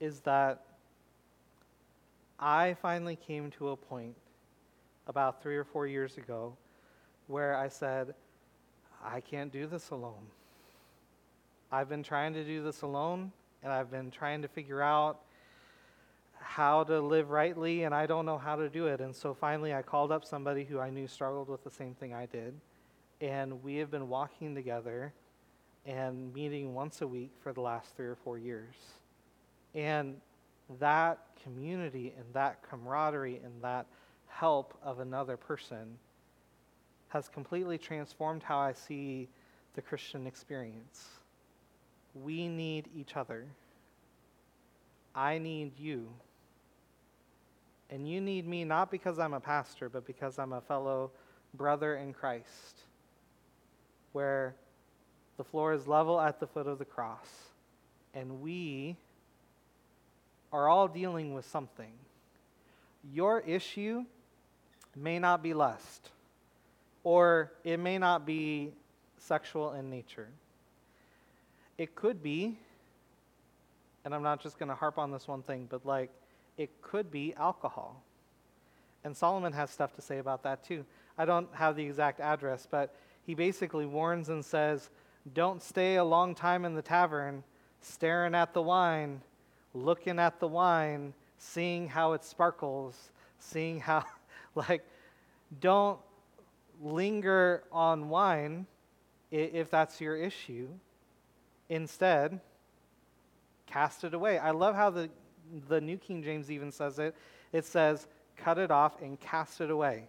is 0.00 0.20
that 0.20 0.64
I 2.40 2.74
finally 2.80 3.16
came 3.16 3.50
to 3.52 3.70
a 3.70 3.76
point 3.76 4.14
about 5.06 5.42
three 5.42 5.56
or 5.56 5.64
four 5.64 5.86
years 5.86 6.16
ago 6.16 6.56
where 7.26 7.56
I 7.56 7.68
said, 7.68 8.14
I 9.04 9.20
can't 9.20 9.52
do 9.52 9.66
this 9.66 9.90
alone. 9.90 10.26
I've 11.70 11.88
been 11.88 12.02
trying 12.02 12.32
to 12.34 12.44
do 12.44 12.62
this 12.62 12.82
alone, 12.82 13.32
and 13.62 13.72
I've 13.72 13.90
been 13.90 14.10
trying 14.10 14.40
to 14.42 14.48
figure 14.48 14.80
out 14.80 15.20
how 16.40 16.84
to 16.84 17.00
live 17.00 17.30
rightly, 17.30 17.84
and 17.84 17.94
I 17.94 18.06
don't 18.06 18.26
know 18.26 18.38
how 18.38 18.56
to 18.56 18.68
do 18.68 18.86
it. 18.86 19.00
And 19.00 19.14
so 19.14 19.34
finally, 19.34 19.74
I 19.74 19.82
called 19.82 20.12
up 20.12 20.24
somebody 20.24 20.64
who 20.64 20.78
I 20.78 20.90
knew 20.90 21.06
struggled 21.06 21.48
with 21.48 21.64
the 21.64 21.70
same 21.70 21.94
thing 21.94 22.14
I 22.14 22.26
did. 22.26 22.54
And 23.20 23.62
we 23.62 23.76
have 23.76 23.90
been 23.90 24.08
walking 24.08 24.54
together 24.54 25.12
and 25.86 26.32
meeting 26.34 26.74
once 26.74 27.02
a 27.02 27.06
week 27.06 27.32
for 27.42 27.52
the 27.52 27.60
last 27.60 27.96
three 27.96 28.06
or 28.06 28.16
four 28.16 28.38
years. 28.38 28.74
And 29.74 30.20
that 30.78 31.18
community 31.42 32.14
and 32.16 32.26
that 32.34 32.62
camaraderie 32.68 33.40
and 33.44 33.52
that 33.62 33.86
help 34.26 34.78
of 34.82 35.00
another 35.00 35.36
person 35.36 35.98
has 37.08 37.28
completely 37.28 37.78
transformed 37.78 38.42
how 38.42 38.58
I 38.58 38.72
see 38.72 39.28
the 39.74 39.82
Christian 39.82 40.26
experience. 40.26 41.06
We 42.14 42.48
need 42.48 42.88
each 42.94 43.16
other. 43.16 43.46
I 45.18 45.38
need 45.38 45.72
you. 45.80 46.08
And 47.90 48.08
you 48.08 48.20
need 48.20 48.46
me 48.46 48.62
not 48.64 48.88
because 48.88 49.18
I'm 49.18 49.34
a 49.34 49.40
pastor, 49.40 49.88
but 49.88 50.06
because 50.06 50.38
I'm 50.38 50.52
a 50.52 50.60
fellow 50.60 51.10
brother 51.54 51.96
in 51.96 52.12
Christ, 52.12 52.84
where 54.12 54.54
the 55.36 55.42
floor 55.42 55.72
is 55.72 55.88
level 55.88 56.20
at 56.20 56.38
the 56.38 56.46
foot 56.46 56.68
of 56.68 56.78
the 56.78 56.84
cross. 56.84 57.26
And 58.14 58.40
we 58.40 58.96
are 60.52 60.68
all 60.68 60.86
dealing 60.86 61.34
with 61.34 61.46
something. 61.46 61.90
Your 63.12 63.40
issue 63.40 64.04
may 64.94 65.18
not 65.18 65.42
be 65.42 65.52
lust, 65.52 66.10
or 67.02 67.50
it 67.64 67.78
may 67.78 67.98
not 67.98 68.24
be 68.24 68.70
sexual 69.18 69.72
in 69.72 69.90
nature. 69.90 70.28
It 71.76 71.96
could 71.96 72.22
be, 72.22 72.56
and 74.08 74.14
I'm 74.14 74.22
not 74.22 74.40
just 74.40 74.58
going 74.58 74.70
to 74.70 74.74
harp 74.74 74.96
on 74.96 75.10
this 75.10 75.28
one 75.28 75.42
thing, 75.42 75.66
but 75.68 75.84
like 75.84 76.08
it 76.56 76.70
could 76.80 77.10
be 77.10 77.34
alcohol. 77.34 78.02
And 79.04 79.14
Solomon 79.14 79.52
has 79.52 79.68
stuff 79.68 79.92
to 79.96 80.00
say 80.00 80.16
about 80.16 80.42
that 80.44 80.64
too. 80.64 80.86
I 81.18 81.26
don't 81.26 81.46
have 81.54 81.76
the 81.76 81.84
exact 81.84 82.18
address, 82.18 82.66
but 82.70 82.94
he 83.26 83.34
basically 83.34 83.84
warns 83.84 84.30
and 84.30 84.42
says, 84.42 84.88
Don't 85.34 85.62
stay 85.62 85.96
a 85.96 86.04
long 86.04 86.34
time 86.34 86.64
in 86.64 86.74
the 86.74 86.80
tavern 86.80 87.44
staring 87.82 88.34
at 88.34 88.54
the 88.54 88.62
wine, 88.62 89.20
looking 89.74 90.18
at 90.18 90.40
the 90.40 90.48
wine, 90.48 91.12
seeing 91.36 91.86
how 91.86 92.14
it 92.14 92.24
sparkles, 92.24 93.10
seeing 93.38 93.78
how, 93.78 94.06
like, 94.54 94.86
don't 95.60 95.98
linger 96.80 97.62
on 97.70 98.08
wine 98.08 98.66
if 99.30 99.68
that's 99.68 100.00
your 100.00 100.16
issue. 100.16 100.68
Instead, 101.68 102.40
cast 103.70 104.04
it 104.04 104.14
away. 104.14 104.38
I 104.38 104.50
love 104.50 104.74
how 104.74 104.90
the, 104.90 105.08
the 105.68 105.80
New 105.80 105.96
King 105.96 106.22
James 106.22 106.50
even 106.50 106.72
says 106.72 106.98
it. 106.98 107.14
It 107.52 107.64
says, 107.64 108.06
cut 108.36 108.58
it 108.58 108.70
off 108.70 109.00
and 109.02 109.18
cast 109.20 109.60
it 109.60 109.70
away. 109.70 110.04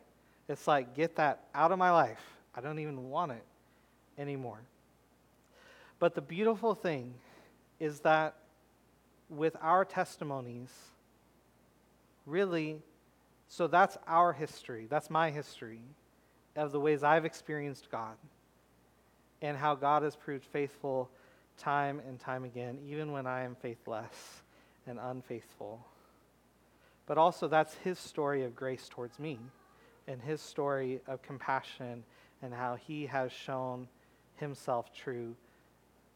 It's 0.47 0.68
like, 0.68 0.95
get 0.95 1.16
that 1.18 1.43
out 1.53 1.72
of 1.72 1.78
my 1.78 1.91
life. 1.91 2.22
I 2.55 2.62
don't 2.62 2.80
even 2.80 3.10
want 3.10 3.32
it 3.32 3.43
anymore. 4.18 4.62
But 5.99 6.16
the 6.16 6.22
beautiful 6.22 6.74
thing 6.74 7.14
is 7.80 7.99
that 8.01 8.36
with 9.30 9.55
our 9.62 9.86
testimonies, 9.86 10.74
really, 12.26 12.82
so 13.47 13.68
that's 13.68 13.97
our 14.07 14.34
history. 14.34 14.88
That's 14.89 15.10
my 15.10 15.30
history 15.30 15.82
of 16.55 16.72
the 16.72 16.80
ways 16.80 17.03
I've 17.03 17.26
experienced 17.26 17.89
God 17.91 18.16
and 19.41 19.57
how 19.57 19.76
God 19.76 20.03
has 20.03 20.16
proved 20.16 20.45
faithful 20.45 21.10
time 21.60 22.01
and 22.07 22.20
time 22.20 22.43
again, 22.43 22.80
even 22.88 23.12
when 23.12 23.28
I 23.28 23.43
am 23.43 23.55
faithless 23.55 24.41
and 24.88 24.97
unfaithful. 24.99 25.86
But 27.05 27.18
also, 27.18 27.47
that's 27.47 27.74
his 27.76 27.99
story 27.99 28.43
of 28.43 28.55
grace 28.55 28.88
towards 28.89 29.20
me 29.20 29.39
and 30.07 30.22
his 30.22 30.41
story 30.41 31.01
of 31.07 31.22
compassion 31.22 32.03
and 32.41 32.53
how 32.53 32.76
he 32.76 33.05
has 33.07 33.32
shown 33.32 33.88
himself 34.38 34.93
true 34.93 35.36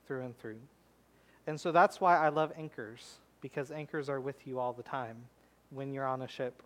through 0.07 0.23
and 0.23 0.37
through. 0.39 0.59
And 1.45 1.59
so 1.59 1.71
that's 1.71 1.99
why 1.99 2.17
I 2.17 2.29
love 2.29 2.51
anchors, 2.57 3.17
because 3.41 3.71
anchors 3.71 4.09
are 4.09 4.21
with 4.21 4.47
you 4.47 4.59
all 4.59 4.73
the 4.73 4.83
time 4.83 5.17
when 5.71 5.91
you're 5.91 6.07
on 6.07 6.21
a 6.21 6.27
ship. 6.27 6.63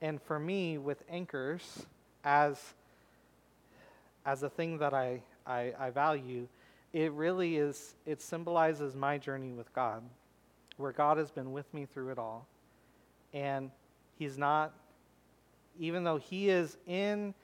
And 0.00 0.20
for 0.22 0.38
me, 0.38 0.78
with 0.78 1.02
anchors, 1.10 1.86
as, 2.24 2.58
as 4.24 4.42
a 4.42 4.50
thing 4.50 4.78
that 4.78 4.94
I, 4.94 5.20
I, 5.46 5.72
I 5.78 5.90
value, 5.90 6.46
it 6.94 7.12
really 7.12 7.56
is, 7.56 7.96
it 8.06 8.22
symbolizes 8.22 8.94
my 8.94 9.18
journey 9.18 9.50
with 9.50 9.70
God, 9.74 10.04
where 10.76 10.92
God 10.92 11.18
has 11.18 11.28
been 11.32 11.52
with 11.52 11.74
me 11.74 11.86
through 11.86 12.10
it 12.10 12.18
all. 12.18 12.46
And 13.34 13.72
He's 14.16 14.38
not, 14.38 14.72
even 15.76 16.04
though 16.04 16.18
He 16.18 16.48
is 16.48 16.78
in 16.86 17.34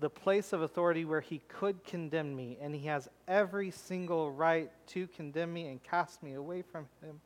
the 0.00 0.08
place 0.08 0.54
of 0.54 0.62
authority 0.62 1.04
where 1.04 1.20
He 1.20 1.42
could 1.46 1.84
condemn 1.84 2.34
me, 2.34 2.56
and 2.58 2.74
He 2.74 2.86
has 2.86 3.06
every 3.28 3.70
single 3.70 4.32
right 4.32 4.70
to 4.88 5.06
condemn 5.08 5.52
me 5.52 5.68
and 5.68 5.82
cast 5.82 6.22
me 6.22 6.32
away 6.32 6.62
from 6.62 6.86
Him, 7.02 7.20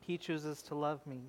He 0.00 0.18
chooses 0.18 0.60
to 0.64 0.74
love 0.74 1.06
me. 1.06 1.22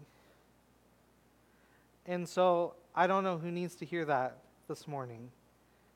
And 2.05 2.27
so 2.27 2.73
I 2.93 3.07
don't 3.07 3.23
know 3.23 3.37
who 3.37 3.49
needs 3.49 3.75
to 3.75 3.85
hear 3.85 4.03
that 4.03 4.39
this 4.67 4.89
morning, 4.89 5.29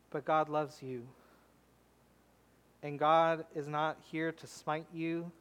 but 0.09 0.23
God 0.23 0.47
loves 0.47 0.81
you. 0.81 1.05
And 2.85 2.99
God 2.99 3.45
is 3.55 3.67
not 3.67 3.97
here 4.11 4.31
to 4.31 4.45
smite 4.45 4.85
you 4.93 5.31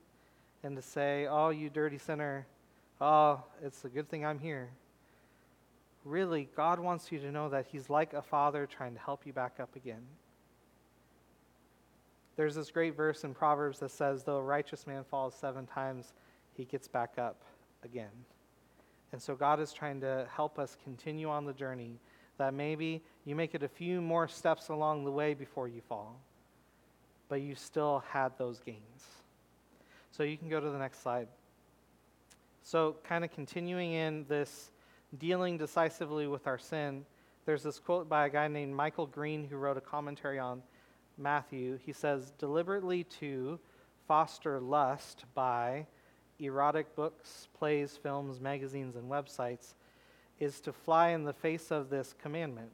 and 0.63 0.75
to 0.77 0.81
say, 0.81 1.27
Oh, 1.27 1.51
you 1.51 1.69
dirty 1.69 1.99
sinner, 1.99 2.47
oh, 3.03 3.45
it's 3.63 3.85
a 3.85 3.91
good 3.91 4.09
thing 4.09 4.25
I'm 4.25 4.39
here. 4.39 4.71
Really, 6.07 6.49
God 6.57 6.79
wants 6.79 7.13
you 7.13 7.19
to 7.19 7.31
know 7.31 7.51
that 7.51 7.67
He's 7.67 7.91
like 7.91 8.15
a 8.15 8.23
father 8.23 8.65
trying 8.67 8.95
to 8.95 9.01
help 9.01 9.27
you 9.27 9.35
back 9.35 9.57
up 9.61 9.77
again. 9.77 10.01
There's 12.37 12.55
this 12.55 12.71
great 12.71 12.97
verse 12.97 13.25
in 13.25 13.35
Proverbs 13.35 13.79
that 13.81 13.91
says, 13.91 14.25
Though 14.25 14.39
a 14.39 14.43
righteous 14.43 14.87
man 14.87 15.05
falls 15.05 15.35
seven 15.35 15.67
times, 15.67 16.15
he 16.55 16.65
gets 16.65 16.89
back 16.89 17.19
up 17.19 17.43
again. 17.85 18.25
And 19.13 19.21
so 19.21 19.35
God 19.35 19.61
is 19.61 19.71
trying 19.75 20.01
to 20.01 20.27
help 20.35 20.59
us 20.59 20.79
continue 20.83 21.29
on 21.29 21.45
the 21.45 21.53
journey 21.53 22.01
that 22.39 22.55
maybe 22.55 23.03
you 23.27 23.35
make 23.35 23.55
it 23.55 23.63
a 23.63 23.69
few 23.69 24.01
more 24.01 24.29
steps 24.29 24.71
along 24.71 25.05
the 25.05 25.13
way 25.13 25.35
before 25.35 25.69
you 25.69 25.83
fall 25.83 26.23
but 27.29 27.41
you 27.41 27.55
still 27.55 28.03
had 28.11 28.33
those 28.39 28.61
gains. 28.61 29.05
So 30.13 30.23
you 30.23 30.37
can 30.37 30.49
go 30.49 30.61
to 30.61 30.71
the 30.71 30.79
next 30.79 31.03
slide. 31.03 31.29
So, 32.63 32.97
kind 33.05 33.25
of 33.25 33.33
continuing 33.33 33.93
in 33.93 34.25
this 34.29 34.71
dealing 35.19 35.59
decisively 35.59 36.27
with 36.27 36.47
our 36.47 36.59
sin, 36.59 37.05
there's 37.47 37.63
this 37.63 37.79
quote 37.79 38.09
by 38.09 38.27
a 38.27 38.31
guy 38.31 38.49
named 38.49 38.75
Michael 38.75 39.07
Green 39.07 39.45
who 39.45 39.57
wrote 39.57 39.77
a 39.77 39.83
commentary 39.83 40.39
on 40.39 40.63
Matthew. 41.19 41.79
He 41.85 41.93
says, 41.93 42.33
deliberately 42.39 43.05
to 43.21 43.59
foster 44.09 44.61
lust 44.61 45.25
by 45.35 45.87
erotic 46.39 46.95
books, 46.97 47.49
plays, 47.59 47.99
films, 48.03 48.41
magazines, 48.41 48.97
and 48.97 49.11
websites 49.11 49.75
is 50.41 50.61
to 50.61 50.73
fly 50.73 51.11
in 51.11 51.25
the 51.25 51.33
face 51.33 51.71
of 51.71 51.91
this 51.91 52.15
commandment. 52.21 52.71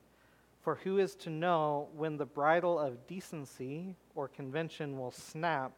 For 0.62 0.74
who 0.76 0.98
is 0.98 1.14
to 1.16 1.30
know 1.30 1.88
when 1.96 2.16
the 2.16 2.26
bridle 2.26 2.78
of 2.78 3.06
decency 3.06 3.96
or 4.14 4.28
convention 4.28 4.98
will 4.98 5.10
snap 5.10 5.72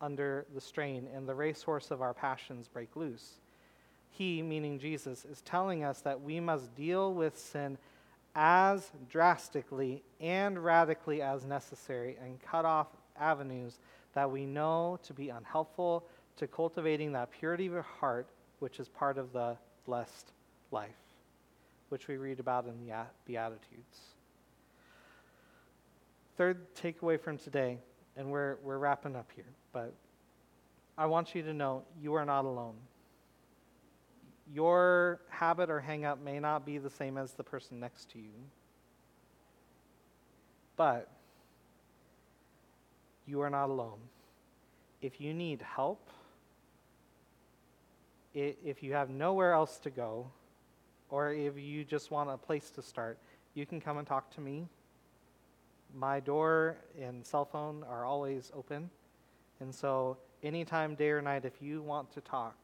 under 0.00 0.46
the 0.54 0.60
strain 0.60 1.08
and 1.14 1.26
the 1.26 1.34
racehorse 1.34 1.90
of 1.90 2.02
our 2.02 2.12
passions 2.12 2.68
break 2.68 2.96
loose? 2.96 3.40
He, 4.10 4.42
meaning 4.42 4.78
Jesus, 4.78 5.24
is 5.24 5.40
telling 5.40 5.84
us 5.84 6.00
that 6.02 6.20
we 6.20 6.38
must 6.38 6.74
deal 6.74 7.14
with 7.14 7.38
sin 7.38 7.78
as 8.34 8.90
drastically 9.08 10.02
and 10.20 10.62
radically 10.62 11.22
as 11.22 11.46
necessary 11.46 12.18
and 12.22 12.40
cut 12.42 12.64
off 12.64 12.88
avenues 13.18 13.78
that 14.12 14.30
we 14.30 14.44
know 14.44 14.98
to 15.02 15.14
be 15.14 15.30
unhelpful 15.30 16.04
to 16.36 16.46
cultivating 16.46 17.12
that 17.12 17.30
purity 17.30 17.66
of 17.68 17.84
heart, 17.84 18.28
which 18.58 18.78
is 18.78 18.88
part 18.88 19.16
of 19.16 19.32
the 19.32 19.56
blessed 19.86 20.32
life 20.70 21.09
which 21.90 22.08
we 22.08 22.16
read 22.16 22.40
about 22.40 22.66
in 22.66 22.86
the 22.86 22.94
Beatitudes. 23.26 23.98
Third 26.36 26.74
takeaway 26.74 27.20
from 27.20 27.36
today, 27.36 27.78
and 28.16 28.30
we're, 28.30 28.56
we're 28.62 28.78
wrapping 28.78 29.14
up 29.14 29.28
here, 29.34 29.52
but 29.72 29.92
I 30.96 31.06
want 31.06 31.34
you 31.34 31.42
to 31.42 31.52
know 31.52 31.82
you 32.00 32.14
are 32.14 32.24
not 32.24 32.44
alone. 32.44 32.76
Your 34.52 35.20
habit 35.28 35.68
or 35.68 35.84
hangup 35.86 36.20
may 36.20 36.40
not 36.40 36.64
be 36.64 36.78
the 36.78 36.90
same 36.90 37.18
as 37.18 37.32
the 37.32 37.44
person 37.44 37.78
next 37.78 38.10
to 38.10 38.18
you, 38.18 38.32
but 40.76 41.08
you 43.26 43.40
are 43.42 43.50
not 43.50 43.68
alone. 43.68 43.98
if 45.02 45.20
you 45.20 45.32
need 45.32 45.62
help, 45.62 46.08
if 48.34 48.82
you 48.82 48.92
have 48.92 49.10
nowhere 49.10 49.52
else 49.52 49.78
to 49.78 49.90
go, 49.90 50.30
or 51.10 51.32
if 51.32 51.58
you 51.58 51.84
just 51.84 52.10
want 52.10 52.30
a 52.30 52.36
place 52.36 52.70
to 52.70 52.82
start, 52.82 53.18
you 53.54 53.66
can 53.66 53.80
come 53.80 53.98
and 53.98 54.06
talk 54.06 54.30
to 54.34 54.40
me. 54.40 54.66
My 55.94 56.20
door 56.20 56.76
and 57.00 57.26
cell 57.26 57.44
phone 57.44 57.84
are 57.88 58.04
always 58.04 58.52
open. 58.54 58.90
And 59.58 59.74
so, 59.74 60.16
anytime, 60.42 60.94
day 60.94 61.10
or 61.10 61.20
night, 61.20 61.44
if 61.44 61.60
you 61.60 61.82
want 61.82 62.12
to 62.12 62.20
talk, 62.20 62.56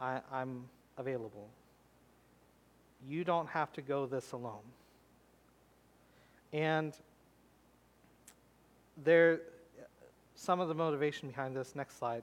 I, 0.00 0.20
am 0.32 0.64
available. 0.96 1.48
You 3.08 3.24
don't 3.24 3.48
have 3.48 3.72
to 3.74 3.82
go 3.82 4.06
this 4.06 4.32
alone. 4.32 4.62
And 6.52 6.94
there, 9.02 9.40
some 10.36 10.60
of 10.60 10.68
the 10.68 10.74
motivation 10.74 11.28
behind 11.28 11.56
this, 11.56 11.74
next 11.74 11.98
slide, 11.98 12.22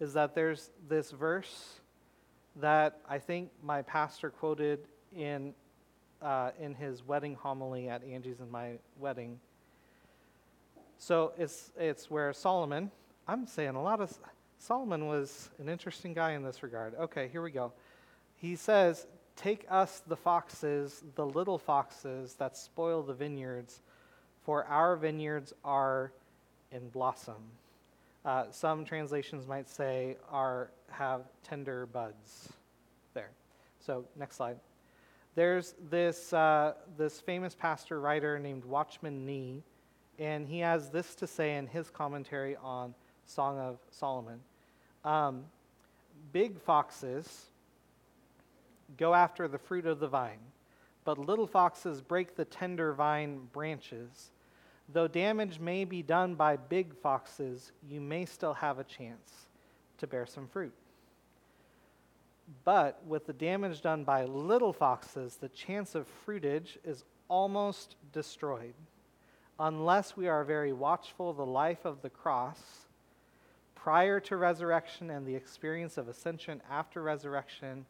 is 0.00 0.12
that 0.14 0.34
there's 0.34 0.70
this 0.88 1.12
verse 1.12 1.80
that 2.56 2.98
I 3.08 3.18
think 3.18 3.50
my 3.62 3.82
pastor 3.82 4.30
quoted 4.30 4.80
in, 5.16 5.54
uh, 6.20 6.50
in 6.60 6.74
his 6.74 7.06
wedding 7.06 7.34
homily 7.34 7.88
at 7.88 8.02
Angie's 8.04 8.40
and 8.40 8.50
my 8.50 8.72
wedding. 8.98 9.38
So 10.98 11.32
it's, 11.38 11.70
it's 11.78 12.10
where 12.10 12.32
Solomon, 12.32 12.90
I'm 13.26 13.46
saying 13.46 13.74
a 13.74 13.82
lot 13.82 14.00
of, 14.00 14.16
Solomon 14.58 15.06
was 15.06 15.50
an 15.58 15.68
interesting 15.68 16.14
guy 16.14 16.32
in 16.32 16.42
this 16.42 16.62
regard. 16.62 16.94
Okay, 16.94 17.28
here 17.28 17.42
we 17.42 17.50
go. 17.50 17.72
He 18.36 18.56
says, 18.56 19.06
Take 19.34 19.66
us 19.70 20.02
the 20.06 20.16
foxes, 20.16 21.02
the 21.14 21.24
little 21.24 21.58
foxes 21.58 22.34
that 22.34 22.56
spoil 22.56 23.02
the 23.02 23.14
vineyards, 23.14 23.80
for 24.42 24.64
our 24.66 24.94
vineyards 24.96 25.54
are 25.64 26.12
in 26.70 26.88
blossom. 26.90 27.42
Uh, 28.24 28.44
some 28.50 28.84
translations 28.84 29.46
might 29.46 29.68
say 29.68 30.16
are 30.30 30.70
have 30.90 31.22
tender 31.42 31.86
buds. 31.86 32.52
There. 33.14 33.30
So 33.80 34.04
next 34.16 34.36
slide. 34.36 34.58
There's 35.34 35.74
this 35.90 36.32
uh, 36.32 36.74
this 36.96 37.20
famous 37.20 37.54
pastor 37.54 38.00
writer 38.00 38.38
named 38.38 38.64
Watchman 38.64 39.26
Nee, 39.26 39.62
and 40.18 40.46
he 40.46 40.60
has 40.60 40.90
this 40.90 41.14
to 41.16 41.26
say 41.26 41.56
in 41.56 41.66
his 41.66 41.90
commentary 41.90 42.54
on 42.56 42.94
Song 43.26 43.58
of 43.58 43.78
Solomon. 43.90 44.40
Um, 45.04 45.44
big 46.32 46.60
foxes 46.60 47.46
go 48.98 49.14
after 49.14 49.48
the 49.48 49.58
fruit 49.58 49.86
of 49.86 50.00
the 50.00 50.08
vine, 50.08 50.38
but 51.04 51.18
little 51.18 51.46
foxes 51.46 52.00
break 52.00 52.36
the 52.36 52.44
tender 52.44 52.92
vine 52.92 53.48
branches. 53.52 54.30
Though 54.92 55.08
damage 55.08 55.58
may 55.58 55.84
be 55.84 56.02
done 56.02 56.34
by 56.34 56.56
big 56.56 56.94
foxes, 56.94 57.72
you 57.88 58.00
may 58.00 58.26
still 58.26 58.54
have 58.54 58.78
a 58.78 58.84
chance 58.84 59.46
to 59.98 60.06
bear 60.06 60.26
some 60.26 60.46
fruit. 60.48 60.74
But 62.64 63.00
with 63.06 63.26
the 63.26 63.32
damage 63.32 63.80
done 63.80 64.04
by 64.04 64.24
little 64.24 64.72
foxes, 64.72 65.36
the 65.36 65.48
chance 65.48 65.94
of 65.94 66.06
fruitage 66.26 66.76
is 66.84 67.04
almost 67.28 67.96
destroyed. 68.12 68.74
Unless 69.58 70.16
we 70.16 70.28
are 70.28 70.44
very 70.44 70.72
watchful 70.72 71.32
the 71.32 71.46
life 71.46 71.84
of 71.84 72.02
the 72.02 72.10
cross, 72.10 72.60
prior 73.74 74.20
to 74.20 74.36
resurrection 74.36 75.10
and 75.10 75.26
the 75.26 75.34
experience 75.34 75.96
of 75.96 76.08
ascension 76.08 76.60
after 76.70 77.02
resurrection 77.02 77.86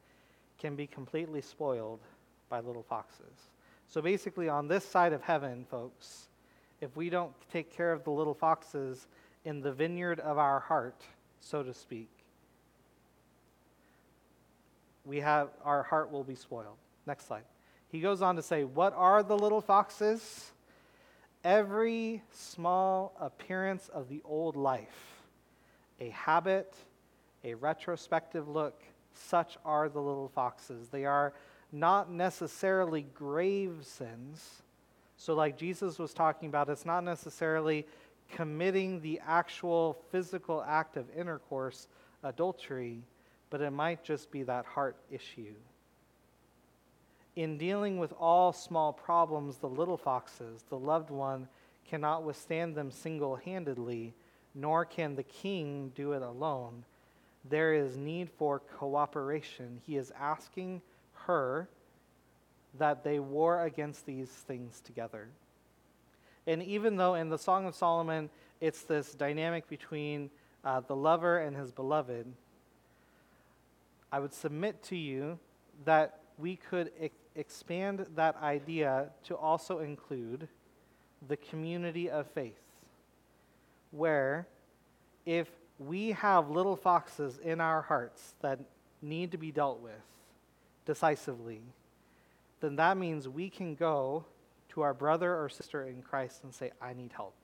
can 0.58 0.76
be 0.76 0.86
completely 0.86 1.40
spoiled 1.40 2.00
by 2.48 2.60
little 2.60 2.82
foxes. 2.82 3.50
So 3.88 4.00
basically, 4.00 4.48
on 4.48 4.68
this 4.68 4.84
side 4.84 5.12
of 5.12 5.22
heaven, 5.22 5.66
folks, 5.70 6.28
if 6.82 6.96
we 6.96 7.08
don't 7.08 7.32
take 7.52 7.74
care 7.74 7.92
of 7.92 8.02
the 8.02 8.10
little 8.10 8.34
foxes 8.34 9.06
in 9.44 9.60
the 9.60 9.72
vineyard 9.72 10.18
of 10.18 10.36
our 10.36 10.58
heart, 10.58 11.00
so 11.40 11.62
to 11.62 11.72
speak, 11.72 12.10
we 15.04 15.20
have 15.20 15.50
our 15.64 15.84
heart 15.84 16.10
will 16.10 16.24
be 16.24 16.34
spoiled. 16.34 16.76
Next 17.06 17.28
slide. 17.28 17.44
He 17.88 18.00
goes 18.00 18.20
on 18.20 18.36
to 18.36 18.42
say, 18.42 18.64
What 18.64 18.94
are 18.96 19.22
the 19.22 19.38
little 19.38 19.60
foxes? 19.60 20.52
Every 21.44 22.22
small 22.32 23.14
appearance 23.20 23.88
of 23.88 24.08
the 24.08 24.20
old 24.24 24.56
life, 24.56 25.22
a 26.00 26.08
habit, 26.10 26.74
a 27.44 27.54
retrospective 27.54 28.48
look, 28.48 28.82
such 29.14 29.56
are 29.64 29.88
the 29.88 30.00
little 30.00 30.28
foxes. 30.28 30.88
They 30.88 31.04
are 31.04 31.32
not 31.70 32.10
necessarily 32.10 33.02
grave 33.02 33.78
sins, 33.82 34.61
so, 35.22 35.34
like 35.34 35.56
Jesus 35.56 36.00
was 36.00 36.12
talking 36.12 36.48
about, 36.48 36.68
it's 36.68 36.84
not 36.84 37.04
necessarily 37.04 37.86
committing 38.32 39.00
the 39.00 39.20
actual 39.24 39.96
physical 40.10 40.64
act 40.66 40.96
of 40.96 41.06
intercourse, 41.16 41.86
adultery, 42.24 43.04
but 43.48 43.60
it 43.60 43.70
might 43.70 44.02
just 44.02 44.32
be 44.32 44.42
that 44.42 44.64
heart 44.64 44.96
issue. 45.12 45.54
In 47.36 47.56
dealing 47.56 47.98
with 47.98 48.12
all 48.18 48.52
small 48.52 48.92
problems, 48.92 49.58
the 49.58 49.68
little 49.68 49.96
foxes, 49.96 50.64
the 50.68 50.78
loved 50.78 51.10
one, 51.10 51.46
cannot 51.88 52.24
withstand 52.24 52.74
them 52.74 52.90
single 52.90 53.36
handedly, 53.36 54.14
nor 54.56 54.84
can 54.84 55.14
the 55.14 55.22
king 55.22 55.92
do 55.94 56.14
it 56.14 56.22
alone. 56.22 56.84
There 57.48 57.74
is 57.74 57.96
need 57.96 58.28
for 58.28 58.58
cooperation. 58.58 59.80
He 59.86 59.96
is 59.96 60.12
asking 60.18 60.82
her 61.26 61.68
that 62.78 63.04
they 63.04 63.18
war 63.18 63.64
against 63.64 64.06
these 64.06 64.28
things 64.28 64.80
together. 64.80 65.28
And 66.46 66.62
even 66.62 66.96
though 66.96 67.14
in 67.14 67.28
the 67.28 67.38
Song 67.38 67.66
of 67.66 67.74
Solomon 67.74 68.30
it's 68.60 68.82
this 68.82 69.12
dynamic 69.12 69.68
between 69.68 70.30
uh, 70.64 70.80
the 70.80 70.94
lover 70.94 71.38
and 71.38 71.56
his 71.56 71.72
beloved, 71.72 72.26
I 74.12 74.20
would 74.20 74.32
submit 74.32 74.82
to 74.84 74.96
you 74.96 75.38
that 75.84 76.20
we 76.38 76.56
could 76.56 76.92
expand 77.34 78.06
that 78.14 78.36
idea 78.40 79.10
to 79.24 79.36
also 79.36 79.80
include 79.80 80.46
the 81.26 81.36
community 81.36 82.08
of 82.08 82.28
faith, 82.28 82.60
where 83.90 84.46
if 85.26 85.48
we 85.78 86.12
have 86.12 86.48
little 86.48 86.76
foxes 86.76 87.38
in 87.38 87.60
our 87.60 87.82
hearts 87.82 88.34
that 88.42 88.60
need 89.00 89.32
to 89.32 89.38
be 89.38 89.50
dealt 89.50 89.80
with 89.80 89.92
decisively, 90.86 91.62
then 92.62 92.76
that 92.76 92.96
means 92.96 93.28
we 93.28 93.50
can 93.50 93.74
go 93.74 94.24
to 94.70 94.82
our 94.82 94.94
brother 94.94 95.36
or 95.36 95.48
sister 95.48 95.84
in 95.84 96.00
Christ 96.00 96.44
and 96.44 96.54
say, 96.54 96.70
I 96.80 96.94
need 96.94 97.10
help. 97.12 97.34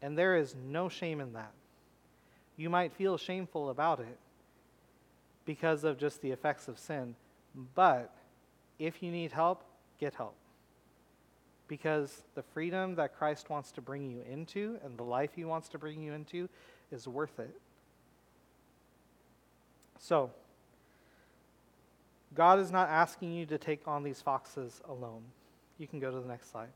And 0.00 0.16
there 0.16 0.36
is 0.36 0.54
no 0.66 0.88
shame 0.88 1.20
in 1.20 1.34
that. 1.34 1.52
You 2.56 2.70
might 2.70 2.92
feel 2.92 3.18
shameful 3.18 3.68
about 3.68 4.00
it 4.00 4.18
because 5.44 5.82
of 5.82 5.98
just 5.98 6.22
the 6.22 6.30
effects 6.30 6.68
of 6.68 6.78
sin, 6.78 7.16
but 7.74 8.14
if 8.78 9.02
you 9.02 9.10
need 9.10 9.32
help, 9.32 9.64
get 9.98 10.14
help. 10.14 10.36
Because 11.66 12.22
the 12.34 12.42
freedom 12.42 12.94
that 12.94 13.18
Christ 13.18 13.50
wants 13.50 13.72
to 13.72 13.80
bring 13.80 14.08
you 14.08 14.22
into 14.30 14.78
and 14.84 14.96
the 14.96 15.02
life 15.02 15.30
he 15.34 15.44
wants 15.44 15.68
to 15.70 15.78
bring 15.78 16.00
you 16.00 16.12
into 16.12 16.48
is 16.92 17.08
worth 17.08 17.38
it. 17.40 17.54
So, 19.98 20.30
God 22.40 22.58
is 22.58 22.72
not 22.72 22.88
asking 22.88 23.34
you 23.34 23.44
to 23.44 23.58
take 23.58 23.86
on 23.86 24.02
these 24.02 24.22
foxes 24.22 24.80
alone. 24.88 25.20
You 25.76 25.86
can 25.86 26.00
go 26.00 26.10
to 26.10 26.20
the 26.20 26.26
next 26.26 26.50
slide. 26.50 26.70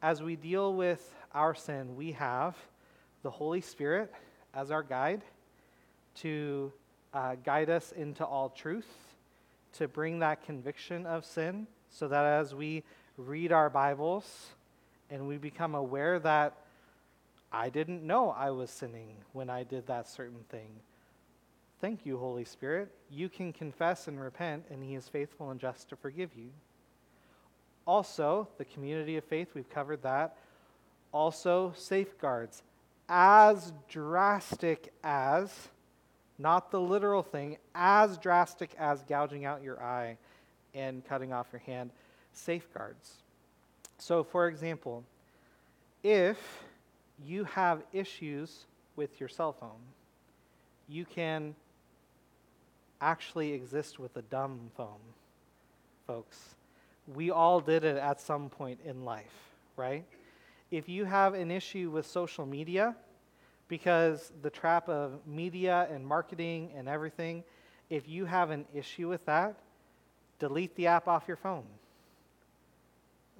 As 0.00 0.22
we 0.22 0.36
deal 0.36 0.74
with 0.74 1.12
our 1.34 1.56
sin, 1.56 1.96
we 1.96 2.12
have 2.12 2.56
the 3.24 3.30
Holy 3.30 3.60
Spirit 3.60 4.12
as 4.54 4.70
our 4.70 4.84
guide 4.84 5.22
to 6.18 6.72
uh, 7.12 7.34
guide 7.44 7.68
us 7.68 7.90
into 7.90 8.24
all 8.24 8.50
truth, 8.50 8.86
to 9.72 9.88
bring 9.88 10.20
that 10.20 10.46
conviction 10.46 11.04
of 11.04 11.24
sin, 11.24 11.66
so 11.90 12.06
that 12.06 12.24
as 12.24 12.54
we 12.54 12.84
read 13.16 13.50
our 13.50 13.68
Bibles 13.68 14.50
and 15.10 15.26
we 15.26 15.36
become 15.36 15.74
aware 15.74 16.20
that 16.20 16.54
I 17.50 17.70
didn't 17.70 18.06
know 18.06 18.30
I 18.30 18.52
was 18.52 18.70
sinning 18.70 19.16
when 19.32 19.50
I 19.50 19.64
did 19.64 19.88
that 19.88 20.08
certain 20.08 20.44
thing, 20.48 20.68
Thank 21.80 22.04
you, 22.04 22.18
Holy 22.18 22.44
Spirit. 22.44 22.90
You 23.08 23.28
can 23.28 23.52
confess 23.52 24.08
and 24.08 24.20
repent, 24.20 24.64
and 24.70 24.82
He 24.82 24.96
is 24.96 25.08
faithful 25.08 25.50
and 25.50 25.60
just 25.60 25.88
to 25.90 25.96
forgive 25.96 26.30
you. 26.36 26.50
Also, 27.86 28.48
the 28.58 28.64
community 28.64 29.16
of 29.16 29.24
faith, 29.24 29.48
we've 29.54 29.70
covered 29.70 30.02
that. 30.02 30.36
Also, 31.12 31.72
safeguards, 31.76 32.62
as 33.08 33.72
drastic 33.88 34.92
as, 35.04 35.68
not 36.36 36.70
the 36.70 36.80
literal 36.80 37.22
thing, 37.22 37.56
as 37.74 38.18
drastic 38.18 38.70
as 38.78 39.04
gouging 39.04 39.44
out 39.44 39.62
your 39.62 39.82
eye 39.82 40.18
and 40.74 41.04
cutting 41.06 41.32
off 41.32 41.46
your 41.52 41.60
hand, 41.60 41.90
safeguards. 42.32 43.22
So, 43.98 44.22
for 44.24 44.48
example, 44.48 45.04
if 46.02 46.64
you 47.24 47.44
have 47.44 47.82
issues 47.92 48.66
with 48.96 49.18
your 49.18 49.28
cell 49.28 49.52
phone, 49.52 49.80
you 50.88 51.04
can 51.04 51.54
actually 53.00 53.52
exist 53.52 53.98
with 53.98 54.16
a 54.16 54.22
dumb 54.22 54.70
phone, 54.76 55.00
folks. 56.06 56.54
We 57.14 57.30
all 57.30 57.60
did 57.60 57.84
it 57.84 57.96
at 57.96 58.20
some 58.20 58.48
point 58.48 58.80
in 58.84 59.04
life, 59.04 59.54
right? 59.76 60.04
If 60.70 60.88
you 60.88 61.04
have 61.04 61.34
an 61.34 61.50
issue 61.50 61.90
with 61.90 62.06
social 62.06 62.44
media, 62.44 62.94
because 63.68 64.32
the 64.42 64.50
trap 64.50 64.88
of 64.88 65.20
media 65.26 65.86
and 65.90 66.06
marketing 66.06 66.70
and 66.76 66.88
everything, 66.88 67.44
if 67.90 68.08
you 68.08 68.24
have 68.24 68.50
an 68.50 68.64
issue 68.74 69.08
with 69.08 69.24
that, 69.26 69.56
delete 70.38 70.74
the 70.76 70.86
app 70.86 71.06
off 71.06 71.24
your 71.28 71.36
phone. 71.36 71.64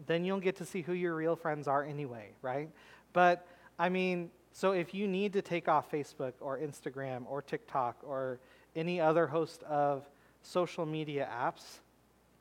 Then 0.07 0.25
you'll 0.25 0.41
get 0.41 0.57
to 0.57 0.65
see 0.65 0.83
who 0.83 0.93
your 0.93 1.15
real 1.15 1.35
friends 1.35 1.67
are 1.67 1.85
anyway, 1.85 2.29
right? 2.43 2.69
But 3.13 3.47
I 3.79 3.89
mean, 3.89 4.31
so 4.53 4.73
if 4.73 4.95
you 4.95 5.09
need 5.09 5.33
to 5.33 5.43
take 5.43 5.69
off 5.69 5.91
Facebook 5.91 6.35
or 6.41 6.59
Instagram 6.59 7.25
or 7.29 7.43
TikTok 7.43 7.97
or 8.07 8.39
any 8.79 9.01
other 9.01 9.27
host 9.27 9.63
of 9.65 10.09
social 10.43 10.87
media 10.87 11.29
apps, 11.31 11.79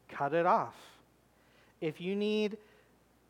cut 0.08 0.34
it 0.34 0.46
off. 0.46 0.76
If 1.82 2.00
you 2.00 2.16
need, 2.16 2.58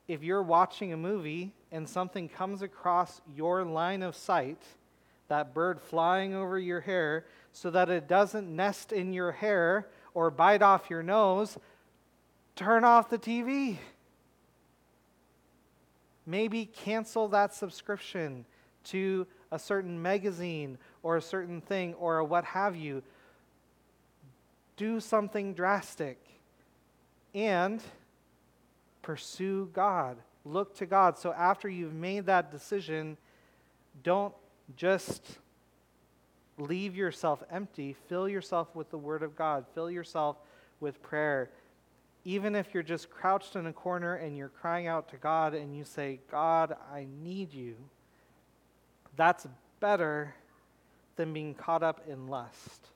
if 0.07 0.23
you're 0.23 0.43
watching 0.43 0.93
a 0.93 0.97
movie 0.97 1.51
and 1.71 1.87
something 1.87 2.29
comes 2.29 2.61
across 2.61 3.21
your 3.35 3.63
line 3.63 4.03
of 4.03 4.15
sight, 4.15 4.61
that 5.27 5.53
bird 5.53 5.81
flying 5.81 6.33
over 6.33 6.57
your 6.59 6.81
hair, 6.81 7.25
so 7.51 7.69
that 7.71 7.89
it 7.89 8.07
doesn't 8.07 8.53
nest 8.55 8.91
in 8.91 9.13
your 9.13 9.31
hair 9.31 9.87
or 10.13 10.29
bite 10.29 10.61
off 10.61 10.89
your 10.89 11.03
nose, 11.03 11.57
turn 12.55 12.83
off 12.83 13.09
the 13.09 13.17
TV. 13.17 13.77
Maybe 16.25 16.65
cancel 16.65 17.27
that 17.29 17.53
subscription 17.53 18.45
to 18.85 19.27
a 19.51 19.59
certain 19.59 20.01
magazine 20.01 20.77
or 21.07 21.15
a 21.15 21.21
certain 21.21 21.61
thing 21.61 21.93
or 21.93 22.17
a 22.17 22.25
what 22.25 22.43
have 22.43 22.75
you. 22.75 23.01
Do 24.75 24.99
something 24.99 25.53
drastic 25.53 26.17
and 27.33 27.81
pursue 29.01 29.69
God. 29.71 30.17
Look 30.43 30.75
to 30.79 30.85
God. 30.85 31.17
So 31.17 31.31
after 31.31 31.69
you've 31.69 31.93
made 31.93 32.25
that 32.25 32.51
decision, 32.51 33.15
don't 34.03 34.33
just 34.75 35.37
leave 36.57 36.93
yourself 36.93 37.41
empty. 37.49 37.95
Fill 38.09 38.27
yourself 38.27 38.75
with 38.75 38.89
the 38.91 38.97
Word 38.97 39.23
of 39.23 39.33
God. 39.33 39.63
Fill 39.73 39.89
yourself 39.89 40.35
with 40.81 41.01
prayer. 41.01 41.49
Even 42.25 42.53
if 42.53 42.73
you're 42.73 42.83
just 42.83 43.09
crouched 43.09 43.55
in 43.55 43.67
a 43.67 43.73
corner 43.73 44.15
and 44.15 44.35
you're 44.35 44.49
crying 44.49 44.87
out 44.87 45.07
to 45.11 45.15
God 45.15 45.53
and 45.53 45.73
you 45.73 45.85
say, 45.85 46.19
God, 46.29 46.75
I 46.93 47.07
need 47.23 47.53
you, 47.53 47.75
that's 49.15 49.47
better 49.79 50.35
than 51.17 51.33
being 51.33 51.53
caught 51.53 51.83
up 51.83 52.01
in 52.07 52.27
lust 52.27 52.87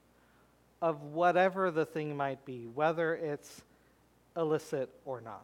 of 0.82 1.03
whatever 1.03 1.69
the 1.69 1.86
thing 1.86 2.15
might 2.15 2.43
be, 2.45 2.67
whether 2.74 3.15
it's 3.15 3.61
illicit 4.38 4.89
or 5.05 5.22
not. 5.22 5.43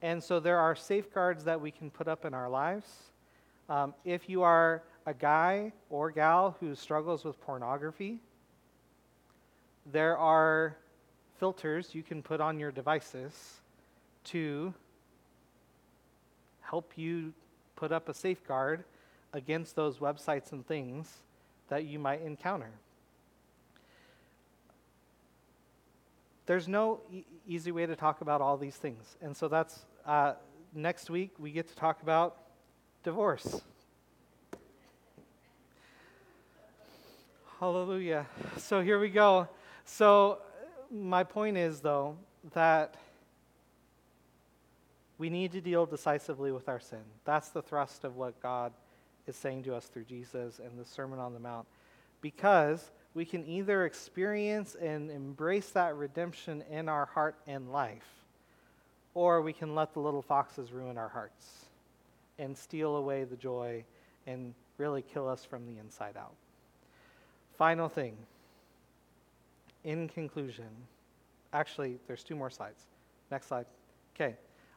And 0.00 0.22
so 0.22 0.40
there 0.40 0.58
are 0.58 0.74
safeguards 0.74 1.44
that 1.44 1.60
we 1.60 1.70
can 1.70 1.90
put 1.90 2.08
up 2.08 2.24
in 2.24 2.34
our 2.34 2.48
lives. 2.48 2.86
Um, 3.68 3.94
if 4.04 4.28
you 4.28 4.42
are 4.42 4.82
a 5.06 5.14
guy 5.14 5.72
or 5.90 6.10
gal 6.10 6.56
who 6.60 6.74
struggles 6.74 7.24
with 7.24 7.40
pornography, 7.40 8.18
there 9.92 10.16
are 10.16 10.76
filters 11.38 11.94
you 11.94 12.02
can 12.02 12.22
put 12.22 12.40
on 12.40 12.58
your 12.58 12.70
devices 12.70 13.60
to 14.24 14.72
help 16.60 16.92
you 16.96 17.32
put 17.76 17.92
up 17.92 18.08
a 18.08 18.14
safeguard 18.14 18.84
against 19.32 19.76
those 19.76 19.98
websites 19.98 20.52
and 20.52 20.66
things 20.66 21.18
that 21.68 21.84
you 21.84 21.98
might 21.98 22.22
encounter. 22.22 22.70
There's 26.46 26.66
no 26.66 27.00
e- 27.12 27.24
easy 27.46 27.72
way 27.72 27.86
to 27.86 27.94
talk 27.94 28.20
about 28.20 28.40
all 28.40 28.56
these 28.56 28.76
things. 28.76 29.16
And 29.20 29.36
so 29.36 29.48
that's 29.48 29.84
uh, 30.06 30.34
next 30.74 31.10
week 31.10 31.32
we 31.38 31.50
get 31.50 31.68
to 31.68 31.74
talk 31.74 32.02
about 32.02 32.36
divorce. 33.04 33.62
Hallelujah. 37.60 38.26
So 38.56 38.80
here 38.80 38.98
we 38.98 39.10
go. 39.10 39.48
So, 39.84 40.38
my 40.90 41.24
point 41.24 41.56
is, 41.56 41.80
though, 41.80 42.16
that 42.54 42.94
we 45.18 45.28
need 45.28 45.52
to 45.52 45.60
deal 45.60 45.84
decisively 45.84 46.52
with 46.52 46.68
our 46.68 46.78
sin. 46.78 47.02
That's 47.24 47.48
the 47.48 47.62
thrust 47.62 48.04
of 48.04 48.16
what 48.16 48.40
God 48.40 48.72
is 49.28 49.36
saying 49.36 49.62
to 49.64 49.74
us 49.74 49.86
through 49.86 50.04
Jesus 50.04 50.58
and 50.58 50.78
the 50.78 50.84
Sermon 50.84 51.18
on 51.18 51.34
the 51.34 51.40
Mount. 51.40 51.66
Because 52.20 52.90
we 53.14 53.24
can 53.24 53.46
either 53.46 53.84
experience 53.84 54.74
and 54.74 55.10
embrace 55.10 55.70
that 55.70 55.96
redemption 55.96 56.62
in 56.70 56.88
our 56.88 57.06
heart 57.06 57.36
and 57.46 57.70
life, 57.72 58.08
or 59.14 59.42
we 59.42 59.52
can 59.52 59.74
let 59.74 59.92
the 59.92 60.00
little 60.00 60.22
foxes 60.22 60.72
ruin 60.72 60.98
our 60.98 61.08
hearts 61.08 61.66
and 62.38 62.56
steal 62.56 62.96
away 62.96 63.24
the 63.24 63.36
joy 63.36 63.84
and 64.26 64.54
really 64.78 65.02
kill 65.02 65.28
us 65.28 65.44
from 65.44 65.66
the 65.66 65.78
inside 65.80 66.16
out. 66.16 66.34
Final 67.56 67.88
thing. 67.88 68.16
In 69.84 70.08
conclusion, 70.08 70.68
actually, 71.52 71.98
there's 72.06 72.22
two 72.22 72.36
more 72.36 72.50
slides. 72.50 72.82
Next 73.30 73.46
slide. 73.46 73.66
Okay. 74.14 74.36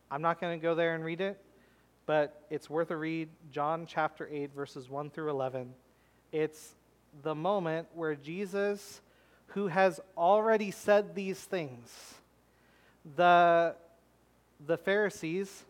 I'm 0.10 0.22
not 0.22 0.41
going 0.41 0.60
to 0.60 0.62
go 0.62 0.76
there 0.76 0.93
and 0.95 1.06
read 1.06 1.22
it, 1.22 1.39
but 2.06 2.43
it's 2.49 2.70
worth 2.70 2.91
a 2.91 2.97
read. 2.97 3.30
John 3.52 3.86
chapter 3.86 4.28
8, 4.32 4.54
verses 4.54 4.89
1 4.89 5.10
through 5.10 5.30
11. 5.30 5.74
It's 6.32 6.76
the 7.24 7.36
moment 7.36 7.88
where 7.93 8.16
Jesus, 8.16 9.02
who 9.47 9.68
has 9.68 9.99
already 10.18 10.72
said 10.72 11.16
these 11.16 11.39
things, 11.39 12.16
the, 13.16 13.76
the 14.66 14.78
Pharisees 14.78 15.64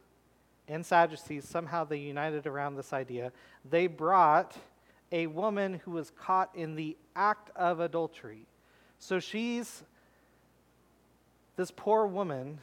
and 0.68 0.86
Sadducees, 0.86 1.48
somehow 1.48 1.84
they 1.84 1.98
united 1.98 2.48
around 2.48 2.76
this 2.76 2.94
idea. 2.94 3.32
They 3.70 3.88
brought 3.88 4.56
a 5.12 5.28
woman 5.28 5.82
who 5.84 5.92
was 5.92 6.12
caught 6.12 6.50
in 6.56 6.76
the 6.76 6.98
act 7.16 7.50
of 7.56 7.80
adultery. 7.80 8.46
So 9.00 9.20
she's, 9.20 9.84
this 11.56 11.72
poor 11.72 12.06
woman 12.06 12.60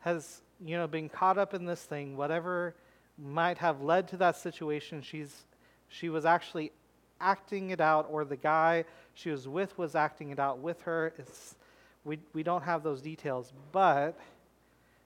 has, 0.00 0.42
you 0.64 0.76
know, 0.76 0.86
been 0.86 1.08
caught 1.08 1.38
up 1.38 1.54
in 1.54 1.64
this 1.64 1.82
thing, 1.82 2.16
whatever 2.16 2.74
might 3.18 3.58
have 3.58 3.82
led 3.82 4.08
to 4.08 4.16
that 4.18 4.36
situation, 4.36 5.02
she's, 5.02 5.44
she 5.88 6.08
was 6.08 6.24
actually 6.24 6.72
acting 7.20 7.70
it 7.70 7.80
out, 7.80 8.06
or 8.10 8.24
the 8.24 8.36
guy 8.36 8.84
she 9.14 9.30
was 9.30 9.48
with 9.48 9.76
was 9.76 9.94
acting 9.94 10.30
it 10.30 10.38
out 10.38 10.58
with 10.58 10.80
her. 10.82 11.12
It's, 11.18 11.56
we, 12.04 12.18
we 12.32 12.42
don't 12.42 12.62
have 12.62 12.82
those 12.82 13.00
details. 13.00 13.52
But 13.72 14.18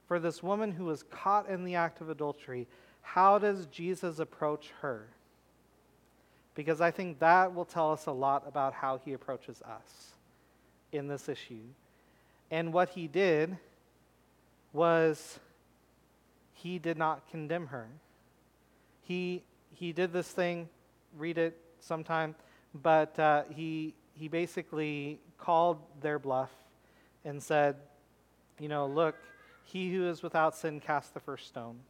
for 0.07 0.19
this 0.19 0.43
woman 0.43 0.73
who 0.73 0.85
was 0.85 1.05
caught 1.05 1.49
in 1.49 1.65
the 1.65 1.75
act 1.75 2.01
of 2.01 2.11
adultery, 2.11 2.67
how 3.01 3.39
does 3.39 3.67
Jesus 3.67 4.19
approach 4.19 4.71
her? 4.83 5.09
because 6.55 6.81
I 6.81 6.91
think 6.91 7.19
that 7.21 7.55
will 7.55 7.65
tell 7.65 7.93
us 7.93 8.07
a 8.07 8.13
lot 8.13 8.45
about 8.47 8.75
how 8.75 9.01
he 9.05 9.13
approaches 9.13 9.63
us 9.63 10.13
in 10.93 11.09
this 11.09 11.29
issue. 11.29 11.65
And 12.51 12.73
what 12.73 12.91
he 12.91 13.07
did 13.07 13.57
was 14.73 15.39
he 16.55 16.79
did 16.79 16.97
not 16.97 17.29
condemn 17.31 17.67
her. 17.69 17.87
He, 19.03 19.43
he 19.75 19.93
did 19.93 20.13
this 20.13 20.29
thing, 20.29 20.69
read 21.17 21.39
it 21.39 21.59
sometime, 21.81 22.35
but 22.75 23.19
uh, 23.19 23.43
he, 23.51 23.95
he 24.15 24.29
basically 24.29 25.19
called 25.39 25.79
their 26.01 26.19
bluff 26.19 26.51
and 27.25 27.43
said, 27.43 27.77
You 28.59 28.69
know, 28.69 28.87
look, 28.87 29.17
he 29.65 29.93
who 29.93 30.09
is 30.09 30.23
without 30.23 30.57
sin 30.57 30.81
cast 30.81 31.15
the 31.15 31.21
first 31.21 31.49
stone. 31.49 31.81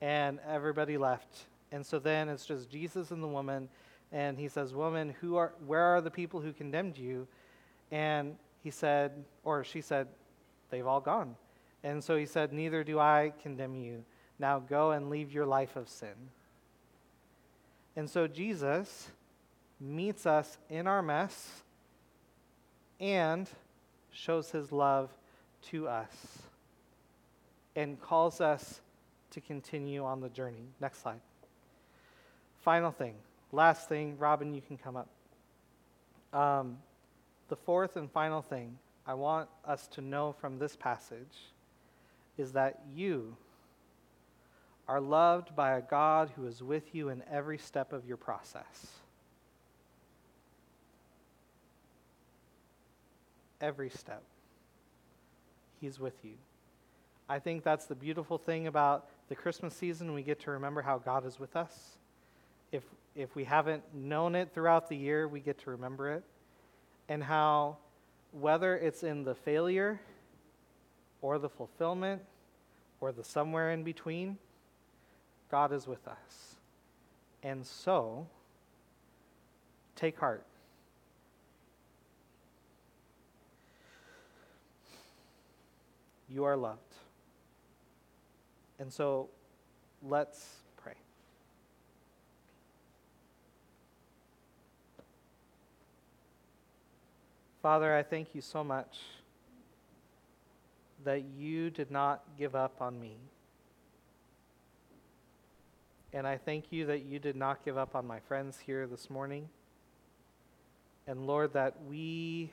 And 0.00 0.40
everybody 0.46 0.98
left 0.98 1.46
and 1.72 1.84
so 1.84 1.98
then 1.98 2.28
it's 2.28 2.46
just 2.46 2.70
Jesus 2.70 3.10
and 3.10 3.22
the 3.22 3.28
woman, 3.28 3.68
and 4.12 4.38
he 4.38 4.48
says, 4.48 4.74
Woman, 4.74 5.14
who 5.20 5.36
are, 5.36 5.52
where 5.66 5.82
are 5.82 6.00
the 6.00 6.10
people 6.10 6.40
who 6.40 6.52
condemned 6.52 6.96
you? 6.96 7.26
And 7.90 8.36
he 8.62 8.70
said, 8.70 9.12
or 9.44 9.64
she 9.64 9.80
said, 9.80 10.08
They've 10.70 10.86
all 10.86 11.00
gone. 11.00 11.36
And 11.86 12.02
so 12.02 12.16
he 12.16 12.26
said, 12.26 12.52
Neither 12.52 12.82
do 12.82 12.98
I 12.98 13.32
condemn 13.40 13.76
you. 13.76 14.04
Now 14.40 14.58
go 14.58 14.90
and 14.90 15.08
leave 15.08 15.30
your 15.30 15.46
life 15.46 15.76
of 15.76 15.88
sin. 15.88 16.16
And 17.94 18.10
so 18.10 18.26
Jesus 18.26 19.08
meets 19.80 20.26
us 20.26 20.58
in 20.68 20.88
our 20.88 21.00
mess 21.00 21.62
and 22.98 23.48
shows 24.10 24.50
his 24.50 24.72
love 24.72 25.10
to 25.70 25.86
us 25.86 26.38
and 27.76 28.00
calls 28.00 28.40
us 28.40 28.80
to 29.30 29.40
continue 29.40 30.04
on 30.04 30.20
the 30.20 30.28
journey. 30.28 30.66
Next 30.80 31.02
slide. 31.02 31.20
Final 32.62 32.90
thing, 32.90 33.14
last 33.52 33.88
thing, 33.88 34.18
Robin, 34.18 34.52
you 34.52 34.60
can 34.60 34.76
come 34.76 34.96
up. 34.96 35.08
Um, 36.32 36.78
the 37.46 37.56
fourth 37.56 37.94
and 37.94 38.10
final 38.10 38.42
thing 38.42 38.76
I 39.06 39.14
want 39.14 39.48
us 39.64 39.86
to 39.92 40.00
know 40.00 40.34
from 40.40 40.58
this 40.58 40.74
passage 40.74 41.52
is 42.38 42.52
that 42.52 42.80
you 42.94 43.36
are 44.88 45.00
loved 45.00 45.56
by 45.56 45.76
a 45.76 45.80
God 45.80 46.30
who 46.36 46.46
is 46.46 46.62
with 46.62 46.94
you 46.94 47.08
in 47.08 47.22
every 47.30 47.58
step 47.58 47.92
of 47.92 48.06
your 48.06 48.16
process. 48.16 48.88
Every 53.60 53.90
step. 53.90 54.22
He's 55.80 55.98
with 55.98 56.14
you. 56.22 56.34
I 57.28 57.38
think 57.38 57.64
that's 57.64 57.86
the 57.86 57.94
beautiful 57.94 58.38
thing 58.38 58.66
about 58.66 59.06
the 59.28 59.34
Christmas 59.34 59.74
season. 59.74 60.14
We 60.14 60.22
get 60.22 60.40
to 60.40 60.52
remember 60.52 60.82
how 60.82 60.98
God 60.98 61.26
is 61.26 61.40
with 61.40 61.56
us 61.56 61.96
if, 62.72 62.82
if 63.14 63.34
we 63.34 63.44
haven't 63.44 63.82
known 63.94 64.34
it 64.34 64.50
throughout 64.52 64.88
the 64.88 64.96
year, 64.96 65.28
we 65.28 65.40
get 65.40 65.58
to 65.60 65.70
remember 65.70 66.12
it. 66.12 66.22
And 67.08 67.22
how, 67.22 67.78
whether 68.32 68.76
it's 68.76 69.02
in 69.02 69.24
the 69.24 69.34
failure 69.34 70.00
or 71.26 71.40
the 71.40 71.48
fulfillment 71.48 72.22
or 73.00 73.10
the 73.10 73.24
somewhere 73.24 73.72
in 73.72 73.82
between, 73.82 74.38
God 75.50 75.72
is 75.72 75.84
with 75.84 76.06
us. 76.06 76.54
And 77.42 77.66
so, 77.66 78.28
take 79.96 80.20
heart. 80.20 80.46
You 86.28 86.44
are 86.44 86.56
loved. 86.56 86.94
And 88.78 88.92
so, 88.92 89.28
let's 90.04 90.46
pray. 90.76 90.94
Father, 97.60 97.96
I 97.96 98.04
thank 98.04 98.32
you 98.32 98.40
so 98.40 98.62
much 98.62 98.96
that 101.04 101.24
you 101.36 101.70
did 101.70 101.90
not 101.90 102.22
give 102.38 102.54
up 102.54 102.80
on 102.80 103.00
me. 103.00 103.16
And 106.12 106.26
I 106.26 106.38
thank 106.38 106.72
you 106.72 106.86
that 106.86 107.04
you 107.04 107.18
did 107.18 107.36
not 107.36 107.64
give 107.64 107.76
up 107.76 107.94
on 107.94 108.06
my 108.06 108.20
friends 108.20 108.58
here 108.58 108.86
this 108.86 109.10
morning. 109.10 109.48
And 111.06 111.26
Lord, 111.26 111.52
that 111.52 111.74
we 111.86 112.50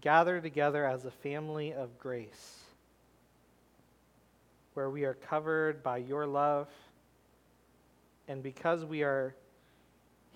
gather 0.00 0.40
together 0.40 0.86
as 0.86 1.04
a 1.04 1.10
family 1.10 1.72
of 1.72 1.98
grace, 1.98 2.58
where 4.74 4.88
we 4.88 5.04
are 5.04 5.14
covered 5.14 5.82
by 5.82 5.98
your 5.98 6.26
love. 6.26 6.68
And 8.28 8.42
because 8.42 8.84
we 8.84 9.02
are 9.02 9.34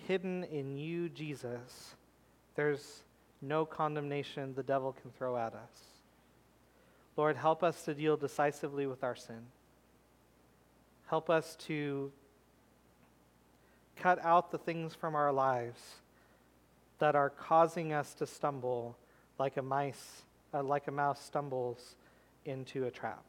hidden 0.07 0.43
in 0.45 0.77
you, 0.77 1.09
Jesus, 1.09 1.95
there's 2.55 3.03
no 3.41 3.65
condemnation 3.65 4.53
the 4.53 4.63
devil 4.63 4.95
can 5.01 5.11
throw 5.11 5.37
at 5.37 5.53
us. 5.53 5.92
Lord, 7.15 7.37
help 7.37 7.63
us 7.63 7.83
to 7.83 7.93
deal 7.93 8.17
decisively 8.17 8.87
with 8.87 9.03
our 9.03 9.15
sin. 9.15 9.45
Help 11.07 11.29
us 11.29 11.55
to 11.67 12.11
cut 13.95 14.23
out 14.23 14.51
the 14.51 14.57
things 14.57 14.95
from 14.95 15.15
our 15.15 15.31
lives 15.31 15.79
that 16.99 17.15
are 17.15 17.29
causing 17.29 17.93
us 17.93 18.13
to 18.15 18.25
stumble 18.25 18.97
like 19.37 19.57
a 19.57 19.61
mice, 19.61 20.23
uh, 20.53 20.63
like 20.63 20.87
a 20.87 20.91
mouse 20.91 21.23
stumbles 21.23 21.95
into 22.45 22.85
a 22.85 22.91
trap. 22.91 23.23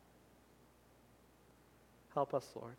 Help 2.14 2.32
us, 2.32 2.48
Lord. 2.54 2.76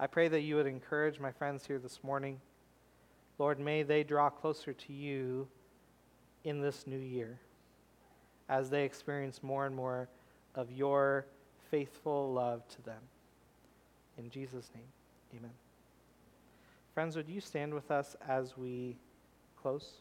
I 0.00 0.06
pray 0.06 0.28
that 0.28 0.40
you 0.40 0.56
would 0.56 0.66
encourage 0.66 1.20
my 1.20 1.32
friends 1.32 1.66
here 1.66 1.78
this 1.78 2.02
morning. 2.02 2.40
Lord, 3.38 3.60
may 3.60 3.82
they 3.82 4.02
draw 4.02 4.30
closer 4.30 4.72
to 4.72 4.92
you 4.92 5.46
in 6.44 6.60
this 6.60 6.86
new 6.86 6.98
year 6.98 7.38
as 8.48 8.70
they 8.70 8.84
experience 8.84 9.42
more 9.42 9.66
and 9.66 9.74
more 9.74 10.08
of 10.54 10.70
your 10.72 11.26
faithful 11.70 12.32
love 12.32 12.66
to 12.68 12.82
them. 12.82 13.00
In 14.16 14.30
Jesus' 14.30 14.70
name, 14.74 14.84
amen. 15.36 15.52
Friends, 16.94 17.14
would 17.16 17.28
you 17.28 17.40
stand 17.40 17.72
with 17.72 17.90
us 17.90 18.16
as 18.26 18.56
we 18.56 18.96
close? 19.60 19.92